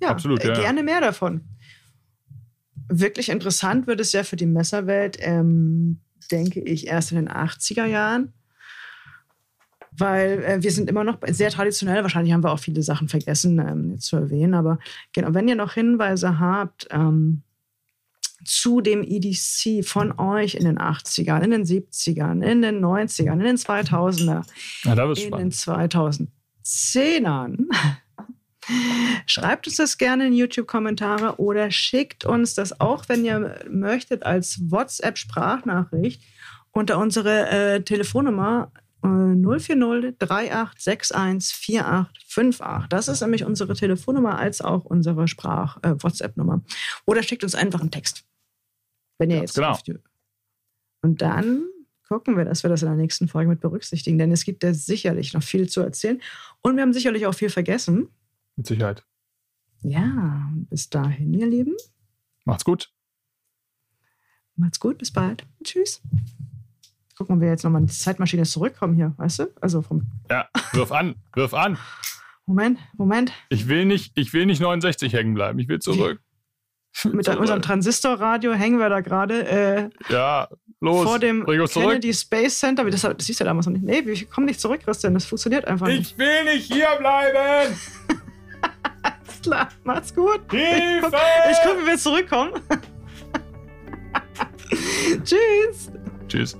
ja, 0.00 0.08
Absolut, 0.10 0.44
ja. 0.44 0.52
gerne 0.54 0.82
mehr 0.82 1.00
davon. 1.00 1.42
Wirklich 2.88 3.30
interessant 3.30 3.86
wird 3.86 4.00
es 4.00 4.12
ja 4.12 4.22
für 4.22 4.36
die 4.36 4.46
Messerwelt, 4.46 5.16
ähm, 5.20 6.00
denke 6.30 6.60
ich, 6.60 6.86
erst 6.86 7.12
in 7.12 7.16
den 7.16 7.28
80er 7.28 7.84
Jahren 7.86 8.32
weil 9.98 10.42
äh, 10.44 10.62
wir 10.62 10.70
sind 10.70 10.88
immer 10.90 11.04
noch 11.04 11.18
sehr 11.26 11.50
traditionell. 11.50 12.02
Wahrscheinlich 12.02 12.32
haben 12.32 12.44
wir 12.44 12.52
auch 12.52 12.58
viele 12.58 12.82
Sachen 12.82 13.08
vergessen 13.08 13.58
ähm, 13.58 13.90
jetzt 13.92 14.06
zu 14.06 14.16
erwähnen, 14.16 14.54
aber 14.54 14.78
genau, 15.12 15.34
wenn 15.34 15.48
ihr 15.48 15.56
noch 15.56 15.74
Hinweise 15.74 16.38
habt 16.38 16.88
ähm, 16.90 17.42
zu 18.44 18.80
dem 18.80 19.02
EDC 19.02 19.84
von 19.84 20.18
euch 20.18 20.54
in 20.54 20.64
den 20.64 20.78
80ern, 20.78 21.42
in 21.42 21.50
den 21.50 21.64
70ern, 21.64 22.44
in 22.44 22.62
den 22.62 22.84
90ern, 22.84 23.32
in 23.32 23.40
den 23.40 23.56
2000er, 23.56 24.44
ja, 24.84 24.92
in 24.92 25.16
spannend. 25.16 25.40
den 25.40 25.50
2010ern, 26.64 27.56
Schreibt 29.26 29.66
uns 29.66 29.76
das 29.76 29.98
gerne 29.98 30.26
in 30.26 30.32
YouTube-Kommentare 30.32 31.38
oder 31.38 31.70
schickt 31.70 32.24
uns 32.24 32.54
das 32.54 32.80
auch, 32.80 33.08
wenn 33.08 33.24
ihr 33.24 33.64
möchtet, 33.70 34.24
als 34.24 34.58
WhatsApp-Sprachnachricht 34.70 36.20
unter 36.72 36.98
unsere 36.98 37.48
äh, 37.48 37.82
Telefonnummer 37.82 38.72
040 39.06 40.18
3861 40.18 41.54
4858. 41.54 42.88
Das 42.88 43.08
ist 43.08 43.20
nämlich 43.20 43.44
unsere 43.44 43.74
Telefonnummer 43.74 44.38
als 44.38 44.60
auch 44.60 44.84
unsere 44.84 45.28
Sprach-WhatsApp-Nummer. 45.28 46.62
Äh, 46.66 46.70
Oder 47.06 47.22
schickt 47.22 47.44
uns 47.44 47.54
einfach 47.54 47.80
einen 47.80 47.90
Text. 47.90 48.24
Wenn 49.18 49.30
ihr 49.30 49.38
jetzt. 49.38 49.54
Genau. 49.54 49.78
Und 51.02 51.22
dann 51.22 51.64
gucken 52.08 52.36
wir, 52.36 52.44
dass 52.44 52.62
wir 52.62 52.70
das 52.70 52.82
in 52.82 52.88
der 52.88 52.96
nächsten 52.96 53.28
Folge 53.28 53.48
mit 53.48 53.60
berücksichtigen, 53.60 54.18
denn 54.18 54.32
es 54.32 54.44
gibt 54.44 54.62
ja 54.62 54.72
sicherlich 54.74 55.32
noch 55.32 55.42
viel 55.42 55.68
zu 55.68 55.80
erzählen. 55.80 56.20
Und 56.62 56.76
wir 56.76 56.82
haben 56.82 56.92
sicherlich 56.92 57.26
auch 57.26 57.34
viel 57.34 57.50
vergessen. 57.50 58.08
Mit 58.56 58.66
Sicherheit. 58.66 59.04
Ja, 59.82 60.50
bis 60.70 60.88
dahin, 60.88 61.34
ihr 61.34 61.46
Lieben. 61.46 61.74
Macht's 62.44 62.64
gut. 62.64 62.92
Macht's 64.56 64.80
gut, 64.80 64.98
bis 64.98 65.10
bald. 65.12 65.44
Tschüss. 65.62 66.00
Gucken, 67.16 67.36
ob 67.36 67.40
wir 67.40 67.48
jetzt 67.48 67.64
nochmal 67.64 67.80
in 67.80 67.86
die 67.86 67.92
Zeitmaschine 67.92 68.44
zurückkommen 68.44 68.94
hier, 68.94 69.14
weißt 69.16 69.40
du? 69.40 69.46
Also 69.60 69.82
vom. 69.82 70.02
Ja, 70.30 70.48
wirf 70.72 70.92
an, 70.92 71.16
wirf 71.34 71.54
an. 71.54 71.78
Moment, 72.44 72.78
Moment. 72.96 73.32
Ich 73.48 73.68
will 73.68 73.86
nicht, 73.86 74.12
ich 74.16 74.32
will 74.32 74.46
nicht 74.46 74.60
69 74.60 75.12
hängen 75.12 75.34
bleiben, 75.34 75.58
ich 75.58 75.68
will 75.68 75.80
zurück. 75.80 76.20
Mit 77.04 77.24
zurück. 77.24 77.40
unserem 77.40 77.60
Transistorradio 77.60 78.52
hängen 78.52 78.78
wir 78.78 78.88
da 78.88 79.00
gerade. 79.00 79.46
Äh, 79.46 79.90
ja, 80.10 80.48
los. 80.80 81.04
Vor 81.04 81.18
dem 81.18 81.44
Kennedy 81.44 82.14
Space 82.14 82.58
Center. 82.58 82.88
Das, 82.88 83.02
das 83.02 83.14
siehst 83.18 83.40
du 83.40 83.44
damals 83.44 83.66
noch 83.66 83.72
nicht. 83.72 83.84
Nee, 83.84 84.06
wir 84.06 84.26
kommen 84.26 84.46
nicht 84.46 84.60
zurück, 84.60 84.80
Christian. 84.82 85.12
Das 85.12 85.26
funktioniert 85.26 85.66
einfach 85.66 85.88
nicht. 85.88 86.12
Ich 86.12 86.18
will 86.18 86.44
nicht 86.44 86.72
hier 86.72 86.88
bleiben! 86.98 87.76
klar. 89.46 89.68
Macht's 89.84 90.14
gut. 90.14 90.40
Hilfe! 90.50 91.16
Ich 91.50 91.58
gucke, 91.62 91.82
wie 91.82 91.86
wir 91.86 91.98
zurückkommen. 91.98 92.52
Tschüss. 95.24 95.90
Tschüss. 96.28 96.56